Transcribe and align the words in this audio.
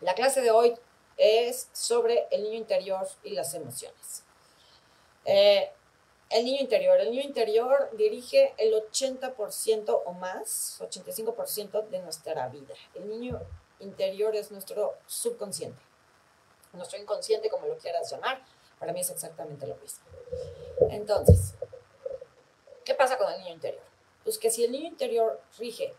La 0.00 0.14
clase 0.14 0.40
de 0.40 0.50
hoy 0.50 0.74
es 1.16 1.68
sobre 1.72 2.28
el 2.30 2.44
niño 2.44 2.56
interior 2.56 3.06
y 3.24 3.30
las 3.30 3.54
emociones. 3.54 4.22
Eh, 5.24 5.70
el 6.30 6.44
niño 6.44 6.60
interior. 6.60 7.00
El 7.00 7.10
niño 7.10 7.22
interior 7.22 7.90
dirige 7.96 8.54
el 8.58 8.74
80% 8.74 10.02
o 10.04 10.12
más, 10.12 10.80
85% 10.80 11.88
de 11.88 11.98
nuestra 12.00 12.48
vida. 12.48 12.74
El 12.94 13.08
niño 13.08 13.40
interior 13.80 14.36
es 14.36 14.50
nuestro 14.50 14.94
subconsciente. 15.06 15.80
Nuestro 16.72 16.98
inconsciente, 16.98 17.48
como 17.48 17.66
lo 17.66 17.78
quieras 17.78 18.10
llamar, 18.10 18.42
para 18.78 18.92
mí 18.92 19.00
es 19.00 19.10
exactamente 19.10 19.66
lo 19.66 19.76
mismo. 19.76 20.04
Entonces, 20.90 21.54
¿qué 22.84 22.94
pasa 22.94 23.16
con 23.16 23.32
el 23.32 23.40
niño 23.40 23.54
interior? 23.54 23.82
Pues 24.22 24.38
que 24.38 24.50
si 24.50 24.64
el 24.64 24.72
niño 24.72 24.86
interior 24.86 25.40
rige 25.58 25.94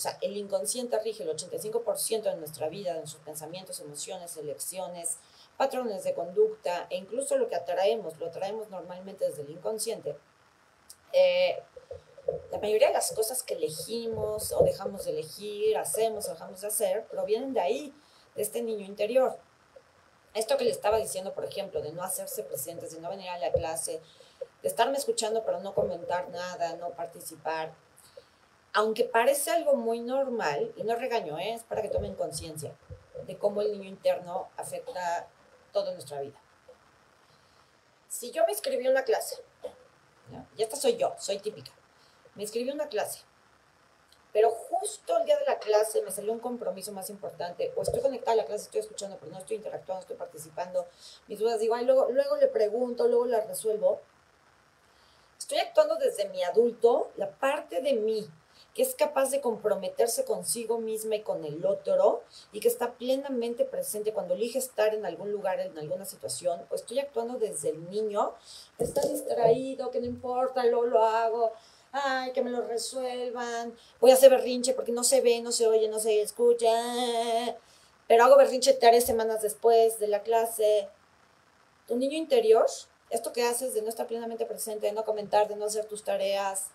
o 0.00 0.02
sea, 0.02 0.16
el 0.22 0.34
inconsciente 0.34 0.98
rige 0.98 1.24
el 1.24 1.28
85% 1.28 2.22
de 2.22 2.36
nuestra 2.36 2.70
vida, 2.70 2.94
de 2.94 3.00
nuestros 3.00 3.22
pensamientos, 3.22 3.80
emociones, 3.80 4.34
elecciones, 4.38 5.18
patrones 5.58 6.04
de 6.04 6.14
conducta 6.14 6.86
e 6.88 6.96
incluso 6.96 7.36
lo 7.36 7.48
que 7.48 7.56
atraemos, 7.56 8.18
lo 8.18 8.28
atraemos 8.28 8.70
normalmente 8.70 9.28
desde 9.28 9.42
el 9.42 9.50
inconsciente. 9.50 10.16
Eh, 11.12 11.62
la 12.50 12.58
mayoría 12.60 12.88
de 12.88 12.94
las 12.94 13.12
cosas 13.12 13.42
que 13.42 13.52
elegimos 13.52 14.52
o 14.52 14.64
dejamos 14.64 15.04
de 15.04 15.10
elegir, 15.10 15.76
hacemos 15.76 16.26
o 16.28 16.30
dejamos 16.30 16.62
de 16.62 16.68
hacer, 16.68 17.04
provienen 17.08 17.52
de 17.52 17.60
ahí, 17.60 17.94
de 18.36 18.40
este 18.40 18.62
niño 18.62 18.86
interior. 18.86 19.38
Esto 20.32 20.56
que 20.56 20.64
le 20.64 20.70
estaba 20.70 20.96
diciendo, 20.96 21.34
por 21.34 21.44
ejemplo, 21.44 21.82
de 21.82 21.92
no 21.92 22.02
hacerse 22.02 22.42
presentes, 22.42 22.94
de 22.94 23.00
no 23.02 23.10
venir 23.10 23.28
a 23.28 23.36
la 23.36 23.52
clase, 23.52 24.00
de 24.62 24.68
estarme 24.68 24.96
escuchando 24.96 25.44
pero 25.44 25.60
no 25.60 25.74
comentar 25.74 26.30
nada, 26.30 26.74
no 26.76 26.88
participar, 26.92 27.74
aunque 28.72 29.04
parece 29.04 29.50
algo 29.50 29.74
muy 29.74 30.00
normal, 30.00 30.72
y 30.76 30.84
no 30.84 30.94
regaño, 30.94 31.38
¿eh? 31.38 31.54
es 31.54 31.64
para 31.64 31.82
que 31.82 31.88
tomen 31.88 32.14
conciencia 32.14 32.74
de 33.26 33.36
cómo 33.36 33.62
el 33.62 33.72
niño 33.72 33.88
interno 33.88 34.48
afecta 34.56 35.28
toda 35.72 35.92
nuestra 35.92 36.20
vida. 36.20 36.38
Si 38.08 38.30
yo 38.30 38.44
me 38.44 38.52
inscribí 38.52 38.86
a 38.86 38.90
una 38.90 39.04
clase, 39.04 39.42
y 40.56 40.62
esta 40.62 40.76
soy 40.76 40.96
yo, 40.96 41.14
soy 41.18 41.38
típica, 41.38 41.72
me 42.34 42.42
inscribí 42.42 42.70
a 42.70 42.74
una 42.74 42.88
clase, 42.88 43.20
pero 44.32 44.50
justo 44.50 45.18
el 45.18 45.24
día 45.24 45.36
de 45.38 45.44
la 45.44 45.58
clase 45.58 46.02
me 46.02 46.12
salió 46.12 46.32
un 46.32 46.38
compromiso 46.38 46.92
más 46.92 47.10
importante, 47.10 47.72
o 47.76 47.82
estoy 47.82 48.00
conectada 48.00 48.32
a 48.32 48.36
la 48.36 48.44
clase, 48.44 48.64
estoy 48.64 48.80
escuchando, 48.80 49.16
pero 49.18 49.32
no 49.32 49.38
estoy 49.38 49.56
interactuando, 49.56 50.02
estoy 50.02 50.16
participando, 50.16 50.86
mis 51.26 51.40
dudas 51.40 51.58
digo, 51.58 51.74
ay, 51.74 51.84
luego, 51.84 52.08
luego 52.10 52.36
le 52.36 52.46
pregunto, 52.46 53.08
luego 53.08 53.26
las 53.26 53.46
resuelvo. 53.48 54.00
Estoy 55.36 55.58
actuando 55.58 55.96
desde 55.96 56.28
mi 56.28 56.44
adulto, 56.44 57.10
la 57.16 57.28
parte 57.28 57.80
de 57.80 57.94
mí 57.94 58.30
que 58.74 58.82
es 58.82 58.94
capaz 58.94 59.30
de 59.30 59.40
comprometerse 59.40 60.24
consigo 60.24 60.78
misma 60.78 61.16
y 61.16 61.22
con 61.22 61.44
el 61.44 61.64
otro 61.66 62.22
y 62.52 62.60
que 62.60 62.68
está 62.68 62.94
plenamente 62.94 63.64
presente 63.64 64.12
cuando 64.12 64.34
elige 64.34 64.58
estar 64.58 64.94
en 64.94 65.04
algún 65.04 65.32
lugar, 65.32 65.58
en 65.60 65.76
alguna 65.78 66.04
situación, 66.04 66.64
o 66.70 66.74
estoy 66.74 67.00
actuando 67.00 67.38
desde 67.38 67.70
el 67.70 67.90
niño, 67.90 68.34
está 68.78 69.00
distraído, 69.02 69.90
que 69.90 70.00
no 70.00 70.06
importa, 70.06 70.64
luego 70.64 70.86
lo 70.86 71.04
hago, 71.04 71.52
ay, 71.92 72.32
que 72.32 72.42
me 72.42 72.50
lo 72.50 72.62
resuelvan, 72.62 73.74
voy 74.00 74.12
a 74.12 74.14
hacer 74.14 74.30
berrinche 74.30 74.74
porque 74.74 74.92
no 74.92 75.02
se 75.02 75.20
ve, 75.20 75.40
no 75.40 75.50
se 75.50 75.66
oye, 75.66 75.88
no 75.88 75.98
se 75.98 76.22
escucha, 76.22 76.70
pero 78.06 78.24
hago 78.24 78.36
berrinche 78.36 78.74
tres 78.74 79.04
semanas 79.04 79.42
después 79.42 79.98
de 79.98 80.08
la 80.08 80.22
clase. 80.22 80.88
Tu 81.86 81.96
niño 81.96 82.16
interior, 82.16 82.66
esto 83.08 83.32
que 83.32 83.42
haces 83.42 83.74
de 83.74 83.82
no 83.82 83.88
estar 83.88 84.06
plenamente 84.06 84.46
presente, 84.46 84.86
de 84.86 84.92
no 84.92 85.04
comentar, 85.04 85.48
de 85.48 85.56
no 85.56 85.64
hacer 85.64 85.86
tus 85.86 86.04
tareas, 86.04 86.66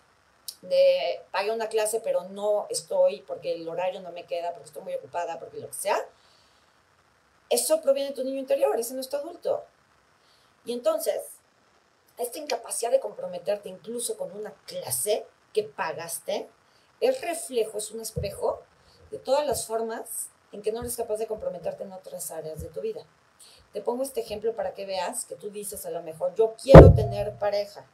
de 0.61 1.21
pagué 1.31 1.51
una 1.51 1.67
clase 1.67 2.01
pero 2.03 2.23
no 2.25 2.67
estoy 2.69 3.21
porque 3.21 3.53
el 3.53 3.67
horario 3.67 4.01
no 4.01 4.11
me 4.11 4.25
queda, 4.25 4.51
porque 4.51 4.67
estoy 4.67 4.83
muy 4.83 4.93
ocupada, 4.93 5.39
porque 5.39 5.59
lo 5.59 5.67
que 5.67 5.73
sea, 5.73 5.97
eso 7.49 7.81
proviene 7.81 8.09
de 8.09 8.15
tu 8.15 8.23
niño 8.23 8.39
interior, 8.39 8.79
ese 8.79 8.93
no 8.93 9.01
es 9.01 9.09
tu 9.09 9.17
adulto. 9.17 9.63
Y 10.65 10.73
entonces, 10.73 11.21
esta 12.17 12.39
incapacidad 12.39 12.91
de 12.91 12.99
comprometerte 12.99 13.69
incluso 13.69 14.17
con 14.17 14.31
una 14.31 14.53
clase 14.65 15.25
que 15.53 15.63
pagaste, 15.63 16.49
es 17.01 17.21
reflejo, 17.21 17.77
es 17.77 17.91
un 17.91 18.01
espejo 18.01 18.61
de 19.11 19.19
todas 19.19 19.45
las 19.45 19.67
formas 19.67 20.29
en 20.51 20.61
que 20.61 20.71
no 20.71 20.79
eres 20.79 20.95
capaz 20.95 21.17
de 21.17 21.27
comprometerte 21.27 21.83
en 21.83 21.93
otras 21.93 22.31
áreas 22.31 22.61
de 22.61 22.69
tu 22.69 22.81
vida. 22.81 23.05
Te 23.73 23.81
pongo 23.81 24.03
este 24.03 24.21
ejemplo 24.21 24.55
para 24.55 24.73
que 24.73 24.85
veas 24.85 25.25
que 25.25 25.35
tú 25.35 25.49
dices 25.49 25.85
a 25.85 25.91
lo 25.91 26.01
mejor, 26.01 26.33
yo 26.35 26.55
quiero 26.61 26.93
tener 26.93 27.37
pareja. 27.37 27.85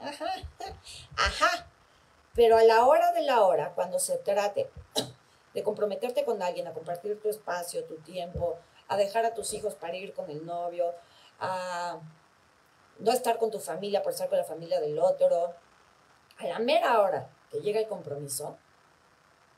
Ajá, 0.00 0.26
ajá. 1.16 1.66
Pero 2.34 2.56
a 2.56 2.62
la 2.62 2.86
hora 2.86 3.12
de 3.12 3.22
la 3.22 3.42
hora, 3.42 3.72
cuando 3.74 3.98
se 3.98 4.16
trate 4.18 4.70
de 5.54 5.62
comprometerte 5.62 6.24
con 6.24 6.42
alguien, 6.42 6.66
a 6.66 6.72
compartir 6.72 7.20
tu 7.20 7.28
espacio, 7.28 7.84
tu 7.84 7.96
tiempo, 7.96 8.58
a 8.88 8.96
dejar 8.96 9.24
a 9.26 9.34
tus 9.34 9.52
hijos 9.54 9.74
para 9.74 9.96
ir 9.96 10.14
con 10.14 10.30
el 10.30 10.46
novio, 10.46 10.94
a 11.40 11.98
no 12.98 13.12
estar 13.12 13.38
con 13.38 13.50
tu 13.50 13.58
familia 13.58 14.02
por 14.02 14.12
estar 14.12 14.28
con 14.28 14.38
la 14.38 14.44
familia 14.44 14.80
del 14.80 14.98
otro, 14.98 15.54
a 16.38 16.46
la 16.46 16.58
mera 16.58 17.00
hora 17.00 17.28
que 17.50 17.60
llega 17.60 17.80
el 17.80 17.88
compromiso, 17.88 18.56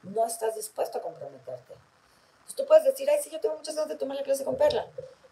no 0.02 0.26
estás 0.26 0.54
dispuesto 0.54 0.98
a 0.98 1.02
comprometerte. 1.02 1.74
Entonces 1.74 2.56
tú 2.56 2.66
puedes 2.66 2.84
decir, 2.84 3.08
ay, 3.10 3.18
sí, 3.22 3.30
yo 3.30 3.40
tengo 3.40 3.56
muchas 3.56 3.74
ganas 3.74 3.90
de 3.90 3.96
tomar 3.96 4.16
la 4.16 4.22
clase 4.22 4.44
con 4.44 4.56
Perla, 4.56 4.86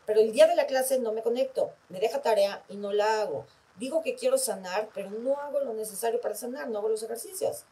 pero 0.04 0.20
el 0.20 0.32
día 0.32 0.46
de 0.46 0.56
la 0.56 0.66
clase 0.66 0.98
no 0.98 1.12
me 1.12 1.22
conecto, 1.22 1.72
me 1.88 2.00
deja 2.00 2.20
tarea 2.20 2.62
y 2.69 2.76
no 2.76 2.92
la 2.92 3.22
hago 3.22 3.46
digo 3.78 4.02
que 4.02 4.14
quiero 4.14 4.38
sanar, 4.38 4.88
pero 4.94 5.10
no 5.10 5.38
hago 5.38 5.60
lo 5.60 5.72
necesario 5.72 6.20
para 6.20 6.34
sanar, 6.34 6.68
no 6.68 6.78
hago 6.78 6.88
los 6.88 7.02
ejercicios. 7.02 7.64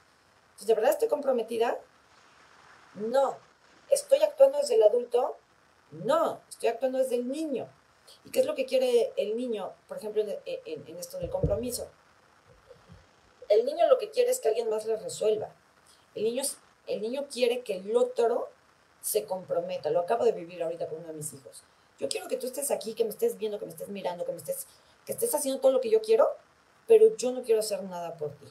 Entonces, 0.47 0.67
¿de 0.69 0.75
verdad 0.75 0.91
estoy 0.93 1.09
comprometida? 1.09 1.79
No. 2.95 3.37
¿Estoy 3.91 4.23
actuando 4.23 4.59
desde 4.59 4.75
el 4.75 4.83
adulto? 4.83 5.37
No, 5.91 6.41
estoy 6.49 6.69
actuando 6.69 6.99
desde 6.99 7.17
el 7.17 7.29
niño. 7.29 7.69
¿Y 8.25 8.31
qué 8.31 8.41
es 8.41 8.47
lo 8.47 8.55
que 8.55 8.67
quiere 8.67 9.13
el 9.17 9.37
niño, 9.37 9.73
por 9.89 9.99
ejemplo, 9.99 10.23
en, 10.23 10.99
esto 10.99 11.19
del 11.19 11.31
compromiso? 11.31 11.89
El 13.49 13.65
niño 13.65 13.87
lo 13.89 13.99
que 13.99 14.11
quiere 14.11 14.31
es 14.31 14.41
que 14.41 14.49
alguien 14.49 14.71
más 14.71 14.87
le 14.87 14.97
resuelva. 14.97 15.55
El 16.15 16.25
niño, 16.25 16.43
el 16.87 17.01
niño 17.01 17.27
quiere 17.31 17.63
que 17.63 17.77
el 17.77 17.97
otro 17.97 18.49
se 19.01 19.25
comprometa. 19.25 19.91
Lo 19.91 20.01
acabo 20.01 20.25
de 20.25 20.33
vivir 20.33 20.63
ahorita 20.63 20.89
con 20.89 20.99
uno 20.99 21.09
de 21.09 21.15
mis 21.15 21.33
hijos. 21.33 21.63
Yo 21.99 22.09
quiero 22.09 22.29
que 22.29 22.37
tú 22.37 22.47
estés 22.47 22.71
aquí, 22.71 22.95
que 22.95 23.05
me 23.05 23.11
estés 23.11 23.39
viendo, 23.39 23.59
que 23.59 23.67
me 23.67 23.73
estés 23.73 23.89
mirando, 23.89 24.25
que 24.25 24.33
me 24.33 24.39
estés 24.39 24.67
que 25.07 25.13
estés 25.13 25.35
haciendo 25.35 25.61
todo 25.61 25.73
lo 25.73 25.81
que 25.81 25.89
yo 25.89 26.03
quiero, 26.03 26.29
pero 26.87 27.17
yo 27.17 27.33
no 27.33 27.43
quiero 27.43 27.61
hacer 27.61 27.83
nada 27.85 28.17
por 28.17 28.33
ti. 28.33 28.47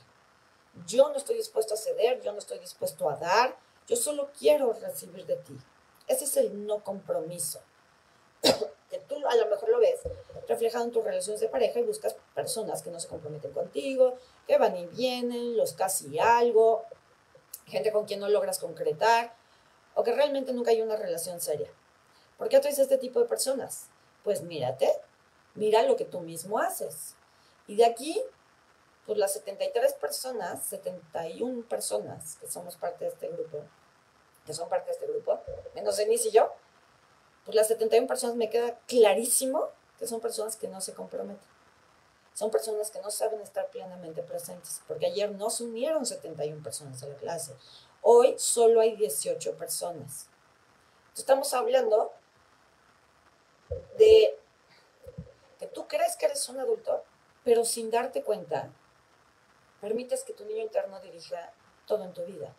Yo 0.87 1.09
no 1.09 1.17
estoy 1.17 1.35
dispuesto 1.35 1.73
a 1.73 1.77
ceder, 1.77 2.21
yo 2.21 2.31
no 2.31 2.39
estoy 2.39 2.59
dispuesto 2.59 3.09
a 3.09 3.17
dar, 3.17 3.55
yo 3.87 3.95
solo 3.95 4.31
quiero 4.39 4.73
recibir 4.73 5.25
de 5.25 5.35
ti. 5.35 5.55
Ese 6.07 6.23
es 6.23 6.37
el 6.37 6.65
no 6.65 6.83
compromiso. 6.83 7.59
que 8.89 8.99
tú 8.99 9.15
a 9.27 9.35
lo 9.35 9.47
mejor 9.47 9.69
lo 9.69 9.79
ves 9.79 9.99
reflejado 10.47 10.85
en 10.85 10.91
tus 10.91 11.03
relaciones 11.03 11.41
de 11.41 11.49
pareja 11.49 11.79
y 11.79 11.83
buscas 11.83 12.15
personas 12.33 12.81
que 12.81 12.91
no 12.91 12.99
se 12.99 13.07
comprometen 13.07 13.51
contigo, 13.51 14.17
que 14.47 14.57
van 14.57 14.77
y 14.77 14.85
vienen, 14.85 15.57
los 15.57 15.73
casi 15.73 16.19
algo, 16.19 16.85
gente 17.65 17.91
con 17.91 18.05
quien 18.05 18.19
no 18.19 18.29
logras 18.29 18.59
concretar, 18.59 19.35
o 19.95 20.03
que 20.03 20.13
realmente 20.13 20.53
nunca 20.53 20.71
hay 20.71 20.81
una 20.81 20.95
relación 20.95 21.41
seria. 21.41 21.71
¿Por 22.37 22.49
qué 22.49 22.57
atraes 22.57 22.79
a 22.79 22.83
este 22.83 22.97
tipo 22.97 23.19
de 23.19 23.25
personas? 23.25 23.87
Pues 24.23 24.41
mírate, 24.41 24.91
mira 25.55 25.83
lo 25.83 25.95
que 25.95 26.05
tú 26.05 26.19
mismo 26.19 26.59
haces. 26.59 27.15
Y 27.67 27.75
de 27.75 27.85
aquí, 27.85 28.21
pues 29.05 29.17
las 29.17 29.33
73 29.33 29.93
personas, 29.93 30.63
71 30.65 31.67
personas 31.67 32.37
que 32.37 32.47
somos 32.47 32.75
parte 32.75 33.05
de 33.05 33.11
este 33.11 33.27
grupo, 33.29 33.63
que 34.45 34.53
son 34.53 34.69
parte 34.69 34.87
de 34.87 34.91
este 34.91 35.07
grupo, 35.07 35.41
menos 35.73 35.97
Denise 35.97 36.29
y 36.29 36.31
yo, 36.31 36.51
pues 37.45 37.55
las 37.55 37.67
71 37.67 38.07
personas 38.07 38.35
me 38.35 38.49
queda 38.49 38.77
clarísimo 38.87 39.69
que 39.97 40.07
son 40.07 40.19
personas 40.19 40.55
que 40.55 40.67
no 40.67 40.81
se 40.81 40.93
comprometen. 40.93 41.55
Son 42.33 42.51
personas 42.51 42.91
que 42.91 42.99
no 43.01 43.11
saben 43.11 43.39
estar 43.39 43.69
plenamente 43.69 44.21
presentes, 44.21 44.81
porque 44.87 45.05
ayer 45.05 45.31
no 45.31 45.49
se 45.49 45.63
unieron 45.63 46.05
71 46.05 46.61
personas 46.61 47.01
a 47.01 47.07
la 47.07 47.15
clase. 47.15 47.55
Hoy 48.01 48.35
solo 48.37 48.81
hay 48.81 48.95
18 48.97 49.55
personas. 49.55 50.27
estamos 51.15 51.53
hablando 51.53 52.11
de 53.97 54.34
tú 55.75 55.87
crees 55.87 56.15
que 56.15 56.25
eres 56.25 56.47
un 56.49 56.59
adulto, 56.59 57.03
pero 57.43 57.65
sin 57.65 57.91
darte 57.91 58.23
cuenta, 58.23 58.71
permites 59.81 60.23
que 60.23 60.33
tu 60.33 60.45
niño 60.45 60.63
interno 60.63 60.99
dirija 61.01 61.51
todo 61.85 62.05
en 62.05 62.13
tu 62.13 62.23
vida. 62.23 62.55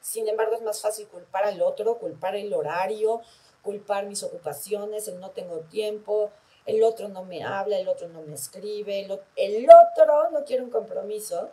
Sin 0.00 0.28
embargo, 0.28 0.54
es 0.54 0.62
más 0.62 0.80
fácil 0.80 1.08
culpar 1.08 1.44
al 1.44 1.60
otro, 1.60 1.98
culpar 1.98 2.36
el 2.36 2.54
horario, 2.54 3.20
culpar 3.62 4.06
mis 4.06 4.22
ocupaciones, 4.22 5.08
el 5.08 5.20
no 5.20 5.32
tengo 5.32 5.58
tiempo, 5.60 6.30
el 6.64 6.82
otro 6.84 7.08
no 7.08 7.24
me 7.24 7.42
habla, 7.42 7.78
el 7.78 7.88
otro 7.88 8.08
no 8.08 8.22
me 8.22 8.34
escribe, 8.34 9.00
el, 9.00 9.68
otro 9.68 10.30
no 10.30 10.44
quiere 10.44 10.62
un 10.62 10.70
compromiso. 10.70 11.50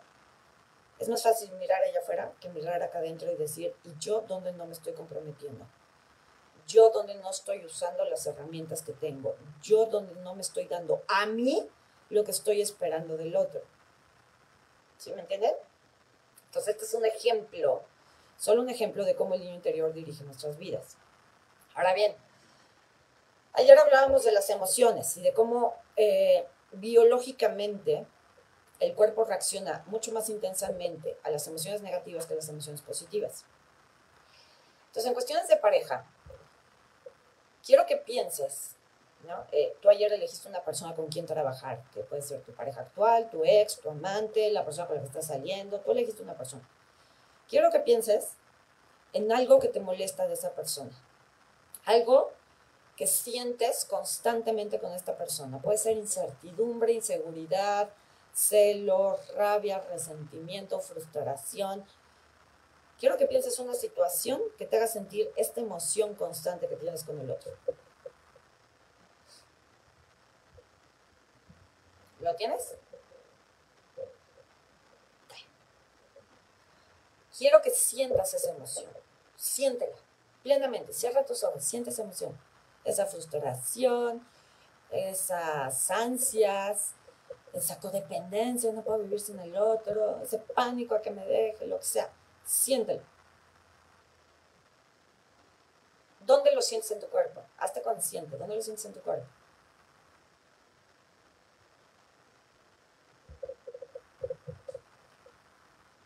Es 0.99 1.09
más 1.09 1.23
fácil 1.23 1.51
mirar 1.53 1.81
allá 1.81 1.99
afuera 1.99 2.31
que 2.39 2.49
mirar 2.49 2.81
acá 2.83 2.99
adentro 2.99 3.31
y 3.31 3.35
decir, 3.35 3.75
¿y 3.83 3.97
yo 3.99 4.21
dónde 4.21 4.51
no 4.53 4.67
me 4.67 4.73
estoy 4.73 4.93
comprometiendo? 4.93 5.65
Yo 6.69 6.91
donde 6.91 7.15
no 7.15 7.31
estoy 7.31 7.65
usando 7.65 8.05
las 8.05 8.25
herramientas 8.27 8.83
que 8.83 8.93
tengo, 8.93 9.35
yo 9.61 9.87
donde 9.87 10.13
no 10.21 10.35
me 10.35 10.41
estoy 10.41 10.65
dando 10.65 11.03
a 11.07 11.25
mí 11.25 11.67
lo 12.09 12.23
que 12.23 12.31
estoy 12.31 12.61
esperando 12.61 13.17
del 13.17 13.35
otro. 13.35 13.61
¿Sí 14.97 15.11
me 15.13 15.21
entienden? 15.21 15.53
Entonces, 16.45 16.75
este 16.75 16.85
es 16.85 16.93
un 16.93 17.05
ejemplo, 17.05 17.83
solo 18.37 18.61
un 18.61 18.69
ejemplo 18.69 19.03
de 19.03 19.15
cómo 19.15 19.33
el 19.33 19.41
niño 19.41 19.55
interior 19.55 19.93
dirige 19.93 20.23
nuestras 20.23 20.57
vidas. 20.57 20.97
Ahora 21.73 21.93
bien, 21.93 22.15
ayer 23.53 23.77
hablábamos 23.77 24.23
de 24.23 24.31
las 24.31 24.49
emociones 24.49 25.17
y 25.17 25.21
de 25.21 25.33
cómo 25.33 25.75
eh, 25.95 26.47
biológicamente 26.71 28.05
el 28.79 28.93
cuerpo 28.93 29.25
reacciona 29.25 29.83
mucho 29.87 30.11
más 30.11 30.29
intensamente 30.29 31.17
a 31.23 31.31
las 31.31 31.47
emociones 31.47 31.81
negativas 31.81 32.27
que 32.27 32.33
a 32.33 32.37
las 32.37 32.49
emociones 32.49 32.81
positivas. 32.81 33.45
Entonces, 34.87 35.07
en 35.07 35.13
cuestiones 35.13 35.47
de 35.47 35.57
pareja, 35.57 36.05
quiero 37.69 37.85
que 37.85 37.97
pienses, 37.97 38.71
¿no? 39.27 39.45
Eh, 39.51 39.77
tú 39.79 39.91
ayer 39.91 40.11
elegiste 40.11 40.49
una 40.49 40.63
persona 40.63 40.95
con 40.95 41.05
quien 41.05 41.27
trabajar, 41.27 41.83
que 41.93 42.01
puede 42.01 42.23
ser 42.23 42.41
tu 42.41 42.51
pareja 42.51 42.81
actual, 42.81 43.29
tu 43.29 43.45
ex, 43.45 43.79
tu 43.79 43.91
amante, 43.91 44.49
la 44.51 44.65
persona 44.65 44.87
con 44.87 44.95
la 44.95 45.03
que 45.03 45.09
estás 45.09 45.27
saliendo, 45.27 45.79
tú 45.79 45.91
elegiste 45.91 46.23
una 46.23 46.33
persona. 46.35 46.67
Quiero 47.47 47.69
que 47.69 47.79
pienses 47.79 48.29
en 49.13 49.31
algo 49.31 49.59
que 49.59 49.67
te 49.67 49.81
molesta 49.81 50.25
de 50.25 50.33
esa 50.33 50.55
persona, 50.55 50.89
algo 51.85 52.31
que 52.97 53.05
sientes 53.05 53.85
constantemente 53.85 54.79
con 54.79 54.91
esta 54.93 55.15
persona. 55.15 55.59
Puede 55.59 55.77
ser 55.77 55.95
incertidumbre, 55.95 56.93
inseguridad, 56.93 57.91
celos, 58.33 59.19
rabia, 59.35 59.79
resentimiento, 59.91 60.79
frustración. 60.79 61.85
Quiero 62.99 63.17
que 63.17 63.27
pienses 63.27 63.57
una 63.59 63.73
situación 63.73 64.41
que 64.57 64.65
te 64.65 64.75
haga 64.75 64.87
sentir 64.87 65.31
esta 65.37 65.61
emoción 65.61 66.15
constante 66.15 66.67
que 66.67 66.75
tienes 66.75 67.05
con 67.05 67.17
el 67.19 67.31
otro. 67.31 67.53
¿Lo 72.19 72.35
tienes? 72.35 72.75
Quiero 77.37 77.61
que 77.61 77.69
sientas 77.69 78.33
esa 78.33 78.51
emoción. 78.51 78.91
Siéntela 79.37 79.95
plenamente. 80.43 80.91
Cierra 80.91 81.25
tus 81.25 81.43
ojos, 81.45 81.63
siente 81.63 81.91
esa 81.91 82.03
emoción. 82.03 82.37
Esa 82.83 83.05
frustración, 83.05 84.27
esas 84.91 85.89
ansias, 85.89 86.91
esa 87.53 87.79
codependencia, 87.79 88.73
no 88.73 88.83
puedo 88.83 88.99
vivir 88.99 89.19
sin 89.19 89.39
el 89.39 89.55
otro, 89.55 90.19
ese 90.21 90.39
pánico 90.39 90.95
a 90.95 91.01
que 91.01 91.11
me 91.11 91.25
deje, 91.25 91.65
lo 91.65 91.79
que 91.79 91.85
sea. 91.85 92.09
Siéntelo. 92.49 93.03
¿Dónde 96.21 96.51
lo 96.51 96.63
sientes 96.63 96.89
en 96.89 96.99
tu 96.99 97.07
cuerpo? 97.07 97.43
Hazte 97.59 97.83
consciente. 97.83 98.37
¿Dónde 98.37 98.55
lo 98.55 98.61
sientes 98.63 98.83
en 98.85 98.93
tu 98.93 99.01
cuerpo? 99.01 99.27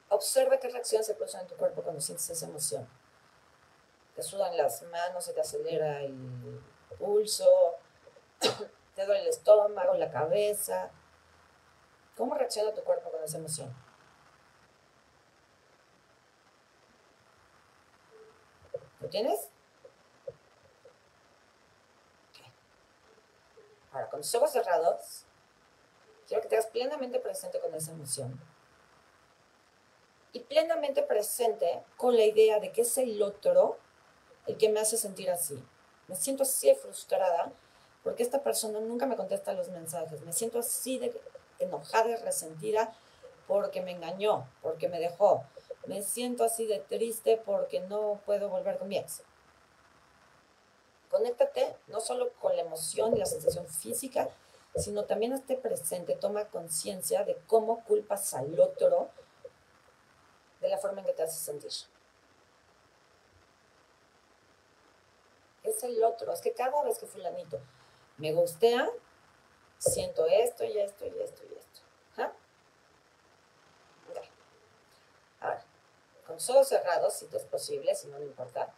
Observa 0.09 0.57
qué 0.59 0.67
reacción 0.67 1.01
se 1.05 1.15
produce 1.15 1.37
en 1.37 1.47
tu 1.47 1.55
cuerpo 1.55 1.81
cuando 1.81 2.01
sientes 2.01 2.29
esa 2.29 2.45
emoción. 2.45 2.89
Te 4.13 4.21
sudan 4.21 4.57
las 4.57 4.83
manos, 4.83 5.23
se 5.23 5.31
te 5.31 5.39
acelera 5.39 6.01
el 6.01 6.61
pulso, 6.99 7.47
te 8.95 9.05
duele 9.05 9.21
el 9.21 9.29
estómago, 9.29 9.93
la 9.93 10.11
cabeza. 10.11 10.91
¿Cómo 12.17 12.35
reacciona 12.35 12.73
tu 12.73 12.83
cuerpo 12.83 13.09
con 13.11 13.23
esa 13.23 13.37
emoción? 13.37 13.73
¿Lo 19.13 19.19
tienes? 19.19 19.47
Ahora, 23.91 24.09
con 24.09 24.21
tus 24.21 24.33
ojos 24.33 24.51
cerrados, 24.51 25.25
quiero 26.27 26.41
que 26.41 26.49
te 26.49 26.55
hagas 26.55 26.71
plenamente 26.71 27.19
presente 27.19 27.59
con 27.59 27.75
esa 27.75 27.91
emoción 27.91 28.41
y 30.31 30.39
plenamente 30.39 31.03
presente 31.03 31.83
con 31.95 32.17
la 32.17 32.23
idea 32.23 32.59
de 32.59 32.71
que 32.71 32.81
es 32.81 32.97
el 32.97 33.21
otro 33.21 33.77
el 34.47 34.57
que 34.57 34.69
me 34.69 34.79
hace 34.79 34.97
sentir 34.97 35.29
así. 35.29 35.63
Me 36.07 36.15
siento 36.15 36.41
así 36.41 36.73
frustrada 36.73 37.51
porque 38.03 38.23
esta 38.23 38.41
persona 38.41 38.79
nunca 38.79 39.05
me 39.05 39.15
contesta 39.15 39.53
los 39.53 39.69
mensajes. 39.69 40.21
Me 40.21 40.33
siento 40.33 40.57
así 40.57 40.97
de 40.97 41.13
enojada 41.59 42.09
y 42.09 42.15
resentida 42.15 42.95
porque 43.45 43.83
me 43.83 43.91
engañó, 43.91 44.49
porque 44.63 44.89
me 44.89 44.99
dejó. 44.99 45.43
Me 45.85 46.01
siento 46.01 46.43
así 46.43 46.65
de 46.65 46.79
triste 46.79 47.41
porque 47.45 47.81
no 47.81 48.21
puedo 48.25 48.49
volver 48.49 48.77
con 48.77 48.87
mi 48.87 48.97
ex. 48.97 49.23
Conéctate 51.09 51.75
no 51.87 51.99
solo 51.99 52.31
con 52.33 52.55
la 52.55 52.63
emoción 52.63 53.15
y 53.15 53.19
la 53.19 53.25
sensación 53.25 53.67
física, 53.67 54.29
sino 54.75 55.05
también 55.05 55.33
esté 55.33 55.55
presente, 55.55 56.15
toma 56.15 56.45
conciencia 56.45 57.23
de 57.23 57.37
cómo 57.47 57.83
culpas 57.83 58.33
al 58.33 58.59
otro 58.59 59.09
de 60.61 60.69
la 60.69 60.77
forma 60.77 61.01
en 61.01 61.05
que 61.07 61.13
te 61.13 61.23
hace 61.23 61.37
sentir. 61.37 61.71
Es 65.63 65.83
el 65.83 66.03
otro, 66.03 66.33
es 66.33 66.41
que 66.41 66.53
cada 66.53 66.83
vez 66.83 66.97
que 66.97 67.05
fulanito 67.05 67.59
me 68.17 68.33
gustea, 68.33 68.89
siento 69.77 70.25
esto 70.25 70.63
y 70.63 70.79
esto 70.79 71.05
y 71.05 71.19
esto 71.21 71.43
y 71.43 71.53
esto. 71.57 71.79
¿Ah? 72.17 72.31
Ahora, 75.39 75.65
con 76.25 76.35
ojos 76.35 76.67
cerrados, 76.67 77.13
si 77.13 77.25
te 77.27 77.37
es 77.37 77.43
posible, 77.43 77.95
si 77.95 78.07
no, 78.07 78.19
le 78.19 78.25
importa. 78.25 78.73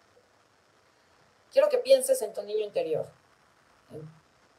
Quiero 1.51 1.69
que 1.69 1.77
pienses 1.77 2.21
en 2.21 2.33
tu 2.33 2.43
niño 2.43 2.65
interior. 2.65 3.05
En 3.91 4.09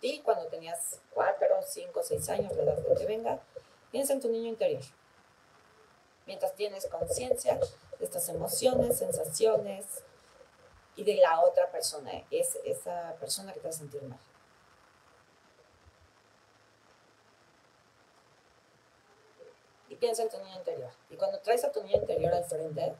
ti 0.00 0.22
cuando 0.24 0.46
tenías 0.46 1.00
4, 1.14 1.46
5, 1.66 2.02
6 2.02 2.28
años, 2.30 2.56
de 2.56 2.62
edad 2.62 2.76
que 2.76 2.94
te 2.94 3.06
venga. 3.06 3.40
Piensa 3.90 4.12
en 4.12 4.20
tu 4.20 4.28
niño 4.28 4.48
interior 4.48 4.82
mientras 6.26 6.54
tienes 6.54 6.86
conciencia 6.86 7.58
de 7.98 8.04
estas 8.04 8.28
emociones, 8.28 8.98
sensaciones 8.98 9.84
y 10.96 11.04
de 11.04 11.16
la 11.16 11.40
otra 11.40 11.70
persona, 11.70 12.10
es 12.30 12.58
esa 12.64 13.14
persona 13.20 13.52
que 13.52 13.60
te 13.60 13.68
va 13.68 13.70
a 13.70 13.78
sentir 13.78 14.02
mal. 14.02 14.18
Y 19.96 19.98
piensa 19.98 20.24
en 20.24 20.28
tu 20.28 20.36
niño 20.36 20.58
interior. 20.58 20.90
Y 21.08 21.16
cuando 21.16 21.38
traes 21.40 21.64
a 21.64 21.72
tu 21.72 21.82
niño 21.82 21.96
interior 21.96 22.34
al 22.34 22.44
frente, 22.44 22.94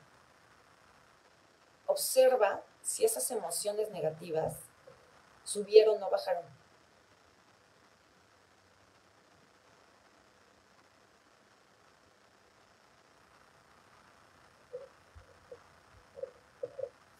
observa 1.84 2.62
si 2.81 3.04
esas 3.04 3.31
emociones 3.31 3.90
negativas 3.90 4.54
subieron 5.44 6.02
o 6.02 6.08
bajaron. 6.08 6.44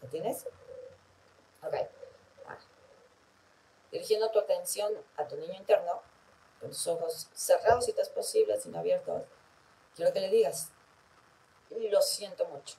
tienes? 0.09 0.47
Ok. 1.61 1.75
Ah. 2.47 2.57
Dirigiendo 3.91 4.31
tu 4.31 4.39
atención 4.39 4.91
a 5.17 5.27
tu 5.27 5.35
niño 5.35 5.53
interno, 5.53 6.01
con 6.59 6.69
tus 6.69 6.87
ojos 6.87 7.29
cerrados 7.33 7.85
si 7.85 7.93
te 7.93 8.01
es 8.01 8.09
posible, 8.09 8.59
sin 8.59 8.75
abiertos, 8.75 9.21
quiero 9.97 10.13
que 10.13 10.19
le 10.21 10.29
digas, 10.29 10.69
lo 11.71 12.01
siento 12.01 12.45
mucho. 12.45 12.75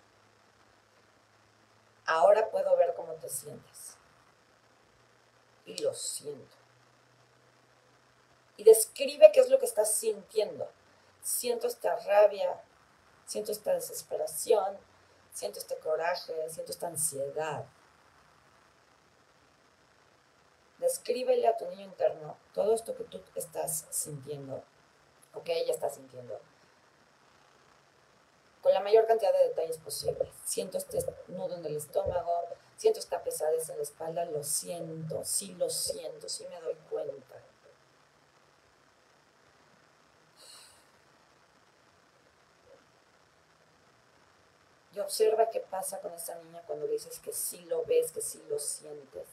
Ahora 2.07 2.49
puedo 2.49 2.75
ver 2.77 2.95
cómo 2.95 3.13
te 3.15 3.29
sientes. 3.29 3.97
Y 5.67 5.77
lo 5.83 5.93
siento. 5.93 6.57
Y 8.57 8.65
describe 8.65 9.31
qué 9.33 9.41
es 9.41 9.51
lo 9.51 9.59
que 9.59 9.67
estás 9.67 9.93
sintiendo. 9.93 10.71
Siento 11.21 11.67
esta 11.67 11.97
rabia, 11.97 12.63
siento 13.27 13.53
esta 13.53 13.75
desesperación, 13.75 14.79
siento 15.33 15.59
este 15.59 15.77
coraje, 15.79 16.49
siento 16.49 16.73
esta 16.73 16.87
ansiedad. 16.87 17.67
Descríbele 20.79 21.47
a 21.49 21.57
tu 21.57 21.67
niño 21.67 21.85
interno 21.85 22.39
todo 22.55 22.75
esto 22.75 22.97
que 22.97 23.05
tú 23.05 23.21
estás 23.35 23.87
sintiendo 23.91 24.63
o 25.35 25.43
que 25.43 25.59
ella 25.59 25.75
está 25.75 25.91
sintiendo 25.91 26.41
la 28.79 28.85
mayor 28.85 29.07
cantidad 29.07 29.33
de 29.33 29.49
detalles 29.49 29.79
posibles. 29.79 30.29
Siento 30.45 30.79
este 30.79 30.99
nudo 31.27 31.57
en 31.57 31.65
el 31.65 31.77
estómago, 31.77 32.33
siento 32.77 33.01
esta 33.01 33.23
pesadez 33.25 33.69
en 33.71 33.77
la 33.77 33.83
espalda, 33.83 34.25
lo 34.25 34.45
siento, 34.45 35.25
sí 35.25 35.55
lo 35.55 35.69
siento, 35.69 36.29
sí 36.29 36.47
me 36.49 36.61
doy 36.61 36.77
cuenta. 36.89 37.43
observa 45.01 45.49
qué 45.49 45.61
pasa 45.61 46.01
con 46.01 46.13
esa 46.13 46.35
niña 46.43 46.61
cuando 46.67 46.87
le 46.87 46.95
dices 46.95 47.21
que 47.21 47.33
sí 47.33 47.65
lo 47.67 47.85
ves, 47.85 48.11
que 48.11 48.21
sí 48.21 48.43
lo 48.49 48.59
sientes. 48.59 49.29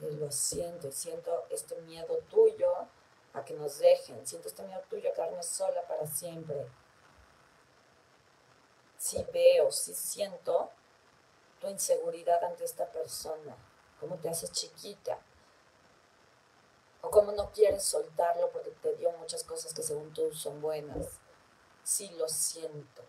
Y 0.00 0.07
lo 0.18 0.30
siento, 0.30 0.90
siento 0.92 1.46
este 1.50 1.76
miedo 1.82 2.18
tuyo 2.30 2.70
a 3.32 3.44
que 3.44 3.54
nos 3.54 3.78
dejen, 3.78 4.26
siento 4.26 4.48
este 4.48 4.62
miedo 4.62 4.82
tuyo 4.88 5.10
a 5.10 5.14
quedarme 5.14 5.42
sola 5.42 5.82
para 5.86 6.06
siempre. 6.06 6.66
Sí 8.98 9.24
veo, 9.32 9.70
sí 9.70 9.94
siento 9.94 10.70
tu 11.60 11.68
inseguridad 11.68 12.42
ante 12.44 12.64
esta 12.64 12.86
persona, 12.90 13.56
cómo 14.00 14.16
te 14.16 14.28
haces 14.28 14.52
chiquita, 14.52 15.18
O 17.00 17.10
como 17.10 17.30
no 17.30 17.52
quieres 17.52 17.84
soltarlo 17.84 18.50
porque 18.50 18.70
te 18.82 18.94
dio 18.96 19.12
muchas 19.12 19.44
cosas 19.44 19.72
que 19.72 19.82
según 19.84 20.12
tú 20.12 20.34
son 20.34 20.60
buenas. 20.60 21.20
Sí, 21.84 22.10
lo 22.18 22.28
siento. 22.28 23.02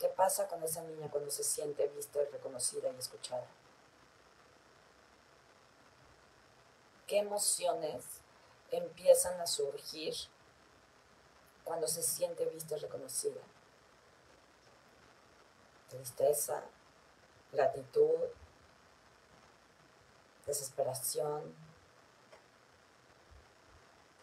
¿Qué 0.00 0.08
pasa 0.08 0.48
con 0.48 0.62
esa 0.64 0.82
niña 0.82 1.08
cuando 1.10 1.30
se 1.30 1.44
siente 1.44 1.86
vista, 1.88 2.18
reconocida 2.32 2.90
y 2.90 2.98
escuchada? 2.98 3.46
¿Qué 7.10 7.18
emociones 7.18 8.04
empiezan 8.70 9.40
a 9.40 9.46
surgir 9.48 10.14
cuando 11.64 11.88
se 11.88 12.04
siente 12.04 12.46
vista 12.46 12.76
y 12.76 12.78
reconocida? 12.78 13.40
Tristeza, 15.88 16.62
gratitud, 17.50 18.14
desesperación. 20.46 21.52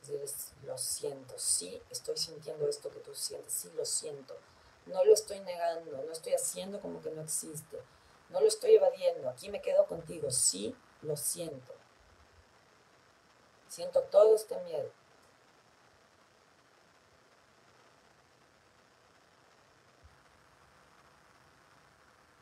Dices, 0.04 0.54
lo 0.64 0.78
siento, 0.78 1.38
sí, 1.38 1.84
estoy 1.90 2.16
sintiendo 2.16 2.70
esto 2.70 2.90
que 2.90 3.02
tú 3.02 3.14
sientes, 3.14 3.52
sí, 3.52 3.70
lo 3.76 3.84
siento. 3.84 4.34
No 4.86 5.04
lo 5.04 5.14
estoy 5.14 5.42
negando, 5.42 5.92
no 5.92 6.12
estoy 6.14 6.36
haciendo 6.36 6.80
como 6.80 7.02
que 7.02 7.12
no 7.12 7.22
existe, 7.22 7.82
no 8.30 8.40
lo 8.40 8.48
estoy 8.48 8.76
evadiendo, 8.76 9.30
aquí 9.30 9.50
me 9.50 9.62
quedo 9.62 9.86
contigo, 9.88 10.32
sí, 10.32 10.74
lo 11.02 11.18
siento. 11.18 11.77
Siento 13.78 14.02
todo 14.06 14.34
este 14.34 14.60
miedo. 14.62 14.92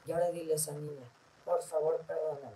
Y 0.06 0.14
ahora 0.14 0.32
dile 0.32 0.54
a 0.54 0.56
esa 0.56 0.72
niña, 0.72 1.06
por 1.44 1.62
favor, 1.62 2.00
perdóname. 2.06 2.56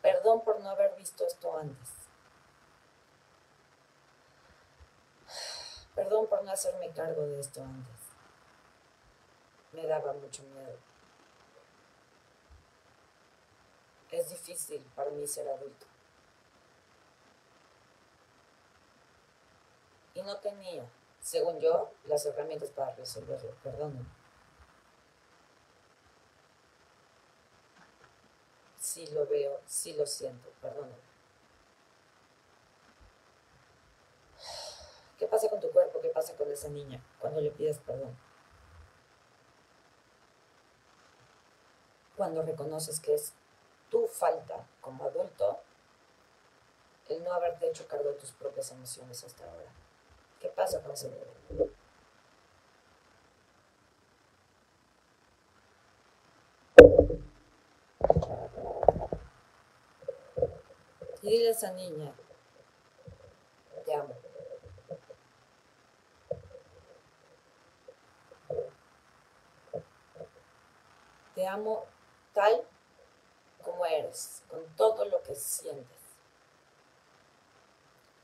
Perdón 0.00 0.44
por 0.44 0.60
no 0.60 0.70
haber 0.70 0.94
visto 0.94 1.26
esto 1.26 1.58
antes. 1.58 1.90
Perdón 5.96 6.28
por 6.28 6.44
no 6.44 6.52
hacerme 6.52 6.92
cargo 6.92 7.22
de 7.22 7.40
esto 7.40 7.64
antes. 7.64 8.00
Me 9.72 9.88
daba 9.88 10.12
mucho 10.12 10.44
miedo. 10.44 10.78
Es 14.12 14.30
difícil 14.30 14.88
para 14.94 15.10
mí 15.10 15.26
ser 15.26 15.48
adulto. 15.48 15.91
Y 20.14 20.22
no 20.22 20.36
tenía, 20.38 20.84
según 21.20 21.60
yo, 21.60 21.92
las 22.04 22.24
herramientas 22.26 22.70
para 22.70 22.94
resolverlo. 22.94 23.54
Perdóname. 23.62 24.04
sí 28.92 29.06
lo 29.06 29.26
veo, 29.26 29.60
sí 29.66 29.94
lo 29.94 30.04
siento, 30.04 30.50
perdóname. 30.60 30.92
¿Qué 35.18 35.26
pasa 35.26 35.48
con 35.48 35.60
tu 35.60 35.70
cuerpo? 35.70 36.00
¿Qué 36.00 36.08
pasa 36.08 36.36
con 36.36 36.50
esa 36.50 36.68
niña 36.68 37.00
cuando 37.20 37.40
le 37.40 37.50
pides 37.50 37.78
perdón? 37.78 38.14
Cuando 42.16 42.42
reconoces 42.42 43.00
que 43.00 43.14
es 43.14 43.32
tu 43.88 44.06
falta 44.08 44.66
como 44.80 45.04
adulto 45.04 45.60
el 47.08 47.22
no 47.24 47.32
haberte 47.32 47.68
hecho 47.68 47.86
cargo 47.88 48.10
de 48.10 48.16
tus 48.16 48.32
propias 48.32 48.70
emociones 48.72 49.24
hasta 49.24 49.44
ahora. 49.44 49.70
¿Qué 50.42 50.48
pasa 50.48 50.82
con 50.82 50.90
ese 50.90 51.08
niño? 51.08 51.70
Y 61.22 61.30
dile 61.30 61.48
a 61.48 61.50
esa 61.52 61.70
niña, 61.70 62.12
te 63.84 63.94
amo. 63.94 64.14
Te 71.36 71.46
amo 71.46 71.86
tal 72.34 72.62
como 73.62 73.86
eres, 73.86 74.42
con 74.48 74.66
todo 74.74 75.04
lo 75.04 75.22
que 75.22 75.36
sientes. 75.36 76.01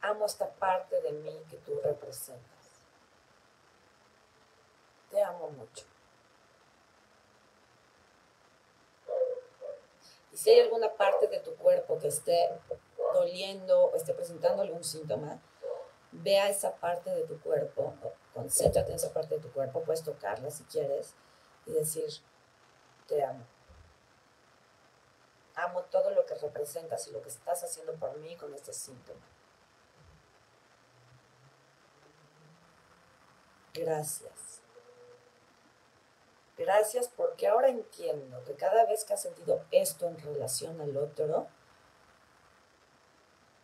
Amo 0.01 0.27
esta 0.27 0.49
parte 0.49 1.01
de 1.01 1.13
mí 1.13 1.45
que 1.51 1.57
tú 1.59 1.81
representas. 1.83 2.59
Te 5.11 5.23
amo 5.23 5.51
mucho. 5.51 5.85
Y 10.33 10.37
si 10.37 10.51
hay 10.51 10.61
alguna 10.61 10.93
parte 10.93 11.27
de 11.27 11.41
tu 11.41 11.57
cuerpo 11.57 11.99
que 11.99 12.09
esté 12.09 12.49
doliendo 13.13 13.87
o 13.87 13.97
esté 13.97 14.15
presentando 14.15 14.63
algún 14.63 14.85
síntoma, 14.85 15.41
vea 16.13 16.49
esa 16.49 16.77
parte 16.77 17.11
de 17.11 17.23
tu 17.23 17.41
cuerpo, 17.41 17.95
concéntrate 18.35 18.91
en 18.91 18.97
esa 18.97 19.13
parte 19.13 19.37
de 19.37 19.41
tu 19.41 19.53
cuerpo, 19.53 19.83
puedes 19.83 20.05
tocarla 20.05 20.51
si 20.51 20.65
quieres 20.65 21.15
y 21.67 21.73
decir, 21.73 22.09
te 23.07 23.25
amo. 23.25 23.45
Amo 25.55 25.83
todo 25.85 26.11
lo 26.11 26.25
que 26.25 26.35
representas 26.37 27.09
y 27.09 27.11
lo 27.11 27.21
que 27.21 27.31
estás 27.31 27.65
haciendo 27.65 27.95
por 27.95 28.17
mí 28.19 28.37
con 28.37 28.55
este 28.55 28.73
síntoma. 28.73 29.27
Gracias. 33.79 34.61
Gracias 36.57 37.09
porque 37.17 37.47
ahora 37.47 37.69
entiendo 37.69 38.43
que 38.45 38.55
cada 38.55 38.85
vez 38.87 39.05
que 39.05 39.15
has 39.15 39.23
sentido 39.23 39.65
esto 39.71 40.09
en 40.09 40.19
relación 40.19 40.81
al 40.81 40.97
otro, 40.97 41.47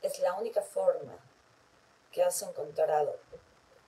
es 0.03 0.21
la 0.21 0.35
única 0.35 0.63
forma 0.63 1.17
que 2.13 2.23
has 2.23 2.41
encontrado 2.43 3.19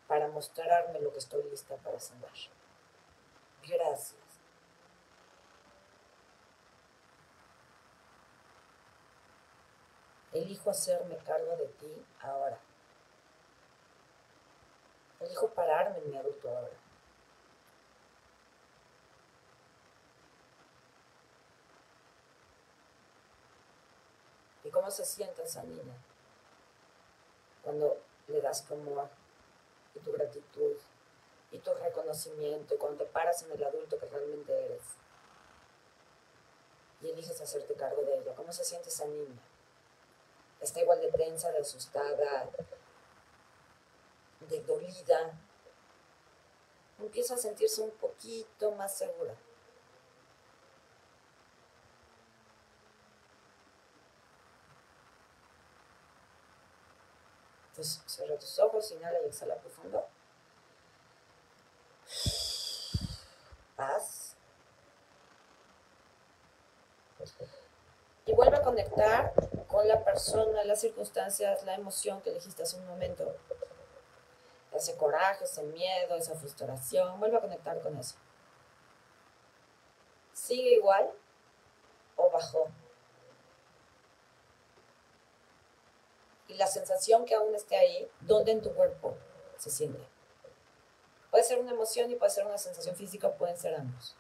para 0.09 0.26
mostrarme 0.28 1.00
lo 1.00 1.12
que 1.12 1.18
estoy 1.18 1.45
lista 1.45 1.76
para 1.76 2.00
sanar. 2.00 2.30
Gracias. 3.64 4.16
Elijo 10.33 10.71
hacerme 10.71 11.16
cargo 11.18 11.56
de 11.56 11.68
ti 11.68 12.06
ahora. 12.21 12.59
Elijo 15.20 15.49
pararme 15.50 15.99
en 15.99 16.11
mi 16.11 16.16
adulto 16.16 16.49
ahora. 16.49 16.76
¿Y 24.64 24.70
cómo 24.70 24.90
se 24.90 25.04
siente 25.04 25.42
esa 25.42 25.62
niña? 25.62 25.94
Cuando 27.62 27.96
le 28.26 28.40
das 28.40 28.64
tu 28.66 28.75
amor 28.75 29.08
y 29.94 30.00
tu 30.00 30.12
gratitud 30.12 30.76
y 31.52 31.58
tu 31.58 31.73
reconocimiento 31.75 32.75
y 32.75 32.78
cuando 32.78 33.04
te 33.04 33.11
paras 33.11 33.42
en 33.42 33.52
el 33.52 33.64
adulto 33.64 33.99
que 33.99 34.06
realmente 34.06 34.52
eres 34.64 34.82
y 37.00 37.11
eliges 37.11 37.40
hacerte 37.40 37.75
cargo 37.75 38.02
de 38.02 38.18
ella. 38.18 38.35
¿Cómo 38.35 38.52
se 38.52 38.64
siente 38.64 38.88
esa 38.88 39.06
niña? 39.06 39.40
Está 40.61 40.80
igual 40.80 41.00
de 41.00 41.12
tensa, 41.12 41.52
de 41.52 41.58
asustada, 41.58 42.49
dolida. 44.66 45.38
Empieza 46.98 47.34
a 47.34 47.38
sentirse 47.38 47.82
un 47.82 47.90
poquito 47.90 48.72
más 48.72 48.96
segura. 48.96 49.34
Entonces, 57.70 58.02
cierra 58.06 58.38
tus 58.38 58.58
ojos, 58.58 58.90
inhala 58.92 59.20
y 59.22 59.26
exhala 59.26 59.56
profundo. 59.56 60.06
Paz. 63.76 64.34
Y 68.24 68.32
vuelve 68.32 68.56
a 68.56 68.62
conectar 68.62 69.34
con 69.68 69.86
la 69.86 70.02
persona, 70.02 70.64
las 70.64 70.80
circunstancias, 70.80 71.64
la 71.64 71.74
emoción 71.74 72.22
que 72.22 72.30
elegiste 72.30 72.62
hace 72.62 72.76
un 72.78 72.86
momento. 72.86 73.36
Ese 74.76 74.97
coraje, 74.97 75.45
ese 75.45 75.62
miedo, 75.62 76.14
esa 76.16 76.35
frustración. 76.35 77.18
Vuelve 77.18 77.38
a 77.38 77.40
conectar 77.40 77.80
con 77.80 77.97
eso. 77.97 78.16
¿Sigue 80.33 80.75
igual 80.75 81.11
o 82.16 82.30
bajó? 82.30 82.68
y 86.49 86.54
la 86.54 86.66
sensación 86.66 87.25
que 87.25 87.35
aún 87.35 87.54
esté 87.54 87.76
ahí, 87.76 88.09
¿dónde 88.21 88.52
en 88.52 88.62
tu 88.62 88.73
cuerpo 88.75 89.16
se 89.59 89.71
siente? 89.71 90.06
Puede 91.30 91.45
ser 91.45 91.59
una 91.59 91.73
emoción 91.73 92.11
y 92.11 92.16
puede 92.16 92.30
ser 92.30 92.47
una 92.47 92.59
sensación 92.59 92.95
física, 92.97 93.33
pueden 93.33 93.56
ser 93.59 93.75
ambos. 93.75 94.16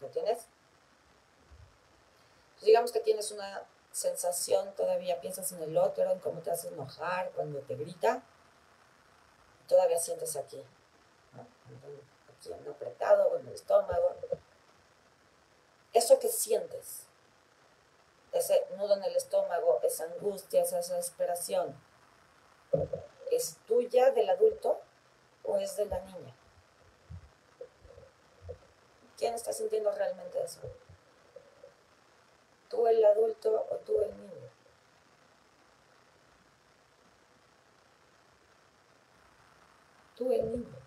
¿Lo 0.00 0.08
tienes? 0.08 0.48
Digamos 2.62 2.92
que 2.92 3.00
tienes 3.00 3.30
una 3.30 3.64
sensación, 3.92 4.74
todavía 4.74 5.20
piensas 5.20 5.52
en 5.52 5.62
el 5.62 5.76
otro, 5.76 6.10
en 6.10 6.18
cómo 6.20 6.40
te 6.40 6.50
hace 6.50 6.68
enojar 6.68 7.30
cuando 7.32 7.60
te 7.60 7.74
grita. 7.74 8.22
todavía 9.66 9.98
sientes 9.98 10.34
aquí, 10.36 10.64
aquí 11.34 12.52
en 12.52 12.68
apretado, 12.68 13.36
en 13.38 13.46
el 13.46 13.52
estómago. 13.52 14.16
Eso 15.92 16.18
que 16.18 16.28
sientes, 16.28 17.06
ese 18.32 18.66
nudo 18.76 18.96
en 18.96 19.04
el 19.04 19.16
estómago, 19.16 19.80
esa 19.82 20.04
angustia, 20.04 20.62
esa 20.62 20.76
desesperación, 20.76 21.78
¿es 23.30 23.58
tuya 23.66 24.10
del 24.10 24.30
adulto 24.30 24.80
o 25.44 25.58
es 25.58 25.76
de 25.76 25.86
la 25.86 26.00
niña? 26.00 26.34
¿Quién 29.18 29.34
está 29.34 29.52
sintiendo 29.52 29.90
realmente 29.92 30.42
eso? 30.42 30.60
¿Tú 32.68 32.86
el 32.86 33.04
adulto 33.04 33.66
o 33.70 33.76
tú 33.76 34.00
el 34.02 34.10
niño? 34.16 34.50
Tú 40.16 40.32
el 40.32 40.50
niño. 40.50 40.78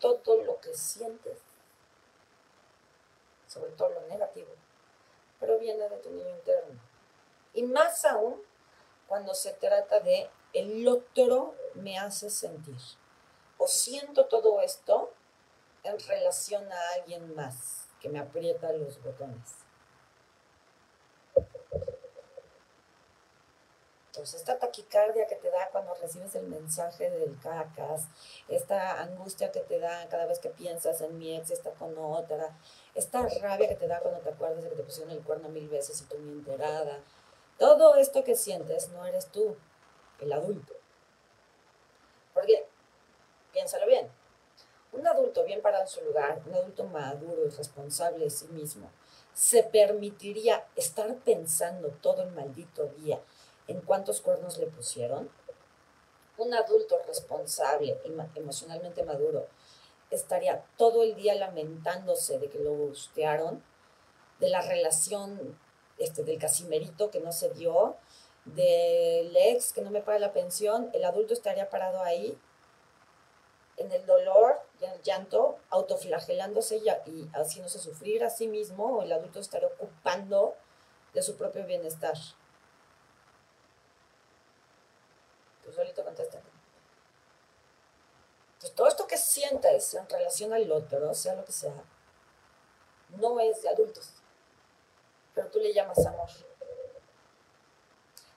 Todo 0.00 0.42
lo 0.44 0.60
que 0.60 0.72
sientes, 0.74 1.38
sobre 3.46 3.72
todo 3.72 3.90
lo 3.90 4.00
negativo, 4.02 4.50
proviene 5.40 5.88
de 5.88 5.96
tu 5.98 6.10
niño 6.10 6.30
interno. 6.30 6.80
Y 7.54 7.62
más 7.62 8.04
aún 8.04 8.42
cuando 9.08 9.34
se 9.34 9.52
trata 9.54 10.00
de 10.00 10.30
el 10.52 10.86
otro 10.88 11.54
me 11.74 11.98
hace 11.98 12.30
sentir. 12.30 12.76
O 13.58 13.66
siento 13.66 14.26
todo 14.26 14.60
esto 14.60 15.12
en 15.82 15.98
relación 15.98 16.70
a 16.72 16.88
alguien 16.94 17.34
más 17.34 17.88
que 18.00 18.08
me 18.08 18.18
aprieta 18.18 18.72
los 18.72 19.02
botones. 19.02 19.65
Esta 24.22 24.58
taquicardia 24.58 25.26
que 25.26 25.36
te 25.36 25.50
da 25.50 25.68
cuando 25.70 25.94
recibes 25.94 26.34
el 26.36 26.46
mensaje 26.46 27.10
del 27.10 27.38
cacas, 27.38 28.04
esta 28.48 29.02
angustia 29.02 29.52
que 29.52 29.60
te 29.60 29.78
da 29.78 30.08
cada 30.08 30.24
vez 30.24 30.38
que 30.38 30.48
piensas 30.48 31.02
en 31.02 31.18
mi 31.18 31.36
ex, 31.36 31.50
está 31.50 31.72
con 31.72 31.96
otra, 31.98 32.56
esta 32.94 33.28
rabia 33.40 33.68
que 33.68 33.74
te 33.74 33.86
da 33.86 34.00
cuando 34.00 34.20
te 34.20 34.30
acuerdas 34.30 34.64
de 34.64 34.70
que 34.70 34.76
te 34.76 34.82
pusieron 34.84 35.12
el 35.12 35.22
cuerno 35.22 35.50
mil 35.50 35.68
veces 35.68 36.00
y 36.00 36.04
tú 36.04 36.18
ni 36.18 36.32
enterada, 36.32 37.00
todo 37.58 37.96
esto 37.96 38.24
que 38.24 38.36
sientes 38.36 38.88
no 38.88 39.04
eres 39.04 39.26
tú, 39.26 39.56
el 40.20 40.32
adulto. 40.32 40.72
Porque, 42.32 42.66
piénsalo 43.52 43.86
bien, 43.86 44.10
un 44.92 45.06
adulto 45.06 45.44
bien 45.44 45.60
parado 45.60 45.82
en 45.82 45.88
su 45.88 46.00
lugar, 46.00 46.40
un 46.46 46.54
adulto 46.54 46.84
maduro 46.84 47.44
y 47.44 47.50
responsable 47.50 48.24
de 48.24 48.30
sí 48.30 48.48
mismo, 48.48 48.90
se 49.34 49.62
permitiría 49.62 50.64
estar 50.74 51.14
pensando 51.16 51.88
todo 52.00 52.22
el 52.22 52.32
maldito 52.32 52.86
día 52.96 53.20
cuántos 53.86 54.20
cuernos 54.20 54.58
le 54.58 54.66
pusieron. 54.66 55.30
Un 56.38 56.52
adulto 56.52 56.96
responsable 57.06 57.98
y 58.04 58.38
emocionalmente 58.38 59.02
maduro 59.04 59.46
estaría 60.10 60.64
todo 60.76 61.02
el 61.02 61.14
día 61.14 61.34
lamentándose 61.34 62.38
de 62.38 62.48
que 62.48 62.58
lo 62.58 62.72
gustearon, 62.72 63.62
de 64.38 64.50
la 64.50 64.60
relación 64.60 65.58
este, 65.98 66.22
del 66.24 66.38
casimerito 66.38 67.10
que 67.10 67.20
no 67.20 67.32
se 67.32 67.48
dio, 67.50 67.96
del 68.44 69.34
ex 69.36 69.72
que 69.72 69.80
no 69.80 69.90
me 69.90 70.02
paga 70.02 70.18
la 70.18 70.32
pensión, 70.32 70.90
el 70.92 71.04
adulto 71.04 71.32
estaría 71.32 71.70
parado 71.70 72.02
ahí 72.02 72.38
en 73.78 73.90
el 73.92 74.06
dolor 74.06 74.60
en 74.80 74.90
el 74.90 75.02
llanto, 75.02 75.56
autoflagelándose 75.70 76.78
y, 76.78 76.88
y 77.10 77.28
haciéndose 77.34 77.78
sufrir 77.78 78.24
a 78.24 78.30
sí 78.30 78.46
mismo, 78.46 78.98
o 78.98 79.02
el 79.02 79.12
adulto 79.12 79.40
estaría 79.40 79.68
ocupando 79.68 80.54
de 81.14 81.22
su 81.22 81.36
propio 81.36 81.64
bienestar. 81.64 82.16
Solito 85.72 86.04
contesta. 86.04 86.40
Entonces, 88.54 88.74
todo 88.74 88.88
esto 88.88 89.06
que 89.06 89.16
sientes 89.16 89.94
en 89.94 90.08
relación 90.08 90.52
al 90.52 90.70
otro, 90.72 91.12
sea 91.14 91.34
lo 91.34 91.44
que 91.44 91.52
sea, 91.52 91.74
no 93.10 93.38
es 93.40 93.62
de 93.62 93.68
adultos, 93.68 94.10
pero 95.34 95.48
tú 95.48 95.58
le 95.58 95.72
llamas 95.72 96.04
amor. 96.06 96.28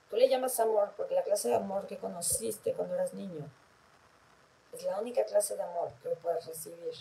Tú 0.09 0.15
le 0.15 0.27
llamas 0.27 0.59
amor 0.59 0.93
porque 0.97 1.13
la 1.13 1.23
clase 1.23 1.49
de 1.49 1.55
amor 1.55 1.85
que 1.87 1.97
conociste 1.97 2.73
cuando 2.73 2.95
eras 2.95 3.13
niño 3.13 3.49
es 4.73 4.83
la 4.83 4.99
única 4.99 5.23
clase 5.23 5.55
de 5.55 5.63
amor 5.63 5.91
que 6.01 6.09
puedes 6.09 6.45
recibir. 6.45 6.93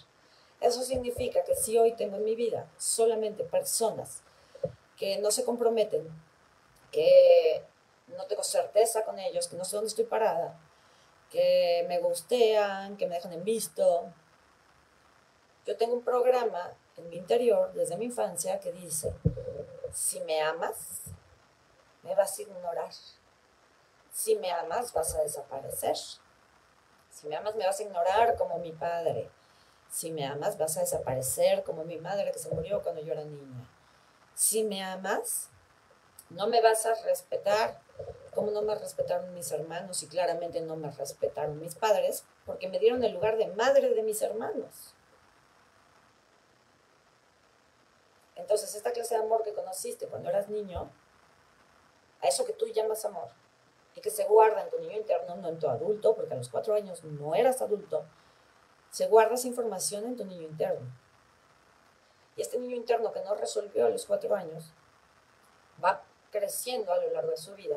Eso 0.60 0.82
significa 0.82 1.42
que 1.44 1.54
si 1.54 1.78
hoy 1.78 1.92
tengo 1.92 2.16
en 2.16 2.24
mi 2.24 2.34
vida 2.34 2.68
solamente 2.76 3.44
personas 3.44 4.22
que 4.96 5.18
no 5.18 5.30
se 5.30 5.44
comprometen, 5.44 6.08
que 6.90 7.64
no 8.16 8.26
tengo 8.26 8.42
certeza 8.42 9.04
con 9.04 9.18
ellos, 9.18 9.48
que 9.48 9.56
no 9.56 9.64
sé 9.64 9.76
dónde 9.76 9.88
estoy 9.88 10.04
parada, 10.04 10.58
que 11.30 11.84
me 11.88 11.98
gustean, 11.98 12.96
que 12.96 13.06
me 13.06 13.16
dejan 13.16 13.32
en 13.32 13.44
visto. 13.44 14.12
Yo 15.66 15.76
tengo 15.76 15.94
un 15.94 16.02
programa 16.02 16.72
en 16.96 17.08
mi 17.10 17.16
interior 17.16 17.72
desde 17.74 17.96
mi 17.96 18.06
infancia 18.06 18.58
que 18.58 18.72
dice, 18.72 19.14
si 19.92 20.20
me 20.20 20.40
amas, 20.40 21.04
me 22.02 22.14
vas 22.14 22.38
a 22.38 22.42
ignorar. 22.42 22.90
Si 24.12 24.36
me 24.36 24.50
amas, 24.50 24.92
vas 24.92 25.14
a 25.14 25.22
desaparecer. 25.22 25.96
Si 27.10 27.26
me 27.26 27.36
amas, 27.36 27.54
me 27.56 27.66
vas 27.66 27.78
a 27.78 27.82
ignorar 27.82 28.36
como 28.36 28.58
mi 28.58 28.72
padre. 28.72 29.30
Si 29.90 30.10
me 30.10 30.26
amas, 30.26 30.58
vas 30.58 30.76
a 30.76 30.80
desaparecer 30.80 31.62
como 31.64 31.84
mi 31.84 31.98
madre 31.98 32.32
que 32.32 32.38
se 32.38 32.50
murió 32.50 32.82
cuando 32.82 33.02
yo 33.02 33.12
era 33.12 33.24
niña. 33.24 33.68
Si 34.34 34.64
me 34.64 34.82
amas, 34.82 35.50
no 36.30 36.46
me 36.46 36.60
vas 36.60 36.84
a 36.86 36.94
respetar 37.04 37.80
como 38.34 38.50
no 38.52 38.62
me 38.62 38.74
respetaron 38.76 39.34
mis 39.34 39.50
hermanos 39.50 40.02
y 40.02 40.06
claramente 40.06 40.60
no 40.60 40.76
me 40.76 40.90
respetaron 40.90 41.58
mis 41.58 41.74
padres 41.74 42.24
porque 42.46 42.68
me 42.68 42.78
dieron 42.78 43.02
el 43.02 43.12
lugar 43.12 43.36
de 43.36 43.48
madre 43.48 43.90
de 43.90 44.02
mis 44.02 44.22
hermanos. 44.22 44.94
Entonces, 48.36 48.74
esta 48.76 48.92
clase 48.92 49.16
de 49.16 49.22
amor 49.22 49.42
que 49.42 49.52
conociste 49.52 50.06
cuando 50.06 50.30
eras 50.30 50.48
niño, 50.48 50.88
a 52.20 52.28
eso 52.28 52.44
que 52.44 52.52
tú 52.52 52.66
llamas 52.68 53.04
amor, 53.04 53.28
y 53.96 54.00
que 54.00 54.10
se 54.10 54.24
guarda 54.24 54.62
en 54.62 54.70
tu 54.70 54.78
niño 54.78 54.96
interno, 54.96 55.34
no 55.34 55.48
en 55.48 55.58
tu 55.58 55.68
adulto, 55.68 56.14
porque 56.14 56.34
a 56.34 56.36
los 56.36 56.48
cuatro 56.48 56.74
años 56.74 57.02
no 57.02 57.34
eras 57.34 57.60
adulto, 57.60 58.06
se 58.90 59.08
guarda 59.08 59.34
esa 59.34 59.48
información 59.48 60.04
en 60.04 60.16
tu 60.16 60.24
niño 60.24 60.42
interno. 60.42 60.86
Y 62.36 62.42
este 62.42 62.58
niño 62.58 62.76
interno 62.76 63.12
que 63.12 63.20
no 63.22 63.34
resolvió 63.34 63.86
a 63.86 63.90
los 63.90 64.06
cuatro 64.06 64.34
años, 64.36 64.72
va 65.84 66.04
creciendo 66.30 66.92
a 66.92 66.98
lo 66.98 67.10
largo 67.10 67.30
de 67.30 67.36
su 67.36 67.54
vida, 67.54 67.76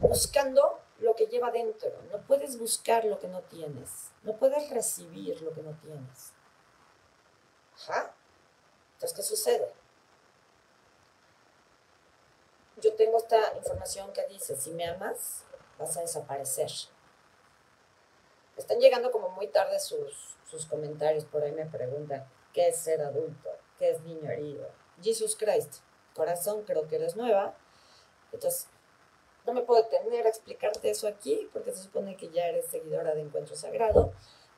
buscando 0.00 0.80
lo 0.98 1.14
que 1.14 1.26
lleva 1.26 1.50
dentro. 1.50 1.90
No 2.10 2.18
puedes 2.22 2.58
buscar 2.58 3.04
lo 3.04 3.18
que 3.18 3.28
no 3.28 3.42
tienes. 3.42 4.10
No 4.22 4.36
puedes 4.36 4.70
recibir 4.70 5.40
lo 5.42 5.52
que 5.52 5.62
no 5.62 5.72
tienes. 5.82 6.32
Ajá. 7.76 8.14
Entonces, 8.94 9.16
¿qué 9.16 9.22
sucede? 9.22 9.72
Yo 12.76 12.94
tengo 12.94 13.18
esta 13.18 13.56
información 13.56 14.12
que 14.12 14.26
dice, 14.26 14.56
si 14.56 14.70
me 14.70 14.86
amas, 14.86 15.44
vas 15.78 15.96
a 15.96 16.00
desaparecer. 16.00 16.70
Están 18.56 18.78
llegando 18.78 19.10
como 19.10 19.30
muy 19.30 19.48
tarde 19.48 19.80
sus, 19.80 20.36
sus 20.48 20.66
comentarios, 20.66 21.24
por 21.24 21.42
ahí 21.42 21.52
me 21.52 21.66
preguntan, 21.66 22.28
¿qué 22.52 22.68
es 22.68 22.78
ser 22.78 23.02
adulto? 23.02 23.50
¿Qué 23.78 23.90
es 23.90 24.00
niño 24.02 24.30
herido? 24.30 24.68
Jesus 25.02 25.36
Christ 25.36 25.83
corazón, 26.14 26.62
creo 26.64 26.88
que 26.88 26.96
eres 26.96 27.16
nueva. 27.16 27.54
Entonces, 28.32 28.68
no 29.46 29.52
me 29.52 29.62
puedo 29.62 29.82
detener 29.82 30.26
a 30.26 30.30
explicarte 30.30 30.90
eso 30.90 31.06
aquí, 31.06 31.48
porque 31.52 31.72
se 31.72 31.82
supone 31.82 32.16
que 32.16 32.30
ya 32.30 32.46
eres 32.46 32.66
seguidora 32.66 33.14
de 33.14 33.22
Encuentro 33.22 33.54
Sagrado. 33.56 34.12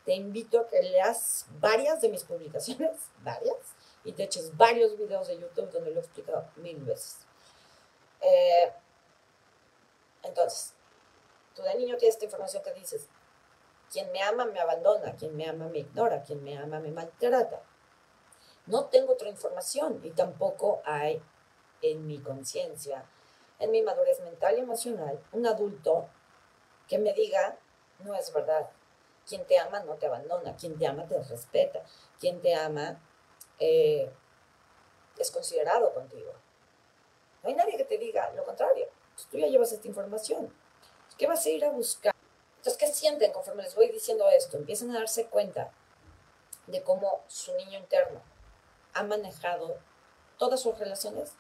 Te 0.05 0.15
invito 0.15 0.61
a 0.61 0.69
que 0.69 0.81
leas 0.81 1.47
varias 1.59 2.01
de 2.01 2.09
mis 2.09 2.23
publicaciones, 2.23 2.97
varias, 3.25 3.57
y 4.05 4.13
te 4.13 4.25
eches 4.25 4.57
varios 4.57 4.97
videos 4.97 5.27
de 5.27 5.39
YouTube 5.39 5.71
donde 5.73 5.91
lo 5.91 5.97
he 5.97 6.03
explicado 6.03 6.49
mil 6.57 6.77
veces. 6.85 7.19
Eh, 8.21 8.73
entonces, 10.23 10.75
tú 11.55 11.63
de 11.63 11.75
niño 11.75 11.97
tienes 11.97 12.15
esta 12.15 12.25
información 12.25 12.63
que 12.63 12.73
dices, 12.73 13.09
quien 13.91 14.11
me 14.13 14.23
ama 14.23 14.45
me 14.47 14.61
abandona, 14.61 15.15
quien 15.17 15.37
me 15.37 15.49
ama 15.49 15.69
me 15.69 15.79
ignora, 15.79 16.23
quien 16.23 16.43
me 16.45 16.57
ama 16.57 16.79
me 16.81 16.91
maltrata. 16.91 17.63
No 18.67 18.87
tengo 18.87 19.13
otra 19.13 19.29
información 19.29 20.01
y 20.05 20.11
tampoco 20.11 20.83
hay 20.85 21.23
en 21.83 22.07
mi 22.07 22.19
conciencia, 22.19 23.05
en 23.59 23.71
mi 23.71 23.83
madurez 23.83 24.21
mental 24.21 24.57
y 24.57 24.61
emocional, 24.61 25.21
un 25.33 25.47
adulto 25.47 26.09
que 26.89 26.99
me 26.99 27.13
diga, 27.13 27.59
no 28.01 28.15
es 28.15 28.33
verdad. 28.33 28.69
Quien 29.27 29.45
te 29.45 29.59
ama 29.59 29.81
no 29.81 29.95
te 29.95 30.07
abandona, 30.07 30.57
quien 30.57 30.79
te 30.79 30.87
ama 30.87 31.07
te 31.07 31.21
respeta, 31.21 31.83
quien 32.21 32.41
te 32.41 32.55
ama 32.55 33.01
eh, 33.59 34.11
es 35.19 35.31
considerado 35.31 35.93
contigo. 35.93 36.33
No 37.43 37.49
hay 37.49 37.55
nadie 37.55 37.77
que 37.77 37.85
te 37.85 37.99
diga 37.99 38.31
lo 38.33 38.45
contrario. 38.45 38.87
Tú 39.31 39.39
ya 39.39 39.49
llevas 39.49 39.73
esta 39.73 39.89
información. 39.89 40.53
¿Qué 41.19 41.27
vas 41.27 41.45
a 41.47 41.49
ir 41.49 41.65
a 41.65 41.71
buscar? 41.71 42.15
Entonces, 42.59 42.77
¿qué 42.79 42.87
sienten 42.93 43.33
conforme 43.33 43.63
les 43.63 43.75
voy 43.75 43.91
diciendo 43.91 44.29
esto? 44.29 44.59
Empiezan 44.59 44.91
a 44.91 44.99
darse 44.99 45.27
cuenta 45.27 45.73
de 46.67 46.83
cómo 46.83 47.23
su 47.29 47.55
niño 47.55 47.79
interno 47.79 48.21
ha 48.93 49.03
manejado 49.03 49.79
todas 50.39 50.61
sus 50.61 50.79
relaciones 50.79 51.33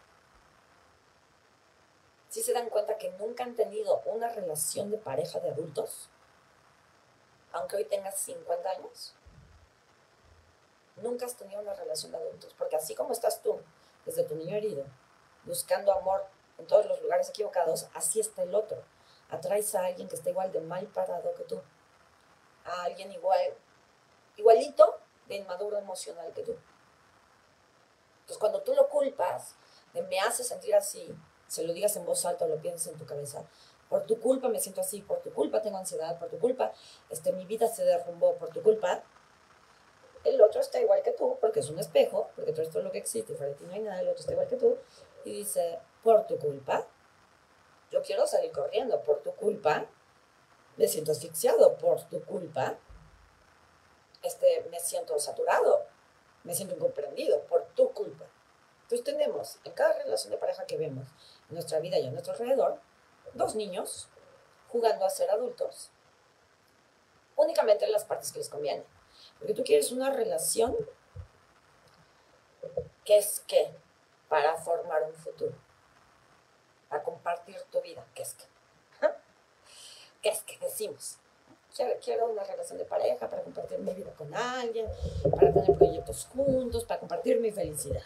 si 2.28 2.42
se 2.42 2.52
dan 2.52 2.68
cuenta 2.68 2.98
que 2.98 3.10
nunca 3.12 3.44
han 3.44 3.54
tenido 3.54 4.02
una 4.04 4.28
relación 4.28 4.90
de 4.90 4.98
pareja 4.98 5.40
de 5.40 5.50
adultos, 5.50 6.08
aunque 7.52 7.76
hoy 7.76 7.84
tengas 7.84 8.18
50 8.18 8.68
años, 8.68 9.14
nunca 10.96 11.26
has 11.26 11.36
tenido 11.36 11.60
una 11.60 11.74
relación 11.74 12.12
de 12.12 12.18
adultos, 12.18 12.54
porque 12.58 12.76
así 12.76 12.94
como 12.94 13.12
estás 13.12 13.42
tú, 13.42 13.60
desde 14.04 14.24
tu 14.24 14.34
niño 14.34 14.56
herido, 14.56 14.84
buscando 15.44 15.92
amor 15.92 16.26
en 16.58 16.66
todos 16.66 16.86
los 16.86 17.00
lugares 17.02 17.28
equivocados, 17.28 17.88
así 17.94 18.20
está 18.20 18.42
el 18.42 18.54
otro. 18.54 18.82
Atraes 19.28 19.74
a 19.74 19.86
alguien 19.86 20.08
que 20.08 20.16
está 20.16 20.30
igual 20.30 20.52
de 20.52 20.60
mal 20.60 20.86
parado 20.86 21.34
que 21.34 21.44
tú, 21.44 21.60
a 22.64 22.84
alguien 22.84 23.12
igual, 23.12 23.54
igualito 24.36 24.98
de 25.26 25.36
inmaduro 25.36 25.78
emocional 25.78 26.32
que 26.32 26.42
tú. 26.42 26.56
Entonces, 28.20 28.38
cuando 28.38 28.62
tú 28.62 28.74
lo 28.74 28.88
culpas, 28.88 29.54
me 29.92 30.20
hace 30.20 30.44
sentir 30.44 30.74
así, 30.74 31.14
se 31.48 31.64
lo 31.64 31.72
digas 31.72 31.96
en 31.96 32.04
voz 32.04 32.24
alta 32.24 32.44
o 32.44 32.48
lo 32.48 32.56
pienses 32.56 32.88
en 32.88 32.98
tu 32.98 33.06
cabeza, 33.06 33.44
por 33.88 34.04
tu 34.04 34.18
culpa 34.20 34.48
me 34.48 34.60
siento 34.60 34.80
así, 34.80 35.00
por 35.00 35.20
tu 35.20 35.32
culpa 35.32 35.62
tengo 35.62 35.78
ansiedad, 35.78 36.18
por 36.18 36.28
tu 36.28 36.38
culpa 36.38 36.72
este, 37.10 37.32
mi 37.32 37.44
vida 37.44 37.68
se 37.68 37.84
derrumbó, 37.84 38.34
por 38.36 38.50
tu 38.50 38.62
culpa, 38.62 39.02
el 40.24 40.40
otro 40.42 40.60
está 40.60 40.80
igual 40.80 41.02
que 41.02 41.12
tú, 41.12 41.38
porque 41.40 41.60
es 41.60 41.70
un 41.70 41.78
espejo, 41.78 42.30
porque 42.34 42.52
todo 42.52 42.62
esto 42.62 42.78
es 42.78 42.84
lo 42.84 42.90
que 42.90 42.98
existe, 42.98 43.34
fuera 43.34 43.52
de 43.52 43.58
ti 43.58 43.64
no 43.64 43.74
hay 43.74 43.80
nada, 43.80 44.00
el 44.00 44.08
otro 44.08 44.20
está 44.20 44.32
igual 44.32 44.48
que 44.48 44.56
tú, 44.56 44.76
y 45.24 45.32
dice, 45.32 45.78
por 46.02 46.26
tu 46.26 46.36
culpa, 46.38 46.86
yo 47.92 48.02
quiero 48.02 48.26
salir 48.26 48.50
corriendo, 48.50 49.00
por 49.02 49.22
tu 49.22 49.32
culpa, 49.36 49.86
me 50.76 50.88
siento 50.88 51.12
asfixiado, 51.12 51.78
por 51.78 52.02
tu 52.08 52.24
culpa, 52.24 52.76
este, 54.22 54.66
me 54.70 54.80
siento 54.80 55.16
saturado, 55.20 55.84
me 56.42 56.54
siento 56.54 56.74
incomprendido, 56.74 57.42
por 57.42 57.64
tu 57.74 57.92
culpa. 57.92 58.26
Entonces 58.82 59.04
tenemos 59.04 59.58
en 59.64 59.72
cada 59.72 59.94
relación 59.94 60.32
de 60.32 60.38
pareja 60.38 60.64
que 60.64 60.76
vemos 60.76 61.08
nuestra 61.50 61.80
vida 61.80 61.98
y 61.98 62.06
a 62.06 62.10
nuestro 62.10 62.32
alrededor, 62.32 62.80
dos 63.34 63.54
niños 63.54 64.08
jugando 64.68 65.04
a 65.04 65.10
ser 65.10 65.30
adultos, 65.30 65.90
únicamente 67.36 67.84
en 67.84 67.92
las 67.92 68.04
partes 68.04 68.32
que 68.32 68.38
les 68.38 68.48
conviene. 68.48 68.84
Porque 69.38 69.54
tú 69.54 69.62
quieres 69.64 69.92
una 69.92 70.10
relación 70.10 70.76
que 73.04 73.18
es 73.18 73.40
que 73.40 73.74
para 74.28 74.56
formar 74.56 75.02
un 75.04 75.14
futuro, 75.14 75.54
para 76.88 77.02
compartir 77.02 77.60
tu 77.70 77.80
vida, 77.80 78.04
¿qué 78.14 78.22
es 78.22 78.34
que? 78.34 78.44
¿Qué 80.22 80.30
es 80.30 80.42
que 80.42 80.58
decimos? 80.58 81.18
Quiero, 81.74 82.00
quiero 82.02 82.26
una 82.26 82.42
relación 82.42 82.78
de 82.78 82.84
pareja 82.84 83.28
para 83.30 83.42
compartir 83.42 83.78
mi 83.78 83.92
vida 83.92 84.10
con 84.14 84.34
alguien, 84.34 84.88
para 85.30 85.52
tener 85.52 85.76
proyectos 85.76 86.26
juntos, 86.32 86.84
para 86.84 86.98
compartir 86.98 87.38
mi 87.38 87.52
felicidad, 87.52 88.02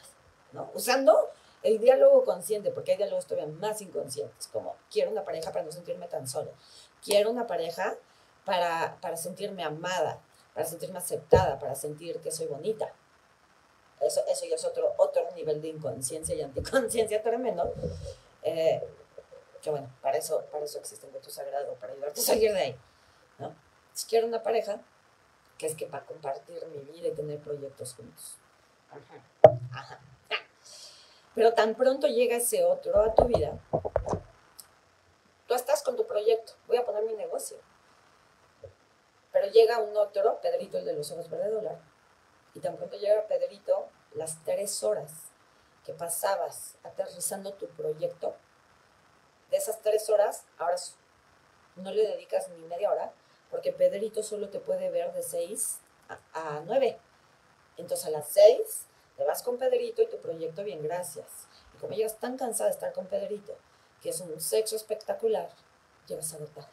¿no? 0.53 0.71
Usando 0.75 1.31
el 1.63 1.79
diálogo 1.79 2.25
consciente, 2.25 2.71
porque 2.71 2.93
hay 2.93 2.97
diálogos 2.99 3.27
todavía 3.27 3.53
más 3.53 3.81
inconscientes, 3.83 4.49
como 4.49 4.77
quiero 4.91 5.11
una 5.11 5.25
pareja 5.25 5.53
para 5.53 5.65
no 5.65 5.73
sentirme 5.73 6.09
tan 6.09 6.27
sola, 6.27 6.51
quiero 7.03 7.31
una 7.31 7.47
pareja 7.47 7.97
para, 8.45 8.97
para 9.01 9.17
sentirme 9.17 9.63
amada, 9.63 10.21
para 10.55 10.67
sentirme 10.67 10.99
aceptada, 10.99 11.59
para 11.59 11.75
sentir 11.75 12.21
que 12.21 12.31
soy 12.31 12.47
bonita. 12.47 12.93
Eso, 14.01 14.23
eso 14.27 14.47
ya 14.47 14.55
es 14.55 14.65
otro, 14.65 14.95
otro 14.97 15.31
nivel 15.35 15.61
de 15.61 15.69
inconsciencia 15.69 16.35
y 16.35 16.43
anticonciencia 16.43 17.23
tremendo. 17.23 17.73
Eh, 18.43 18.83
que 19.61 19.71
bueno, 19.71 19.91
para 20.01 20.17
eso, 20.17 20.43
para 20.51 20.65
eso 20.65 20.79
existe 20.79 21.07
el 21.07 21.13
voto 21.13 21.29
sagrado, 21.29 21.75
para 21.75 21.93
ayudarte 21.93 22.21
a 22.21 22.25
salir 22.25 22.53
de 22.53 22.59
ahí. 22.59 22.77
¿no? 23.39 23.55
Si 23.93 24.07
quiero 24.07 24.27
una 24.27 24.43
pareja, 24.43 24.81
que 25.59 25.67
es 25.67 25.75
que 25.75 25.87
para 25.87 26.07
compartir 26.07 26.67
mi 26.69 26.81
vida 26.93 27.09
y 27.09 27.13
tener 27.13 27.39
proyectos 27.41 27.95
juntos. 27.95 28.37
Ajá. 28.91 29.23
Ajá. 29.73 30.01
Pero 31.35 31.55
tan 31.55 31.75
pronto 31.75 32.07
llega 32.07 32.37
ese 32.37 32.65
otro 32.65 33.01
a 33.01 33.15
tu 33.15 33.25
vida, 33.25 33.59
tú 35.47 35.55
estás 35.55 35.83
con 35.83 35.97
tu 35.97 36.07
proyecto, 36.07 36.53
voy 36.67 36.77
a 36.77 36.85
poner 36.85 37.05
mi 37.05 37.15
negocio. 37.15 37.57
Pero 39.33 39.47
llega 39.49 39.79
un 39.79 39.97
otro, 39.97 40.41
Pedrito, 40.41 40.79
el 40.79 40.85
de 40.85 40.93
los 40.93 41.11
ojos 41.13 41.31
verde 41.31 41.51
dólar, 41.51 41.79
y 42.55 42.61
tan 42.61 42.77
pronto 42.77 42.97
llega 42.97 43.27
Pedrito, 43.27 43.89
las 44.15 44.43
tres 44.45 44.83
horas 44.83 45.13
que 45.85 45.95
pasabas 45.95 46.77
aterrizando 46.83 47.53
tu 47.55 47.69
proyecto, 47.69 48.35
de 49.51 49.57
esas 49.57 49.81
tres 49.83 50.09
horas, 50.11 50.45
ahora 50.59 50.77
no 51.77 51.91
le 51.91 52.07
dedicas 52.07 52.49
ni 52.49 52.67
media 52.67 52.91
hora, 52.91 53.13
porque 53.51 53.73
Pedrito 53.73 54.23
solo 54.23 54.49
te 54.49 54.61
puede 54.61 54.91
ver 54.91 55.13
de 55.13 55.23
seis 55.23 55.81
a, 56.33 56.63
nueve. 56.65 56.99
Entonces 57.77 58.07
a 58.07 58.11
las 58.11 58.29
seis 58.29 58.87
te 59.21 59.27
vas 59.27 59.43
con 59.43 59.59
Pedrito 59.59 60.01
y 60.01 60.07
tu 60.07 60.17
proyecto 60.17 60.65
bien, 60.65 60.83
gracias. 60.83 61.27
Y 61.75 61.79
como 61.79 61.93
llegas 61.93 62.17
tan 62.17 62.39
cansada 62.39 62.71
de 62.71 62.75
estar 62.75 62.91
con 62.95 63.05
Pedrito, 63.05 63.55
que 64.01 64.09
es 64.09 64.21
un 64.23 64.41
sexo 64.41 64.77
espectacular, 64.77 65.51
llegas 66.07 66.33
agotada. 66.33 66.71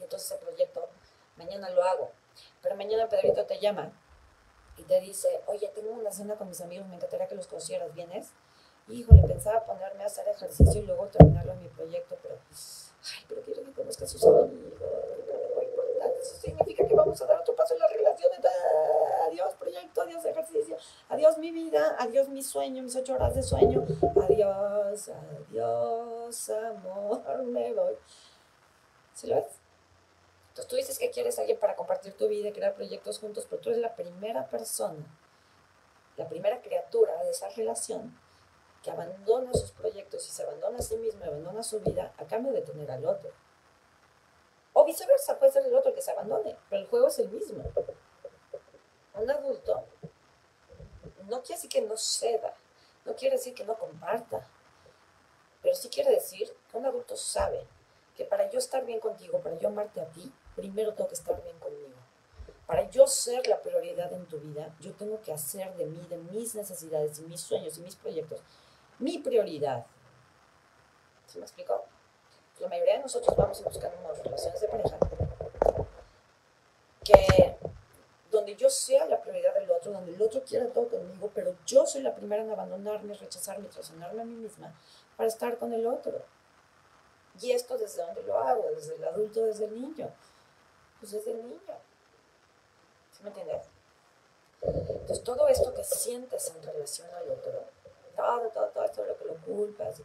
Y 0.00 0.04
entonces 0.04 0.32
el 0.32 0.38
proyecto, 0.38 0.88
mañana 1.36 1.68
lo 1.68 1.84
hago. 1.84 2.10
Pero 2.62 2.74
mañana 2.76 3.06
Pedrito 3.06 3.44
te 3.44 3.60
llama 3.60 3.92
y 4.78 4.84
te 4.84 4.98
dice, 5.00 5.42
oye, 5.44 5.68
tengo 5.74 5.90
una 5.90 6.10
cena 6.10 6.36
con 6.36 6.48
mis 6.48 6.62
amigos, 6.62 6.88
me 6.88 6.96
encantaría 6.96 7.28
que 7.28 7.34
los 7.34 7.46
conocieras, 7.46 7.92
¿vienes? 7.92 8.30
Híjole, 8.88 9.22
pensaba 9.28 9.66
ponerme 9.66 10.04
a 10.04 10.06
hacer 10.06 10.26
ejercicio 10.28 10.80
y 10.80 10.86
luego 10.86 11.08
terminarlo 11.08 11.52
en 11.52 11.60
mi 11.64 11.68
proyecto, 11.68 12.16
pero, 12.22 12.38
ay, 12.38 13.24
pero 13.28 13.42
quiero 13.42 13.62
que 13.62 13.72
conozcas 13.72 14.08
a 14.08 14.18
sus 14.18 14.24
amigos, 14.24 14.72
eso 16.22 16.36
significa 16.36 16.86
que 16.86 16.94
vamos 16.94 17.20
a 17.20 17.26
dar 17.26 17.40
otro 17.40 17.54
paso 17.54 17.74
en 17.74 17.80
la 17.80 17.88
relación. 17.88 18.30
Adiós 19.26 19.54
proyecto, 19.54 20.02
adiós 20.02 20.24
ejercicio, 20.24 20.76
adiós 21.08 21.38
mi 21.38 21.50
vida, 21.50 21.96
adiós 21.98 22.28
mi 22.28 22.42
sueño, 22.42 22.82
mis 22.82 22.96
ocho 22.96 23.14
horas 23.14 23.34
de 23.34 23.42
sueño. 23.42 23.84
Adiós, 24.22 25.08
adiós, 25.08 26.50
amor, 26.50 27.42
me 27.44 27.72
voy. 27.74 27.96
¿Sí 29.14 29.26
lo 29.26 29.36
ves? 29.36 29.46
Entonces 30.48 30.68
tú 30.68 30.76
dices 30.76 30.98
que 30.98 31.10
quieres 31.10 31.38
a 31.38 31.42
alguien 31.42 31.58
para 31.58 31.76
compartir 31.76 32.14
tu 32.14 32.28
vida 32.28 32.48
y 32.48 32.52
crear 32.52 32.74
proyectos 32.74 33.18
juntos, 33.18 33.46
pero 33.48 33.62
tú 33.62 33.70
eres 33.70 33.80
la 33.80 33.94
primera 33.94 34.46
persona, 34.48 35.04
la 36.16 36.28
primera 36.28 36.60
criatura 36.60 37.22
de 37.22 37.30
esa 37.30 37.48
relación 37.48 38.14
que 38.82 38.90
abandona 38.90 39.52
sus 39.54 39.70
proyectos 39.70 40.28
y 40.28 40.30
se 40.30 40.42
abandona 40.42 40.78
a 40.78 40.82
sí 40.82 40.96
mismo 40.96 41.24
y 41.24 41.28
abandona 41.28 41.62
su 41.62 41.80
vida 41.80 42.12
a 42.18 42.26
cambio 42.26 42.52
de 42.52 42.62
tener 42.62 42.90
al 42.90 43.06
otro. 43.06 43.30
Viceversa, 44.92 45.38
puede 45.38 45.52
ser 45.52 45.64
el 45.64 45.74
otro 45.74 45.94
que 45.94 46.02
se 46.02 46.10
abandone, 46.10 46.54
pero 46.68 46.82
el 46.82 46.88
juego 46.88 47.08
es 47.08 47.18
el 47.18 47.30
mismo. 47.30 47.64
Un 49.14 49.30
adulto 49.30 49.86
no 51.28 51.40
quiere 51.40 51.54
decir 51.54 51.70
que 51.70 51.80
no 51.80 51.96
ceda, 51.96 52.54
no 53.06 53.16
quiere 53.16 53.36
decir 53.36 53.54
que 53.54 53.64
no 53.64 53.78
comparta, 53.78 54.46
pero 55.62 55.74
sí 55.74 55.88
quiere 55.88 56.10
decir 56.10 56.54
que 56.70 56.76
un 56.76 56.84
adulto 56.84 57.16
sabe 57.16 57.66
que 58.14 58.26
para 58.26 58.50
yo 58.50 58.58
estar 58.58 58.84
bien 58.84 59.00
contigo, 59.00 59.40
para 59.40 59.56
yo 59.56 59.68
amarte 59.68 59.98
a 59.98 60.10
ti, 60.10 60.30
primero 60.54 60.92
tengo 60.92 61.08
que 61.08 61.14
estar 61.14 61.42
bien 61.42 61.58
conmigo. 61.58 61.96
Para 62.66 62.90
yo 62.90 63.06
ser 63.06 63.46
la 63.46 63.62
prioridad 63.62 64.12
en 64.12 64.26
tu 64.26 64.38
vida, 64.40 64.76
yo 64.78 64.92
tengo 64.92 65.22
que 65.22 65.32
hacer 65.32 65.74
de 65.76 65.86
mí, 65.86 66.06
de 66.10 66.18
mis 66.18 66.54
necesidades 66.54 67.18
y 67.18 67.22
mis 67.22 67.40
sueños 67.40 67.78
y 67.78 67.80
mis 67.80 67.96
proyectos, 67.96 68.42
mi 68.98 69.18
prioridad. 69.20 69.86
¿Se 71.28 71.38
me 71.38 71.46
explicó? 71.46 71.82
La 72.62 72.68
mayoría 72.68 72.94
de 72.94 73.02
nosotros 73.02 73.36
vamos 73.36 73.60
a 73.60 73.64
buscar 73.64 73.92
unas 74.04 74.22
relaciones 74.22 74.60
de 74.60 74.68
pareja 74.68 74.96
que 77.02 77.56
donde 78.30 78.54
yo 78.54 78.70
sea 78.70 79.04
la 79.06 79.20
prioridad 79.20 79.54
del 79.54 79.70
otro, 79.70 79.90
donde 79.92 80.14
el 80.14 80.22
otro 80.22 80.42
quiera 80.44 80.66
todo 80.68 80.88
conmigo, 80.88 81.30
pero 81.34 81.56
yo 81.66 81.84
soy 81.84 82.02
la 82.02 82.14
primera 82.14 82.42
en 82.42 82.50
abandonarme, 82.50 83.14
rechazarme, 83.14 83.68
traicionarme 83.68 84.22
a 84.22 84.24
mí 84.24 84.36
misma 84.36 84.72
para 85.16 85.28
estar 85.28 85.58
con 85.58 85.72
el 85.72 85.86
otro. 85.86 86.22
Y 87.40 87.50
esto 87.50 87.76
desde 87.76 88.02
dónde 88.02 88.22
lo 88.22 88.38
hago, 88.38 88.70
desde 88.74 88.94
el 88.94 89.04
adulto, 89.04 89.44
desde 89.44 89.64
el 89.64 89.74
niño. 89.74 90.08
Pues 91.00 91.12
desde 91.12 91.32
el 91.32 91.42
niño. 91.42 91.60
¿Sí 93.10 93.22
me 93.24 93.30
entiendes? 93.30 93.66
Entonces 94.62 95.24
todo 95.24 95.48
esto 95.48 95.74
que 95.74 95.82
sientes 95.82 96.52
en 96.54 96.62
relación 96.62 97.08
al 97.14 97.28
otro, 97.28 97.64
todo, 98.14 98.48
todo, 98.50 98.68
todo 98.68 98.84
esto 98.84 99.04
lo 99.04 99.18
que 99.18 99.24
lo 99.24 99.34
culpas, 99.38 100.00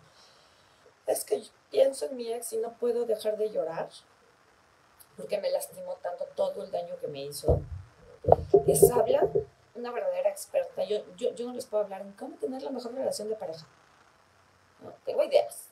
es 1.06 1.24
que 1.24 1.43
pienso 1.71 2.06
en 2.06 2.15
mi 2.15 2.32
ex 2.32 2.53
y 2.53 2.58
no 2.58 2.73
puedo 2.73 3.06
dejar 3.06 3.38
de 3.38 3.49
llorar 3.49 3.89
porque 5.17 5.39
me 5.39 5.49
lastimó 5.49 5.95
tanto 5.95 6.25
todo 6.36 6.63
el 6.63 6.71
daño 6.71 6.97
que 6.99 7.08
me 7.08 7.23
hizo. 7.23 7.60
Es 8.67 8.89
habla 8.91 9.27
una 9.73 9.91
verdadera 9.91 10.30
experta. 10.30 10.84
Yo, 10.84 11.03
yo, 11.15 11.34
yo 11.34 11.47
no 11.47 11.53
les 11.53 11.65
puedo 11.65 11.84
hablar 11.84 12.01
en 12.01 12.13
cómo 12.13 12.36
tener 12.38 12.62
la 12.62 12.69
mejor 12.69 12.93
relación 12.93 13.27
de 13.27 13.36
pareja. 13.36 13.65
Tengo 15.06 15.23
ideas, 15.23 15.69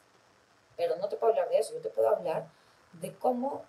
pero 0.75 0.95
no 0.97 1.07
te 1.07 1.15
puedo 1.15 1.31
hablar 1.31 1.49
de 1.49 1.59
eso. 1.59 1.73
Yo 1.73 1.81
te 1.81 1.89
puedo 1.89 2.09
hablar 2.09 2.47
de 2.93 3.13
cómo, 3.13 3.63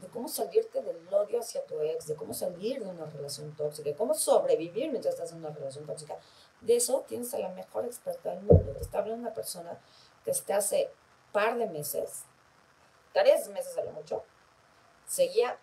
de 0.00 0.08
cómo 0.08 0.28
salirte 0.28 0.80
del 0.82 1.12
odio 1.12 1.40
hacia 1.40 1.64
tu 1.66 1.80
ex, 1.80 2.06
de 2.06 2.14
cómo 2.14 2.32
salir 2.32 2.82
de 2.82 2.88
una 2.88 3.06
relación 3.06 3.54
tóxica, 3.56 3.88
de 3.88 3.96
cómo 3.96 4.14
sobrevivir 4.14 4.90
mientras 4.90 5.14
estás 5.14 5.32
en 5.32 5.38
una 5.38 5.50
relación 5.50 5.86
tóxica. 5.86 6.16
De 6.60 6.76
eso 6.76 7.04
tienes 7.08 7.34
a 7.34 7.38
la 7.38 7.48
mejor 7.48 7.84
experta 7.84 8.30
del 8.30 8.42
mundo. 8.42 8.72
Te 8.72 8.82
está 8.82 8.98
hablando 8.98 9.22
una 9.22 9.34
persona 9.34 9.78
que 10.24 10.32
te 10.32 10.52
hace 10.52 10.90
par 11.36 11.58
de 11.58 11.66
meses, 11.66 12.24
tres 13.12 13.46
meses 13.50 13.76
a 13.76 13.84
lo 13.84 13.92
mucho, 13.92 14.24
seguía 15.06 15.58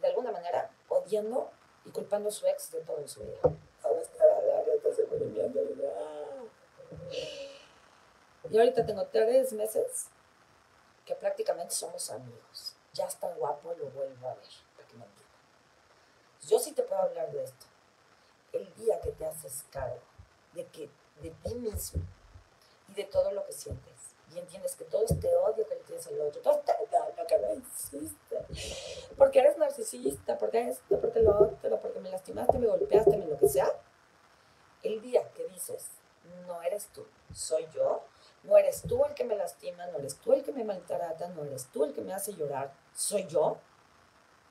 de 0.00 0.06
alguna 0.06 0.30
manera 0.30 0.70
odiando 0.88 1.50
y 1.84 1.90
culpando 1.90 2.28
a 2.28 2.30
su 2.30 2.46
ex 2.46 2.70
de 2.70 2.80
todo 2.82 3.08
su 3.08 3.24
vida. 3.24 3.40
Y 8.48 8.56
ahorita 8.56 8.86
tengo 8.86 9.04
tres 9.08 9.52
meses 9.52 10.06
que 11.04 11.16
prácticamente 11.16 11.74
somos 11.74 12.08
amigos. 12.10 12.76
Ya 12.92 13.06
está 13.06 13.26
guapo, 13.34 13.74
lo 13.74 13.86
vuelvo 13.86 14.28
a 14.28 14.34
ver, 14.34 14.46
para 14.76 14.86
que 14.86 14.94
me 14.94 15.06
Yo 16.46 16.60
sí 16.60 16.70
te 16.70 16.84
puedo 16.84 17.02
hablar 17.02 17.32
de 17.32 17.42
esto. 17.42 17.66
El 18.52 18.72
día 18.76 19.00
que 19.00 19.10
te 19.10 19.26
haces 19.26 19.64
cargo 19.72 19.98
de 20.52 20.64
que 20.66 20.88
de 21.20 21.30
ti 21.30 21.56
mismo 21.56 22.00
y 22.90 22.94
de 22.94 23.02
todo 23.02 23.32
lo 23.32 23.44
que 23.44 23.52
sientes 23.52 23.95
entiendes 24.40 24.76
que 24.76 24.84
todo 24.84 25.04
este 25.04 25.34
odio 25.36 25.66
que 25.66 25.74
le 25.74 25.80
tienes 25.82 26.06
al 26.06 26.20
otro, 26.20 26.40
todo 26.40 26.54
este 26.54 26.72
odio 26.72 27.26
que 27.26 27.38
me 27.38 27.54
hiciste, 27.54 29.14
porque 29.16 29.40
eres 29.40 29.58
narcisista, 29.58 30.38
porque 30.38 30.68
esto, 30.68 31.00
porque 31.00 31.20
lo 31.20 31.38
otro, 31.38 31.80
porque 31.80 32.00
me 32.00 32.10
lastimaste, 32.10 32.58
me 32.58 32.66
golpeaste, 32.66 33.16
me 33.16 33.26
lo 33.26 33.38
que 33.38 33.48
sea, 33.48 33.72
el 34.82 35.00
día 35.00 35.22
que 35.34 35.46
dices, 35.48 35.88
no 36.46 36.62
eres 36.62 36.88
tú, 36.88 37.06
soy 37.32 37.66
yo, 37.74 38.02
no 38.44 38.56
eres 38.56 38.82
tú 38.82 39.04
el 39.04 39.14
que 39.14 39.24
me 39.24 39.36
lastima, 39.36 39.86
no 39.88 39.98
eres 39.98 40.16
tú 40.16 40.32
el 40.32 40.42
que 40.42 40.52
me 40.52 40.64
maltrata, 40.64 41.28
no 41.28 41.44
eres 41.44 41.66
tú 41.72 41.84
el 41.84 41.92
que 41.92 42.00
me 42.00 42.14
hace 42.14 42.32
llorar, 42.34 42.72
soy 42.94 43.26
yo. 43.26 43.58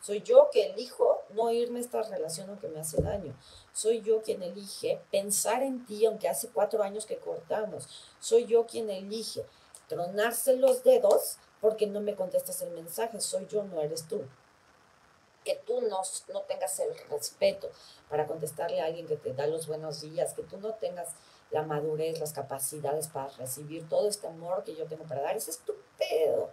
Soy 0.02 0.22
yo 0.22 0.50
que 0.52 0.68
elijo 0.68 1.24
no 1.32 1.50
irme 1.52 1.80
a 1.80 1.82
esta 1.82 2.04
relación 2.04 2.48
aunque 2.48 2.68
me 2.68 2.80
hace 2.80 3.02
daño. 3.02 3.34
Soy 3.74 4.02
yo 4.02 4.22
quien 4.22 4.44
elige 4.44 5.02
pensar 5.10 5.64
en 5.64 5.84
ti 5.88 6.06
aunque 6.06 6.30
hace 6.30 6.50
cuatro 6.50 6.84
años 6.84 7.08
que 7.08 7.18
cortamos. 7.18 8.14
Soy 8.20 8.46
yo 8.46 8.68
quien 8.68 8.92
elige 8.92 9.44
tronarse 9.88 10.56
los 10.56 10.84
dedos 10.84 11.38
porque 11.62 11.88
no 11.88 12.02
me 12.02 12.16
contestas 12.16 12.62
el 12.62 12.72
mensaje. 12.72 13.20
Soy 13.20 13.48
yo, 13.48 13.64
no 13.64 13.82
eres 13.82 14.08
tú. 14.08 14.24
Que 15.44 15.56
tú 15.66 15.82
no, 15.82 16.02
no 16.34 16.42
tengas 16.42 16.80
el 16.80 16.98
respeto 17.10 17.70
para 18.10 18.28
contestarle 18.28 18.82
a 18.82 18.86
alguien 18.86 19.08
que 19.08 19.18
te 19.18 19.34
da 19.34 19.48
los 19.48 19.68
buenos 19.68 20.02
días, 20.02 20.34
que 20.34 20.44
tú 20.44 20.58
no 20.58 20.74
tengas 20.74 21.10
la 21.52 21.64
madurez, 21.64 22.20
las 22.20 22.34
capacidades 22.34 23.08
para 23.08 23.30
recibir 23.30 23.88
todo 23.88 24.08
este 24.08 24.28
amor 24.28 24.64
que 24.64 24.76
yo 24.76 24.86
tengo 24.86 25.04
para 25.06 25.22
dar. 25.22 25.38
Ese 25.38 25.52
es 25.52 25.60
tu 25.60 25.74
pedo. 25.98 26.52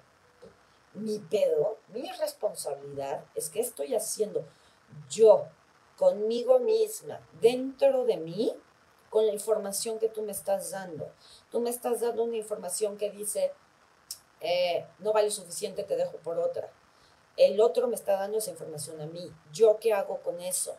Mi 0.95 1.19
pedo, 1.19 1.79
mi 1.89 2.11
responsabilidad 2.13 3.25
es 3.35 3.49
que 3.49 3.61
estoy 3.61 3.95
haciendo 3.95 4.45
yo 5.09 5.47
conmigo 5.97 6.59
misma, 6.59 7.21
dentro 7.41 8.05
de 8.05 8.17
mí, 8.17 8.55
con 9.13 9.27
la 9.27 9.35
información 9.35 9.99
que 9.99 10.09
tú 10.09 10.23
me 10.23 10.33
estás 10.33 10.71
dando. 10.71 11.13
Tú 11.51 11.61
me 11.61 11.69
estás 11.69 12.01
dando 12.01 12.25
una 12.25 12.39
información 12.39 12.97
que 12.97 13.11
dice, 13.11 13.53
eh, 14.41 14.87
no 15.01 15.13
vale 15.13 15.31
suficiente, 15.31 15.85
te 15.85 15.97
dejo 15.97 16.17
por 16.17 16.39
otra. 16.39 16.73
El 17.37 17.61
otro 17.61 17.89
me 17.89 17.95
está 17.95 18.15
dando 18.15 18.39
esa 18.39 18.53
información 18.53 19.03
a 19.03 19.07
mí. 19.07 19.31
¿Yo 19.53 19.77
qué 19.79 19.93
hago 19.93 20.23
con 20.23 20.41
eso? 20.41 20.79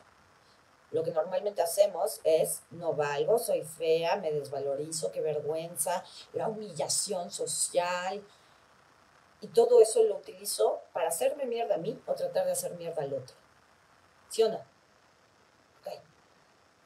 Lo 0.89 1.03
que 1.03 1.11
normalmente 1.11 1.61
hacemos 1.61 2.21
es, 2.23 2.63
no 2.71 2.95
valgo, 2.95 3.37
soy 3.37 3.61
fea, 3.61 4.15
me 4.15 4.31
desvalorizo, 4.31 5.11
qué 5.11 5.21
vergüenza, 5.21 6.03
la 6.33 6.47
humillación 6.47 7.29
social. 7.29 8.25
Y 9.41 9.47
todo 9.49 9.79
eso 9.79 10.01
lo 10.01 10.17
utilizo 10.17 10.81
para 10.91 11.09
hacerme 11.09 11.45
mierda 11.45 11.75
a 11.75 11.77
mí 11.77 12.01
o 12.07 12.15
tratar 12.15 12.47
de 12.47 12.53
hacer 12.53 12.73
mierda 12.77 13.03
al 13.03 13.13
otro. 13.13 13.35
¿Sí 14.29 14.41
o 14.41 14.49
no? 14.49 14.72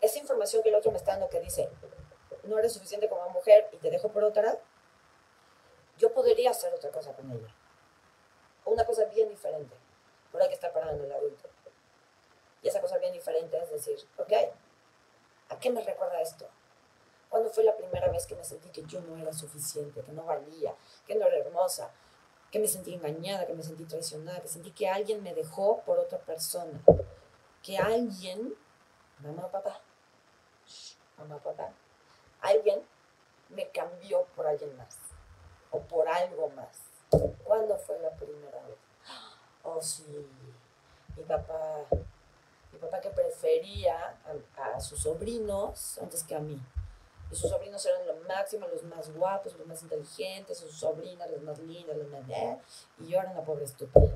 Esa 0.07 0.19
información 0.19 0.63
que 0.63 0.69
el 0.69 0.75
otro 0.75 0.89
me 0.89 0.97
está 0.97 1.11
dando 1.11 1.27
que 1.27 1.41
dice, 1.41 1.69
no 2.43 2.57
eres 2.57 2.71
suficiente 2.71 3.09
como 3.09 3.29
mujer 3.31 3.67
y 3.73 3.75
te 3.75 3.89
dejo 3.89 4.07
por 4.07 4.23
otra, 4.23 4.57
yo 5.97 6.13
podría 6.13 6.51
hacer 6.51 6.73
otra 6.73 6.91
cosa 6.91 7.11
con 7.13 7.29
ella. 7.29 7.53
O 8.63 8.71
una 8.71 8.85
cosa 8.85 9.03
bien 9.13 9.27
diferente. 9.27 9.75
Pero 10.31 10.45
hay 10.45 10.47
que 10.47 10.55
estar 10.55 10.71
parando 10.71 11.03
el 11.03 11.11
adulto. 11.11 11.49
Y 12.61 12.69
esa 12.69 12.79
cosa 12.79 12.97
bien 12.99 13.11
diferente 13.11 13.57
es 13.61 13.69
decir, 13.69 13.97
ok, 14.17 14.31
¿a 15.49 15.59
qué 15.59 15.69
me 15.71 15.81
recuerda 15.81 16.21
esto? 16.21 16.47
¿Cuándo 17.27 17.49
fue 17.49 17.65
la 17.65 17.75
primera 17.75 18.07
vez 18.07 18.25
que 18.25 18.35
me 18.35 18.45
sentí 18.45 18.69
que 18.69 18.83
yo 18.83 19.01
no 19.01 19.17
era 19.17 19.33
suficiente, 19.33 20.01
que 20.03 20.13
no 20.13 20.23
valía, 20.23 20.73
que 21.05 21.15
no 21.15 21.27
era 21.27 21.39
hermosa, 21.39 21.91
que 22.49 22.59
me 22.59 22.67
sentí 22.69 22.93
engañada, 22.93 23.45
que 23.45 23.53
me 23.53 23.61
sentí 23.61 23.83
traicionada, 23.83 24.39
que 24.39 24.47
sentí 24.47 24.71
que 24.71 24.87
alguien 24.87 25.21
me 25.21 25.33
dejó 25.33 25.81
por 25.81 25.99
otra 25.99 26.19
persona? 26.19 26.81
Que 27.61 27.77
alguien, 27.77 28.55
mamá, 29.19 29.51
papá, 29.51 29.81
mamá, 31.17 31.38
papá, 31.39 31.71
alguien 32.41 32.82
me 33.49 33.69
cambió 33.69 34.25
por 34.36 34.47
alguien 34.47 34.75
más 34.77 34.97
o 35.71 35.80
por 35.82 36.08
algo 36.08 36.49
más. 36.49 36.82
¿Cuándo 37.43 37.77
fue 37.77 37.99
la 37.99 38.12
primera 38.12 38.62
vez? 38.63 38.77
Oh, 39.69 39.82
sí, 39.82 40.06
mi 41.17 41.23
papá 41.23 41.84
mi 42.77 42.80
papá 42.80 43.01
que 43.01 43.10
prefería 43.10 44.19
a, 44.56 44.80
sus 44.80 45.01
sobrinos 45.01 45.97
antes 45.97 46.23
que 46.23 46.36
a 46.36 46.39
mí. 46.39 46.62
Y 47.32 47.36
sus 47.36 47.49
sobrinos 47.49 47.84
eran 47.86 48.06
lo 48.06 48.15
máximo, 48.27 48.67
los 48.67 48.84
más 48.84 49.12
guapos, 49.13 49.58
los 49.58 49.67
más 49.67 49.82
inteligentes, 49.82 50.60
sus 50.60 50.77
sobrinas, 50.77 51.30
las 51.32 51.41
más 51.41 51.60
lindas, 51.60 51.97
las 51.97 52.08
más... 52.08 52.21
Y 52.99 53.08
yo 53.08 53.19
era 53.19 53.32
una 53.32 53.43
pobre 53.43 53.65
estúpida. 53.65 54.15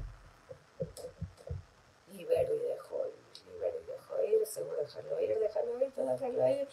Libero 2.14 2.56
y 2.56 2.60
dejo 2.60 3.08
ir, 3.08 3.52
libero 3.52 3.78
y 3.82 3.86
dejo 3.86 4.24
ir, 4.24 4.41
seguro 4.52 4.78
dejarlo 4.78 5.20
ir, 5.20 5.40
dejarlo 5.40 5.84
ir, 5.84 5.94
dejarlo 5.94 6.48
ir. 6.48 6.68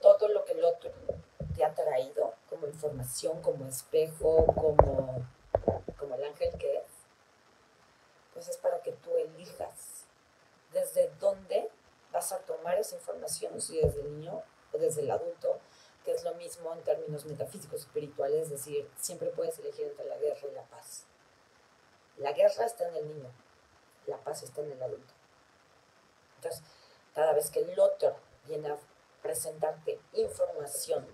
Todo 0.00 0.28
lo 0.28 0.44
que 0.44 0.52
el 0.52 0.64
otro 0.64 0.90
te 1.54 1.64
ha 1.64 1.74
traído 1.74 2.34
como 2.48 2.66
información, 2.66 3.40
como 3.42 3.66
espejo, 3.66 4.46
como 4.46 6.14
el 6.14 6.24
ángel 6.24 6.50
que 6.58 6.76
es, 6.76 6.90
pues 8.32 8.48
es 8.48 8.56
para 8.58 8.80
que 8.82 8.92
tú 8.92 9.16
elijas 9.16 10.06
desde 10.72 11.10
dónde 11.18 11.70
vas 12.12 12.32
a 12.32 12.38
tomar 12.40 12.78
esa 12.78 12.94
información, 12.96 13.60
si 13.60 13.78
desde 13.80 14.00
el 14.00 14.18
niño 14.18 14.42
o 14.72 14.78
desde 14.78 15.02
el 15.02 15.10
adulto, 15.10 15.58
que 16.04 16.12
es 16.12 16.22
lo 16.24 16.34
mismo 16.34 16.72
en 16.72 16.82
términos 16.82 17.24
metafísicos 17.24 17.80
espirituales, 17.80 18.44
es 18.44 18.50
decir, 18.50 18.88
siempre 18.96 19.30
puedes 19.30 19.58
elegir 19.58 19.86
entre 19.86 20.06
la 20.06 20.16
guerra 20.18 20.48
y 20.50 20.54
la 20.54 20.62
paz. 20.64 21.06
La 22.18 22.32
guerra 22.32 22.64
está 22.64 22.88
en 22.88 22.96
el 22.96 23.08
niño, 23.08 23.30
la 24.06 24.16
paz 24.18 24.42
está 24.42 24.62
en 24.62 24.72
el 24.72 24.82
adulto. 24.82 25.14
Entonces, 26.36 26.62
cada 27.14 27.32
vez 27.32 27.50
que 27.50 27.60
el 27.60 27.78
otro 27.78 28.16
viene 28.46 28.70
a 28.70 28.78
presentarte 29.22 30.00
información 30.14 31.06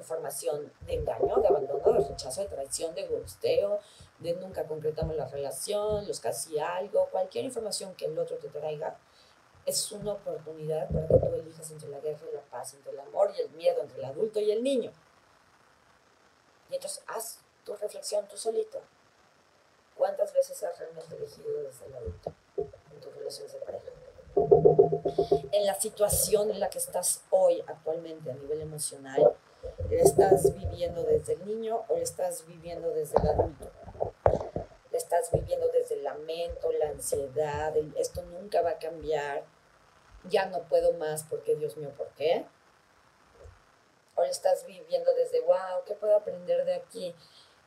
información 0.00 0.72
de 0.86 0.94
engaño, 0.94 1.36
de 1.36 1.48
abandono, 1.48 1.92
de 1.92 2.08
rechazo, 2.08 2.42
de 2.42 2.48
traición, 2.48 2.94
de 2.94 3.06
gusteo, 3.06 3.80
de 4.18 4.34
nunca 4.34 4.66
concretamos 4.66 5.16
la 5.16 5.26
relación, 5.26 6.06
los 6.06 6.20
casi 6.20 6.58
algo, 6.58 7.08
cualquier 7.10 7.44
información 7.44 7.94
que 7.94 8.06
el 8.06 8.18
otro 8.18 8.36
te 8.38 8.48
traiga, 8.48 8.98
es 9.66 9.92
una 9.92 10.12
oportunidad 10.12 10.88
para 10.90 11.06
que 11.06 11.14
tú 11.14 11.34
elijas 11.34 11.70
entre 11.70 11.88
la 11.88 12.00
guerra 12.00 12.26
y 12.30 12.34
la 12.34 12.42
paz, 12.42 12.74
entre 12.74 12.92
el 12.92 13.00
amor 13.00 13.32
y 13.36 13.42
el 13.42 13.50
miedo, 13.50 13.82
entre 13.82 13.98
el 13.98 14.04
adulto 14.06 14.40
y 14.40 14.50
el 14.50 14.62
niño. 14.62 14.90
Y 16.70 16.74
entonces 16.74 17.02
haz 17.06 17.40
tu 17.64 17.74
reflexión 17.76 18.26
tú 18.26 18.36
solito. 18.36 18.80
¿Cuántas 20.00 20.32
veces 20.32 20.62
has 20.62 20.78
realmente 20.78 21.14
elegido 21.14 21.62
desde 21.62 21.84
el 21.84 21.94
adulto 21.94 22.32
en 22.56 23.00
tus 23.02 23.14
relaciones 23.14 23.52
de 23.52 23.58
pareja? 23.58 23.90
En 25.52 25.66
la 25.66 25.74
situación 25.74 26.50
en 26.50 26.58
la 26.58 26.70
que 26.70 26.78
estás 26.78 27.24
hoy 27.28 27.62
actualmente 27.66 28.30
a 28.30 28.34
nivel 28.34 28.62
emocional, 28.62 29.36
¿Le 29.90 30.00
estás 30.00 30.54
viviendo 30.54 31.02
desde 31.02 31.34
el 31.34 31.44
niño 31.44 31.84
o 31.88 31.96
le 31.96 32.02
estás 32.02 32.46
viviendo 32.46 32.88
desde 32.92 33.20
el 33.20 33.28
adulto? 33.28 33.70
¿Le 34.90 34.96
estás 34.96 35.30
viviendo 35.32 35.68
desde 35.68 35.96
el 35.96 36.04
lamento, 36.04 36.72
la 36.72 36.88
ansiedad, 36.88 37.76
esto 37.98 38.22
nunca 38.22 38.62
va 38.62 38.70
a 38.70 38.78
cambiar, 38.78 39.44
ya 40.30 40.46
no 40.46 40.62
puedo 40.62 40.94
más 40.94 41.24
porque 41.24 41.56
Dios 41.56 41.76
mío, 41.76 41.90
¿por 41.98 42.08
qué? 42.14 42.46
¿O 44.14 44.22
le 44.22 44.30
estás 44.30 44.64
viviendo 44.64 45.12
desde, 45.12 45.40
wow, 45.42 45.84
¿qué 45.84 45.92
puedo 45.92 46.16
aprender 46.16 46.64
de 46.64 46.76
aquí? 46.76 47.14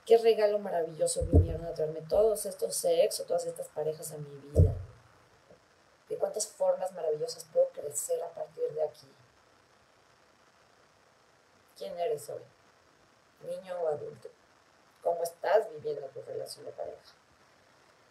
Qué 0.05 0.17
regalo 0.17 0.59
maravilloso 0.59 1.25
vinieron 1.31 1.65
a 1.65 1.73
traerme 1.73 2.01
todos 2.01 2.45
estos 2.45 2.75
sexos, 2.75 3.25
todas 3.25 3.45
estas 3.45 3.69
parejas 3.69 4.11
a 4.11 4.17
mi 4.17 4.35
vida. 4.35 4.75
De 6.09 6.17
cuántas 6.17 6.47
formas 6.47 6.91
maravillosas 6.91 7.45
puedo 7.45 7.69
crecer 7.69 8.21
a 8.21 8.29
partir 8.33 8.69
de 8.73 8.83
aquí. 8.83 9.07
¿Quién 11.77 11.97
eres 11.97 12.29
hoy? 12.29 12.41
¿Niño 13.47 13.79
o 13.81 13.87
adulto? 13.87 14.29
¿Cómo 15.01 15.23
estás 15.23 15.69
viviendo 15.71 16.07
tu 16.07 16.21
relación 16.21 16.65
de 16.65 16.71
pareja? 16.71 17.13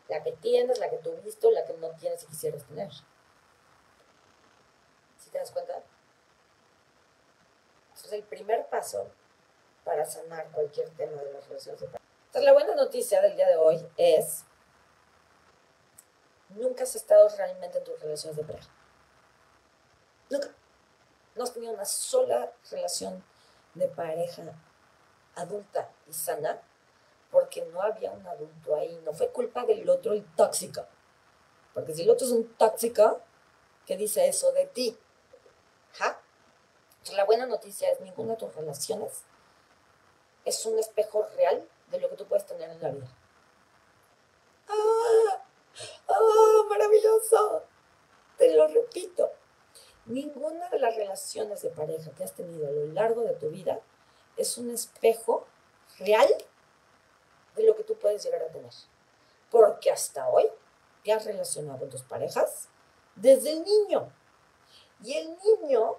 La 0.08 0.22
que 0.22 0.32
tienes, 0.32 0.78
la 0.78 0.88
que 0.88 0.98
tuviste, 0.98 1.50
la 1.52 1.64
que 1.64 1.74
no 1.74 1.90
tienes 1.90 2.22
y 2.22 2.26
quisieras 2.26 2.64
tener. 2.64 2.90
¿Sí 5.18 5.30
te 5.30 5.38
das 5.38 5.50
cuenta? 5.50 5.82
Entonces 7.88 8.12
el 8.12 8.24
primer 8.24 8.66
paso 8.68 9.10
para 9.84 10.04
sanar 10.04 10.50
cualquier 10.50 10.88
tema 10.90 11.22
de 11.22 11.32
las 11.32 11.46
relaciones 11.48 11.80
de 11.80 11.86
pareja. 11.86 12.04
Entonces 12.26 12.44
la 12.44 12.52
buena 12.52 12.74
noticia 12.74 13.20
del 13.20 13.36
día 13.36 13.48
de 13.48 13.56
hoy 13.56 13.86
es, 13.96 14.44
nunca 16.50 16.84
has 16.84 16.94
estado 16.96 17.28
realmente 17.36 17.78
en 17.78 17.84
tus 17.84 18.00
relaciones 18.00 18.36
de 18.36 18.44
pareja. 18.44 18.70
Nunca. 20.30 20.48
No 21.34 21.44
has 21.44 21.52
tenido 21.52 21.72
una 21.72 21.84
sola 21.84 22.52
relación 22.70 23.24
de 23.74 23.88
pareja 23.88 24.42
adulta 25.34 25.90
y 26.06 26.12
sana 26.12 26.60
porque 27.30 27.64
no 27.66 27.80
había 27.80 28.12
un 28.12 28.26
adulto 28.26 28.76
ahí. 28.76 29.00
No 29.04 29.12
fue 29.12 29.30
culpa 29.30 29.64
del 29.64 29.88
otro 29.88 30.12
el 30.12 30.24
tóxico. 30.34 30.86
Porque 31.72 31.94
si 31.94 32.02
el 32.02 32.10
otro 32.10 32.26
es 32.26 32.32
un 32.32 32.54
tóxico, 32.54 33.20
¿qué 33.86 33.96
dice 33.96 34.28
eso 34.28 34.52
de 34.52 34.66
ti? 34.66 34.98
¿Ja? 35.94 36.18
la 37.10 37.24
buena 37.24 37.46
noticia 37.46 37.90
es 37.90 38.00
ninguna 38.00 38.34
de 38.34 38.38
tus 38.38 38.54
relaciones 38.54 39.24
es 40.44 40.66
un 40.66 40.78
espejo 40.78 41.26
real 41.36 41.66
de 41.90 42.00
lo 42.00 42.08
que 42.08 42.16
tú 42.16 42.26
puedes 42.26 42.46
tener 42.46 42.70
en 42.70 42.80
la 42.80 42.90
vida. 42.90 43.08
¡Ah! 44.68 45.42
¡Ah! 46.08 46.62
¡Maravilloso! 46.68 47.64
Te 48.38 48.54
lo 48.54 48.66
repito. 48.68 49.30
Ninguna 50.06 50.68
de 50.68 50.80
las 50.80 50.96
relaciones 50.96 51.62
de 51.62 51.70
pareja 51.70 52.10
que 52.12 52.24
has 52.24 52.34
tenido 52.34 52.66
a 52.66 52.70
lo 52.70 52.86
largo 52.86 53.22
de 53.22 53.34
tu 53.34 53.50
vida 53.50 53.80
es 54.36 54.58
un 54.58 54.70
espejo 54.70 55.46
real 55.98 56.28
de 57.54 57.62
lo 57.62 57.76
que 57.76 57.84
tú 57.84 57.96
puedes 57.98 58.24
llegar 58.24 58.42
a 58.42 58.48
tener. 58.48 58.72
Porque 59.50 59.90
hasta 59.90 60.28
hoy 60.28 60.48
te 61.04 61.12
has 61.12 61.24
relacionado 61.24 61.78
con 61.78 61.90
tus 61.90 62.02
parejas 62.02 62.68
desde 63.14 63.52
el 63.52 63.62
niño. 63.62 64.12
Y 65.02 65.14
el 65.14 65.36
niño 65.38 65.96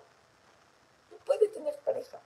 no 1.11 1.17
puede 1.25 1.47
tener 1.49 1.77
pareja. 1.79 2.19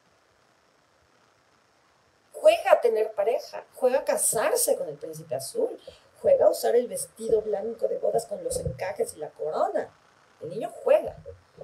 Juega 2.47 2.71
a 2.71 2.79
tener 2.79 3.11
pareja, 3.11 3.65
juega 3.75 3.99
a 3.99 4.05
casarse 4.05 4.77
con 4.77 4.87
el 4.87 4.95
príncipe 4.95 5.35
azul, 5.35 5.77
juega 6.21 6.45
a 6.45 6.49
usar 6.49 6.77
el 6.77 6.87
vestido 6.87 7.41
blanco 7.41 7.89
de 7.89 7.97
bodas 7.97 8.25
con 8.25 8.41
los 8.41 8.57
encajes 8.61 9.13
y 9.15 9.19
la 9.19 9.31
corona. 9.31 9.93
El 10.41 10.51
niño 10.51 10.71
juega. 10.81 11.17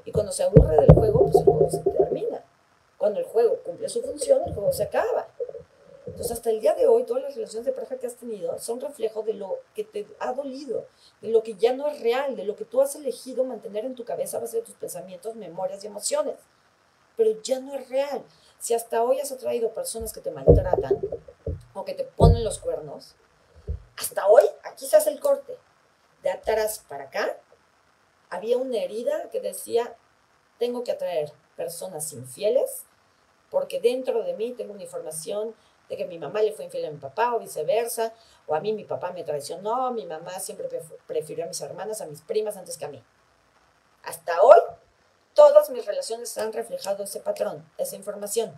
Y 0.03 0.11
cuando 0.11 0.33
se 0.33 0.43
aburre 0.43 0.75
del 0.75 0.93
juego, 0.93 1.21
pues 1.21 1.35
el 1.37 1.45
juego 1.45 1.69
se 1.69 1.79
termina. 1.79 2.43
Cuando 2.97 3.21
el 3.21 3.25
juego 3.25 3.59
cumple 3.63 3.87
su 3.87 4.01
función, 4.01 4.41
el 4.45 4.53
juego 4.53 4.73
se 4.73 4.83
acaba. 4.83 5.29
Entonces, 6.05 6.33
hasta 6.33 6.49
el 6.49 6.59
día 6.59 6.73
de 6.73 6.85
hoy, 6.85 7.05
todas 7.05 7.23
las 7.23 7.35
relaciones 7.35 7.65
de 7.65 7.71
pareja 7.71 7.95
que 7.95 8.07
has 8.07 8.15
tenido 8.15 8.59
son 8.59 8.81
reflejo 8.81 9.23
de 9.23 9.35
lo 9.35 9.59
que 9.73 9.85
te 9.85 10.05
ha 10.19 10.33
dolido, 10.33 10.87
de 11.21 11.29
lo 11.29 11.43
que 11.43 11.53
ya 11.53 11.71
no 11.71 11.87
es 11.87 12.01
real, 12.01 12.35
de 12.35 12.43
lo 12.43 12.57
que 12.57 12.65
tú 12.65 12.81
has 12.81 12.93
elegido 12.95 13.45
mantener 13.45 13.85
en 13.85 13.95
tu 13.95 14.03
cabeza 14.03 14.35
a 14.35 14.41
base 14.41 14.57
de 14.57 14.63
tus 14.63 14.75
pensamientos, 14.75 15.33
memorias 15.35 15.81
y 15.85 15.87
emociones. 15.87 16.35
Pero 17.15 17.41
ya 17.41 17.61
no 17.61 17.73
es 17.73 17.87
real. 17.87 18.21
Si 18.63 18.73
hasta 18.73 19.03
hoy 19.03 19.19
has 19.19 19.29
atraído 19.29 19.73
personas 19.73 20.13
que 20.13 20.21
te 20.21 20.31
maltratan 20.31 20.97
o 21.73 21.83
que 21.83 21.93
te 21.93 22.05
ponen 22.05 22.45
los 22.45 22.59
cuernos, 22.59 23.13
hasta 23.97 24.25
hoy 24.27 24.43
aquí 24.63 24.85
se 24.87 24.95
hace 24.95 25.09
el 25.09 25.19
corte. 25.19 25.57
De 26.21 26.29
atrás 26.29 26.81
para 26.87 27.03
acá 27.03 27.35
había 28.29 28.55
una 28.57 28.77
herida 28.77 29.29
que 29.31 29.41
decía, 29.41 29.97
tengo 30.59 30.85
que 30.85 30.93
atraer 30.93 31.33
personas 31.57 32.13
infieles 32.13 32.85
porque 33.51 33.81
dentro 33.81 34.23
de 34.23 34.33
mí 34.33 34.53
tengo 34.53 34.71
una 34.71 34.83
información 34.83 35.53
de 35.89 35.97
que 35.97 36.05
mi 36.05 36.17
mamá 36.17 36.41
le 36.41 36.53
fue 36.53 36.63
infiel 36.63 36.85
a 36.85 36.91
mi 36.91 36.99
papá 36.99 37.35
o 37.35 37.39
viceversa, 37.39 38.13
o 38.47 38.55
a 38.55 38.61
mí 38.61 38.71
mi 38.71 38.85
papá 38.85 39.11
me 39.11 39.25
traicionó, 39.25 39.91
mi 39.91 40.05
mamá 40.05 40.39
siempre 40.39 40.69
prefirió 41.05 41.43
a 41.43 41.49
mis 41.49 41.59
hermanas, 41.59 41.99
a 41.99 42.05
mis 42.05 42.21
primas 42.21 42.55
antes 42.55 42.77
que 42.77 42.85
a 42.85 42.87
mí. 42.87 43.03
Hasta 44.05 44.41
hoy, 44.41 44.59
todas 45.33 45.69
mis 45.69 45.85
relaciones 45.85 46.37
han 46.37 46.53
reflejado 46.53 47.03
ese 47.03 47.19
patrón, 47.19 47.69
esa 47.77 47.95
información. 47.95 48.53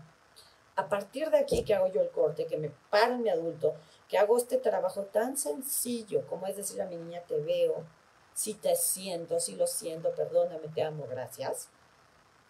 A 0.76 0.90
partir 0.90 1.30
de 1.30 1.38
aquí 1.38 1.64
que 1.64 1.74
hago 1.74 1.88
yo 1.88 2.02
el 2.02 2.10
corte, 2.10 2.48
que 2.48 2.58
me 2.58 2.70
paro 2.90 3.14
en 3.14 3.24
mi 3.24 3.30
adulto, 3.30 3.76
que 4.10 4.18
hago 4.18 4.38
este 4.38 4.58
trabajo 4.58 5.04
tan 5.04 5.38
sencillo 5.38 6.28
como 6.28 6.48
es 6.48 6.58
decirle 6.58 6.84
a 6.84 6.88
mi 6.88 6.98
niña 6.98 7.24
te 7.28 7.40
veo, 7.40 7.86
si 8.34 8.54
te 8.54 8.76
siento, 8.76 9.40
si 9.40 9.56
lo 9.56 9.66
siento, 9.66 10.14
perdóname, 10.14 10.68
te 10.68 10.84
amo, 10.84 11.06
gracias. 11.10 11.70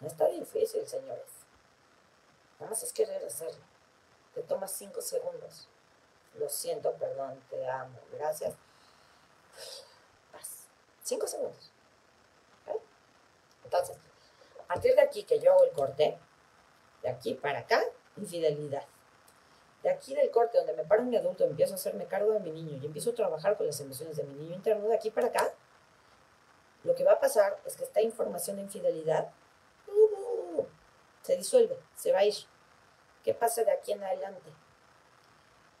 No 0.00 0.08
está 0.08 0.26
difícil, 0.28 0.86
señores. 0.86 1.46
Nada 2.58 2.70
más 2.70 2.82
es 2.82 2.92
querer 2.92 3.24
hacerlo. 3.24 3.62
Te 4.34 4.42
tomas 4.42 4.72
cinco 4.72 5.00
segundos. 5.00 5.68
Lo 6.34 6.48
siento, 6.48 6.92
perdón, 6.94 7.40
te 7.48 7.66
amo, 7.68 7.98
gracias. 8.12 8.54
Paz. 10.32 10.66
Cinco 11.02 11.26
segundos. 11.26 11.70
Entonces, 13.66 13.96
a 14.66 14.74
partir 14.74 14.94
de 14.96 15.00
aquí 15.00 15.22
que 15.22 15.38
yo 15.38 15.52
hago 15.52 15.64
el 15.64 15.70
corte, 15.70 16.18
de 17.02 17.08
aquí 17.08 17.34
para 17.34 17.60
acá, 17.60 17.80
infidelidad. 18.16 18.82
De 19.82 19.90
aquí 19.90 20.14
del 20.14 20.30
corte 20.32 20.58
donde 20.58 20.72
me 20.72 20.84
paro 20.84 21.04
mi 21.04 21.16
adulto, 21.16 21.44
empiezo 21.44 21.74
a 21.74 21.76
hacerme 21.76 22.06
cargo 22.06 22.32
de 22.32 22.40
mi 22.40 22.50
niño 22.50 22.76
y 22.82 22.86
empiezo 22.86 23.10
a 23.10 23.14
trabajar 23.14 23.56
con 23.56 23.66
las 23.66 23.80
emociones 23.80 24.16
de 24.16 24.24
mi 24.24 24.34
niño 24.34 24.56
interno, 24.56 24.88
de 24.88 24.96
aquí 24.96 25.10
para 25.10 25.28
acá, 25.28 25.52
lo 26.82 26.94
que 26.94 27.04
va 27.04 27.12
a 27.12 27.20
pasar 27.20 27.60
es 27.64 27.76
que 27.76 27.84
esta 27.84 28.00
información 28.00 28.56
de 28.56 28.62
infidelidad 28.62 29.30
uh, 29.88 30.64
se 31.22 31.36
disuelve, 31.36 31.78
se 31.94 32.12
va 32.12 32.18
a 32.18 32.24
ir. 32.24 32.34
¿Qué 33.24 33.34
pasa 33.34 33.62
de 33.64 33.72
aquí 33.72 33.92
en 33.92 34.02
adelante? 34.02 34.50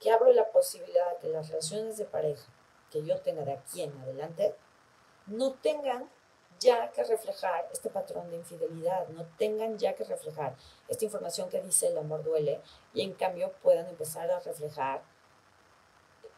Que 0.00 0.10
abro 0.10 0.32
la 0.32 0.50
posibilidad 0.50 1.10
de 1.12 1.18
que 1.18 1.28
las 1.28 1.48
relaciones 1.48 1.96
de 1.96 2.04
pareja 2.04 2.44
que 2.90 3.04
yo 3.04 3.20
tenga 3.20 3.44
de 3.44 3.52
aquí 3.52 3.82
en 3.82 3.96
adelante 3.98 4.54
no 5.26 5.54
tengan 5.54 6.08
ya 6.58 6.90
que 6.92 7.04
reflejar 7.04 7.68
este 7.72 7.90
patrón 7.90 8.30
de 8.30 8.36
infidelidad, 8.36 9.08
no 9.08 9.26
tengan 9.38 9.78
ya 9.78 9.94
que 9.94 10.04
reflejar 10.04 10.54
esta 10.88 11.04
información 11.04 11.48
que 11.48 11.60
dice 11.60 11.88
el 11.88 11.98
amor 11.98 12.22
duele 12.24 12.60
y 12.94 13.02
en 13.02 13.12
cambio 13.12 13.52
puedan 13.62 13.86
empezar 13.88 14.30
a 14.30 14.40
reflejar 14.40 15.02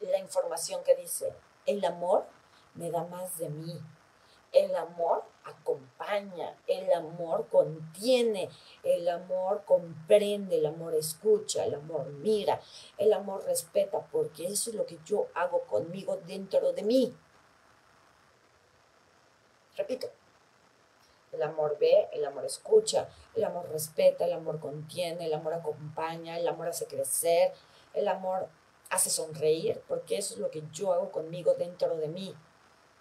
la 0.01 0.19
información 0.19 0.83
que 0.85 0.95
dice 0.95 1.33
el 1.67 1.85
amor 1.85 2.25
me 2.75 2.91
da 2.91 3.05
más 3.05 3.39
de 3.39 3.49
mí, 3.49 3.79
el 4.53 4.75
amor 4.77 5.25
acompaña, 5.45 6.57
el 6.67 6.93
amor 6.93 7.49
contiene, 7.49 8.49
el 8.83 9.09
amor 9.09 9.65
comprende, 9.67 10.59
el 10.59 10.67
amor 10.67 10.95
escucha, 10.95 11.65
el 11.65 11.75
amor 11.75 12.07
mira, 12.07 12.61
el 12.97 13.13
amor 13.13 13.45
respeta, 13.45 14.01
porque 14.11 14.47
eso 14.47 14.71
es 14.71 14.77
lo 14.77 14.87
que 14.87 14.99
yo 15.05 15.27
hago 15.35 15.63
conmigo 15.63 16.19
dentro 16.27 16.73
de 16.73 16.83
mí. 16.83 17.15
Repito, 19.79 20.09
el 21.33 21.43
amor 21.43 21.77
ve, 21.79 22.09
el 22.13 22.25
amor 22.25 22.45
escucha, 22.45 23.09
el 23.35 23.45
amor 23.45 23.69
respeta, 23.71 24.25
el 24.25 24.33
amor 24.33 24.59
contiene, 24.59 25.27
el 25.27 25.35
amor 25.35 25.55
acompaña, 25.55 26.37
el 26.37 26.49
amor 26.49 26.69
hace 26.69 26.87
crecer, 26.87 27.53
el 27.95 28.09
amor 28.09 28.49
hace 28.91 29.09
sonreír, 29.09 29.81
porque 29.87 30.19
eso 30.19 30.35
es 30.35 30.41
lo 30.41 30.51
que 30.51 30.65
yo 30.73 30.93
hago 30.93 31.13
conmigo 31.13 31.55
dentro 31.55 31.97
de 31.97 32.09
mí. 32.09 32.35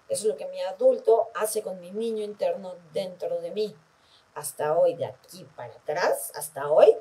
Eso 0.07 0.23
es 0.23 0.25
lo 0.25 0.37
que 0.37 0.47
mi 0.47 0.61
adulto 0.61 1.29
hace 1.33 1.61
con 1.63 1.79
mi 1.79 1.91
niño 1.91 2.23
interno 2.23 2.75
dentro 2.93 3.41
de 3.41 3.51
mí. 3.51 3.75
Hasta 4.35 4.77
hoy, 4.77 4.93
de 4.93 5.05
aquí 5.05 5.45
para 5.55 5.73
atrás, 5.73 6.31
hasta 6.35 6.69
hoy, 6.69 6.95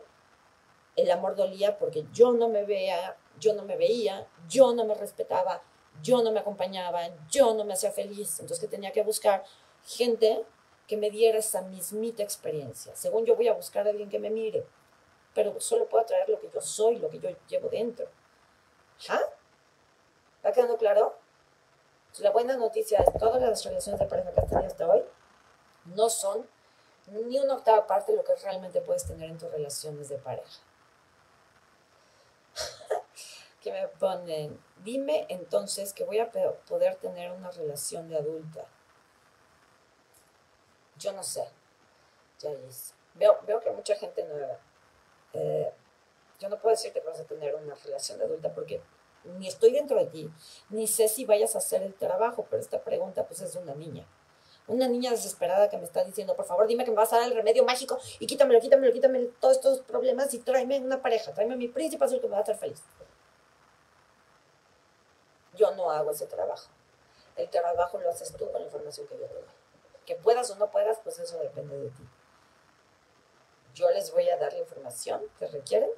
el 0.97 1.11
amor 1.11 1.37
dolía 1.37 1.77
porque 1.79 2.07
yo 2.13 2.33
no 2.33 2.49
me 2.49 2.65
veía, 2.65 3.17
yo 3.39 3.53
no 3.53 3.63
me 3.63 3.77
veía, 3.77 4.27
yo 4.49 4.73
no 4.73 4.87
me 4.87 4.95
respetaba, 4.95 5.63
yo 6.03 6.23
no 6.23 6.33
me 6.33 6.41
acompañaba, 6.41 7.03
yo 7.29 7.55
no 7.55 7.65
me 7.65 7.75
hacía 7.75 7.93
feliz. 7.93 8.41
Entonces 8.41 8.61
que 8.61 8.69
tenía 8.69 8.93
que 8.93 9.03
buscar 9.03 9.45
gente 9.87 10.45
que 10.87 10.97
me 10.97 11.11
diera 11.11 11.39
esa 11.39 11.63
mismita 11.63 12.23
experiencia. 12.23 12.95
Según 12.95 13.25
yo 13.25 13.37
voy 13.37 13.49
a 13.49 13.55
buscar 13.55 13.87
a 13.87 13.91
alguien 13.91 14.11
que 14.11 14.19
me 14.19 14.31
mire, 14.31 14.67
pero 15.35 15.59
solo 15.61 15.89
puedo 15.89 16.05
traer 16.05 16.29
lo 16.29 16.41
que 16.41 16.51
yo 16.53 16.61
soy, 16.61 16.99
lo 16.99 17.09
que 17.09 17.19
yo 17.19 17.31
llevo 17.49 17.69
dentro. 17.69 18.09
¿Ah? 19.09 19.21
¿Está 20.37 20.53
quedando 20.53 20.77
claro? 20.77 21.17
La 22.19 22.31
buena 22.31 22.57
noticia 22.57 23.01
es 23.01 23.19
todas 23.19 23.35
las 23.35 23.65
relaciones 23.65 23.99
de 23.99 24.07
pareja 24.07 24.33
que 24.33 24.41
has 24.41 24.49
tenido 24.49 24.67
hasta 24.67 24.89
hoy 24.89 25.03
no 25.95 26.09
son 26.09 26.47
ni 27.09 27.39
una 27.39 27.55
octava 27.55 27.87
parte 27.87 28.13
de 28.13 28.19
lo 28.19 28.25
que 28.25 28.35
realmente 28.37 28.81
puedes 28.81 29.07
tener 29.07 29.31
en 29.31 29.39
tus 29.39 29.51
relaciones 29.51 30.09
de 30.09 30.19
pareja. 30.19 30.61
que 33.61 33.71
me 33.71 33.87
ponen, 33.89 34.59
dime 34.83 35.27
entonces 35.29 35.93
que 35.93 36.05
voy 36.05 36.19
a 36.19 36.31
poder 36.31 36.97
tener 36.97 37.31
una 37.31 37.51
relación 37.51 38.09
de 38.09 38.17
adulta. 38.17 38.67
Yo 40.99 41.13
no 41.13 41.23
sé, 41.23 41.49
ya 42.39 42.51
Veo, 43.15 43.39
veo 43.47 43.61
que 43.61 43.71
mucha 43.71 43.95
gente 43.97 44.25
nueva. 44.25 44.59
Eh, 45.33 45.73
yo 46.39 46.49
no 46.49 46.59
puedo 46.59 46.75
decirte 46.75 47.01
que 47.01 47.07
vas 47.07 47.21
a 47.21 47.25
tener 47.25 47.55
una 47.55 47.75
relación 47.75 48.19
de 48.19 48.25
adulta 48.25 48.53
porque 48.53 48.83
ni 49.25 49.49
estoy 49.49 49.73
dentro 49.73 49.99
de 49.99 50.07
ti, 50.07 50.31
ni 50.71 50.87
sé 50.87 51.09
si 51.09 51.25
vayas 51.25 51.55
a 51.55 51.59
hacer 51.59 51.83
el 51.83 51.95
trabajo, 51.95 52.47
pero 52.51 52.61
esta 52.61 52.83
pregunta 52.83 53.27
pues 53.27 53.41
es 53.41 53.55
de 53.55 53.61
una 53.61 53.75
niña. 53.75 54.07
Una 54.69 54.89
niña 54.89 55.13
desesperada 55.13 55.71
que 55.71 55.79
me 55.79 55.85
está 55.85 56.05
diciendo, 56.05 56.35
por 56.35 56.45
favor, 56.45 56.67
dime 56.67 56.85
que 56.85 56.91
me 56.91 56.97
vas 56.97 57.13
a 57.13 57.19
dar 57.19 57.29
el 57.29 57.35
remedio 57.35 57.65
mágico 57.65 57.99
y 58.19 58.27
quítamelo, 58.27 58.61
quítamelo, 58.61 58.93
quítamelo 58.93 59.31
todos 59.41 59.57
estos 59.57 59.81
problemas 59.81 60.35
y 60.35 60.41
tráeme 60.41 60.81
una 60.81 61.01
pareja, 61.01 61.33
tráeme 61.33 61.55
a 61.55 61.57
mi 61.57 61.69
príncipe 61.69 62.05
azul 62.05 62.21
que 62.21 62.27
me 62.27 62.33
va 62.33 62.39
a 62.39 62.43
hacer 62.43 62.57
feliz. 62.57 62.83
Yo 65.55 65.75
no 65.75 65.91
hago 65.91 66.11
ese 66.11 66.27
trabajo. 66.27 66.69
El 67.37 67.49
trabajo 67.49 67.99
lo 67.99 68.11
haces 68.11 68.35
tú 68.37 68.51
con 68.51 68.61
la 68.61 68.67
información 68.67 69.07
que 69.07 69.17
yo 69.19 69.27
te 69.27 69.35
doy. 69.35 69.56
Que 70.07 70.17
puedas 70.17 70.51
o 70.51 70.57
no 70.57 70.71
puedas, 70.71 70.99
pues 71.05 71.19
eso 71.19 71.39
depende 71.39 71.77
de 71.79 71.91
ti. 71.91 72.09
Yo 73.75 73.91
les 73.91 74.11
voy 74.13 74.29
a 74.31 74.39
dar 74.39 74.53
la 74.53 74.61
información 74.61 75.21
que 75.39 75.47
requieren 75.47 75.91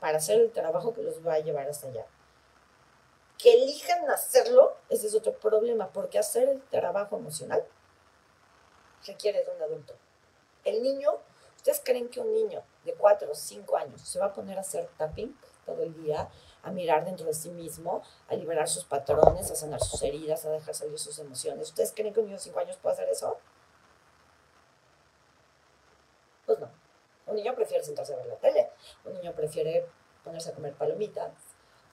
para 0.00 0.18
hacer 0.18 0.40
el 0.40 0.50
trabajo 0.50 0.92
que 0.92 1.02
los 1.02 1.24
va 1.24 1.34
a 1.34 1.40
llevar 1.40 1.68
hasta 1.68 1.86
allá 1.86 2.06
que 3.42 3.54
elijan 3.54 4.10
hacerlo, 4.10 4.76
ese 4.88 5.06
es 5.06 5.14
otro 5.14 5.32
problema, 5.32 5.88
porque 5.92 6.18
hacer 6.18 6.48
el 6.48 6.62
trabajo 6.64 7.16
emocional 7.16 7.64
requiere 9.06 9.42
de 9.42 9.50
un 9.50 9.62
adulto. 9.62 9.94
El 10.64 10.82
niño, 10.82 11.12
¿ustedes 11.56 11.80
creen 11.82 12.10
que 12.10 12.20
un 12.20 12.34
niño 12.34 12.62
de 12.84 12.92
4 12.94 13.30
o 13.30 13.34
5 13.34 13.76
años 13.78 14.02
se 14.02 14.18
va 14.18 14.26
a 14.26 14.32
poner 14.34 14.58
a 14.58 14.60
hacer 14.60 14.88
tapping 14.98 15.34
todo 15.64 15.82
el 15.82 15.94
día, 16.02 16.28
a 16.62 16.70
mirar 16.70 17.04
dentro 17.04 17.26
de 17.26 17.34
sí 17.34 17.50
mismo, 17.50 18.02
a 18.28 18.34
liberar 18.34 18.68
sus 18.68 18.84
patrones, 18.84 19.50
a 19.50 19.54
sanar 19.54 19.80
sus 19.80 20.02
heridas, 20.02 20.44
a 20.44 20.50
dejar 20.50 20.74
salir 20.74 20.98
sus 20.98 21.18
emociones? 21.18 21.68
¿Ustedes 21.68 21.92
creen 21.94 22.12
que 22.12 22.20
un 22.20 22.26
niño 22.26 22.36
de 22.36 22.42
5 22.42 22.60
años 22.60 22.76
puede 22.76 22.94
hacer 22.94 23.08
eso? 23.08 23.38
Pues 26.46 26.58
no. 26.58 26.68
Un 27.26 27.36
niño 27.36 27.54
prefiere 27.54 27.84
sentarse 27.84 28.12
a 28.12 28.16
ver 28.16 28.26
la 28.26 28.36
tele, 28.36 28.70
un 29.04 29.14
niño 29.14 29.32
prefiere 29.32 29.86
ponerse 30.24 30.50
a 30.50 30.54
comer 30.54 30.74
palomitas, 30.74 31.32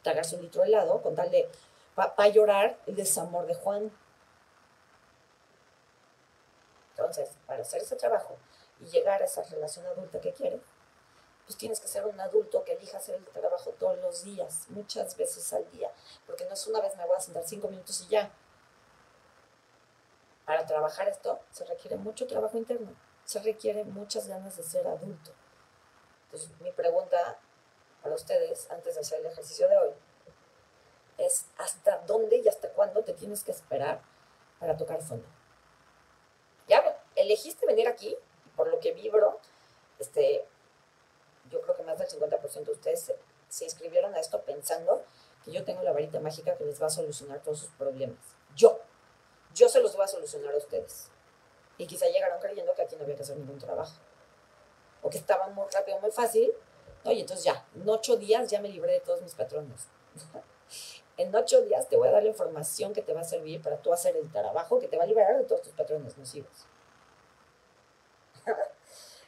tragarse 0.01 0.36
un 0.36 0.41
litro 0.41 0.61
de 0.61 0.70
helado 0.70 1.01
con 1.01 1.15
tal 1.15 1.30
de, 1.30 1.49
para 1.95 2.28
llorar 2.30 2.78
el 2.88 2.95
desamor 2.95 3.45
de 3.45 3.53
Juan. 3.55 3.91
Entonces, 6.91 7.38
para 7.45 7.61
hacer 7.61 7.82
ese 7.82 7.95
trabajo 7.95 8.38
y 8.80 8.86
llegar 8.86 9.22
a 9.22 9.26
esa 9.26 9.43
relación 9.43 9.86
adulta 9.86 10.20
que 10.20 10.34
quieres, 10.34 10.61
pues 11.48 11.58
tienes 11.58 11.80
que 11.80 11.88
ser 11.88 12.06
un 12.06 12.20
adulto 12.20 12.66
que 12.66 12.74
elija 12.74 12.98
hacer 12.98 13.16
el 13.16 13.24
trabajo 13.24 13.72
todos 13.80 13.98
los 14.00 14.24
días, 14.26 14.66
muchas 14.68 15.16
veces 15.16 15.52
al 15.54 15.70
día, 15.72 15.89
porque 16.26 16.43
no 16.45 16.54
es 16.54 16.68
una 16.68 16.82
vez 16.82 16.95
me 16.98 17.06
voy 17.06 17.16
a 17.16 17.22
sentar 17.22 17.48
cinco 17.48 17.70
minutos 17.70 18.02
y 18.02 18.10
ya. 18.10 18.30
Para 20.45 20.66
trabajar 20.66 21.08
esto 21.08 21.39
se 21.52 21.64
requiere 21.64 21.95
mucho 21.95 22.28
trabajo 22.28 22.58
interno, 22.58 22.93
se 23.24 23.39
requiere 23.39 23.86
muchas 23.86 24.28
ganas 24.28 24.58
de 24.58 24.64
ser 24.64 24.86
adulto. 24.88 25.32
Entonces, 26.26 26.52
mi 26.60 26.72
pregunta 26.74 27.39
para 28.04 28.14
ustedes, 28.14 28.70
antes 28.70 28.95
de 28.95 29.02
hacer 29.02 29.22
el 29.22 29.28
ejercicio 29.28 29.70
de 29.70 29.78
hoy, 29.78 29.93
es 31.18 31.45
hasta 31.58 32.00
dónde 32.00 32.38
y 32.38 32.48
hasta 32.50 32.70
cuándo 32.74 33.06
te 33.06 33.14
tienes 33.14 33.45
que 33.45 33.52
esperar 33.52 34.02
para 34.60 34.76
tocar 34.76 35.02
fondo. 35.02 35.28
Ya 36.68 36.84
elegiste 37.16 37.66
venir 37.66 37.88
aquí, 37.88 38.18
por 38.58 38.68
lo 38.68 38.82
que 38.82 38.91
vibro, 38.91 39.39
este, 39.98 40.45
yo 41.50 41.62
creo 41.62 41.76
que 41.76 41.84
más 41.84 41.98
del 41.98 42.08
50% 42.08 42.66
de 42.66 42.72
ustedes 42.72 43.12
se, 43.50 43.66
inscribieron 43.66 44.14
a 44.16 44.20
esto 44.20 44.41
pensando 44.41 45.04
que 45.43 45.52
yo 45.52 45.64
tengo 45.64 45.82
la 45.84 45.91
varita 45.91 46.20
mágica 46.20 46.56
que 46.56 46.66
les 46.66 46.82
va 46.82 46.88
a 46.88 46.89
solucionar 46.89 47.41
todos 47.41 47.60
sus 47.60 47.70
problemas. 47.72 48.18
Yo, 48.56 48.80
yo 49.54 49.70
se 49.70 49.82
los 49.82 49.95
voy 49.95 50.06
a 50.06 50.08
solucionar 50.08 50.54
a 50.54 50.58
ustedes. 50.58 51.10
Y 51.78 51.86
quizá 51.86 52.08
llegaron 52.08 52.39
creyendo 52.39 52.74
que 52.74 52.82
aquí 52.82 52.95
no 52.95 53.04
había 53.04 53.16
que 53.16 53.24
hacer 53.24 53.38
ningún 53.38 53.60
trabajo. 53.60 53.93
O 55.02 55.10
que 55.10 55.18
estaba 55.18 55.48
muy 55.48 55.66
rápido, 55.72 56.00
muy 56.00 56.12
fácil. 56.12 56.52
Oye, 57.04 57.22
entonces 57.22 57.45
ya, 57.45 57.66
en 57.76 57.88
ocho 57.88 58.18
días 58.18 58.50
ya 58.50 58.60
me 58.60 58.70
libré 58.70 58.93
de 58.93 59.00
todos 59.00 59.22
mis 59.22 59.36
patrones. 59.36 59.88
en 61.18 61.34
ocho 61.36 61.62
días 61.62 61.88
te 61.88 61.98
voy 61.98 62.08
a 62.08 62.12
dar 62.12 62.24
la 62.24 62.30
información 62.30 62.93
que 62.93 63.02
te 63.02 63.14
va 63.14 63.22
a 63.22 63.24
servir 63.24 63.62
para 63.62 63.78
tú 63.78 63.93
hacer 63.93 64.16
el 64.16 64.32
trabajo 64.32 64.80
que 64.80 64.88
te 64.88 64.98
va 64.98 65.04
a 65.04 65.08
liberar 65.08 65.38
de 65.38 65.43
todos 65.45 65.62
tus 65.62 65.74
patrones 65.74 66.18
nocivos. 66.18 66.68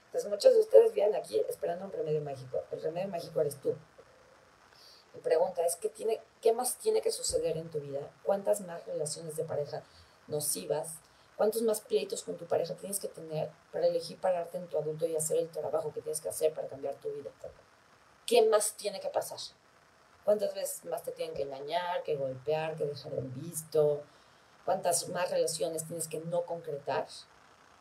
Entonces 0.10 0.28
muchos 0.32 0.53
de 0.55 0.60
ustedes 0.62 0.91
vienen 0.91 1.16
aquí 1.16 1.39
esperando 1.47 1.86
un 1.86 1.91
remedio 1.91 2.20
mágico. 2.22 2.64
El 2.72 2.82
remedio 2.82 3.10
mágico 3.10 3.41
eres 3.41 3.62
tú. 3.62 3.76
Mi 5.14 5.22
pregunta 5.22 5.64
es, 5.64 5.76
¿qué, 5.76 5.88
tiene, 5.88 6.20
¿qué 6.41 6.51
más 6.51 6.78
tiene 6.78 7.01
que 7.01 7.12
suceder 7.12 7.57
en 7.57 7.70
tu 7.70 7.80
vida? 7.80 7.99
¿Cuántas 8.24 8.62
más 8.62 8.84
relaciones 8.88 9.36
de 9.36 9.43
pareja 9.43 9.84
nocivas? 10.26 10.95
¿Cuántos 11.38 11.62
más 11.62 11.82
pleitos 11.82 12.24
con 12.24 12.38
tu 12.38 12.47
pareja 12.47 12.74
tienes 12.74 12.99
que 12.99 13.07
tener 13.07 13.51
para 13.72 13.86
elegir 13.86 14.20
pararte 14.20 14.57
en 14.57 14.68
tu 14.68 14.80
adulto 14.80 15.05
y 15.05 15.16
hacer 15.16 15.38
el 15.38 15.49
trabajo 15.49 15.93
que 15.93 16.01
tienes 16.01 16.22
que 16.22 16.30
hacer 16.30 16.55
para 16.55 16.68
cambiar 16.68 16.95
tu 16.95 17.12
vida? 17.12 17.30
¿Qué 18.26 18.41
más 18.49 18.74
tiene 18.74 18.99
que 18.99 19.10
pasar? 19.10 19.38
¿Cuántas 20.26 20.55
veces 20.55 20.86
más 20.86 21.03
te 21.03 21.12
tienen 21.12 21.36
que 21.36 21.43
engañar, 21.43 22.01
que 22.01 22.16
golpear, 22.16 22.76
que 22.76 22.86
dejar 22.86 23.14
en 23.14 23.32
visto? 23.36 24.01
¿Cuántas 24.66 25.07
más 25.10 25.30
relaciones 25.30 25.86
tienes 25.86 26.07
que 26.07 26.20
no 26.20 26.45
concretar 26.45 27.05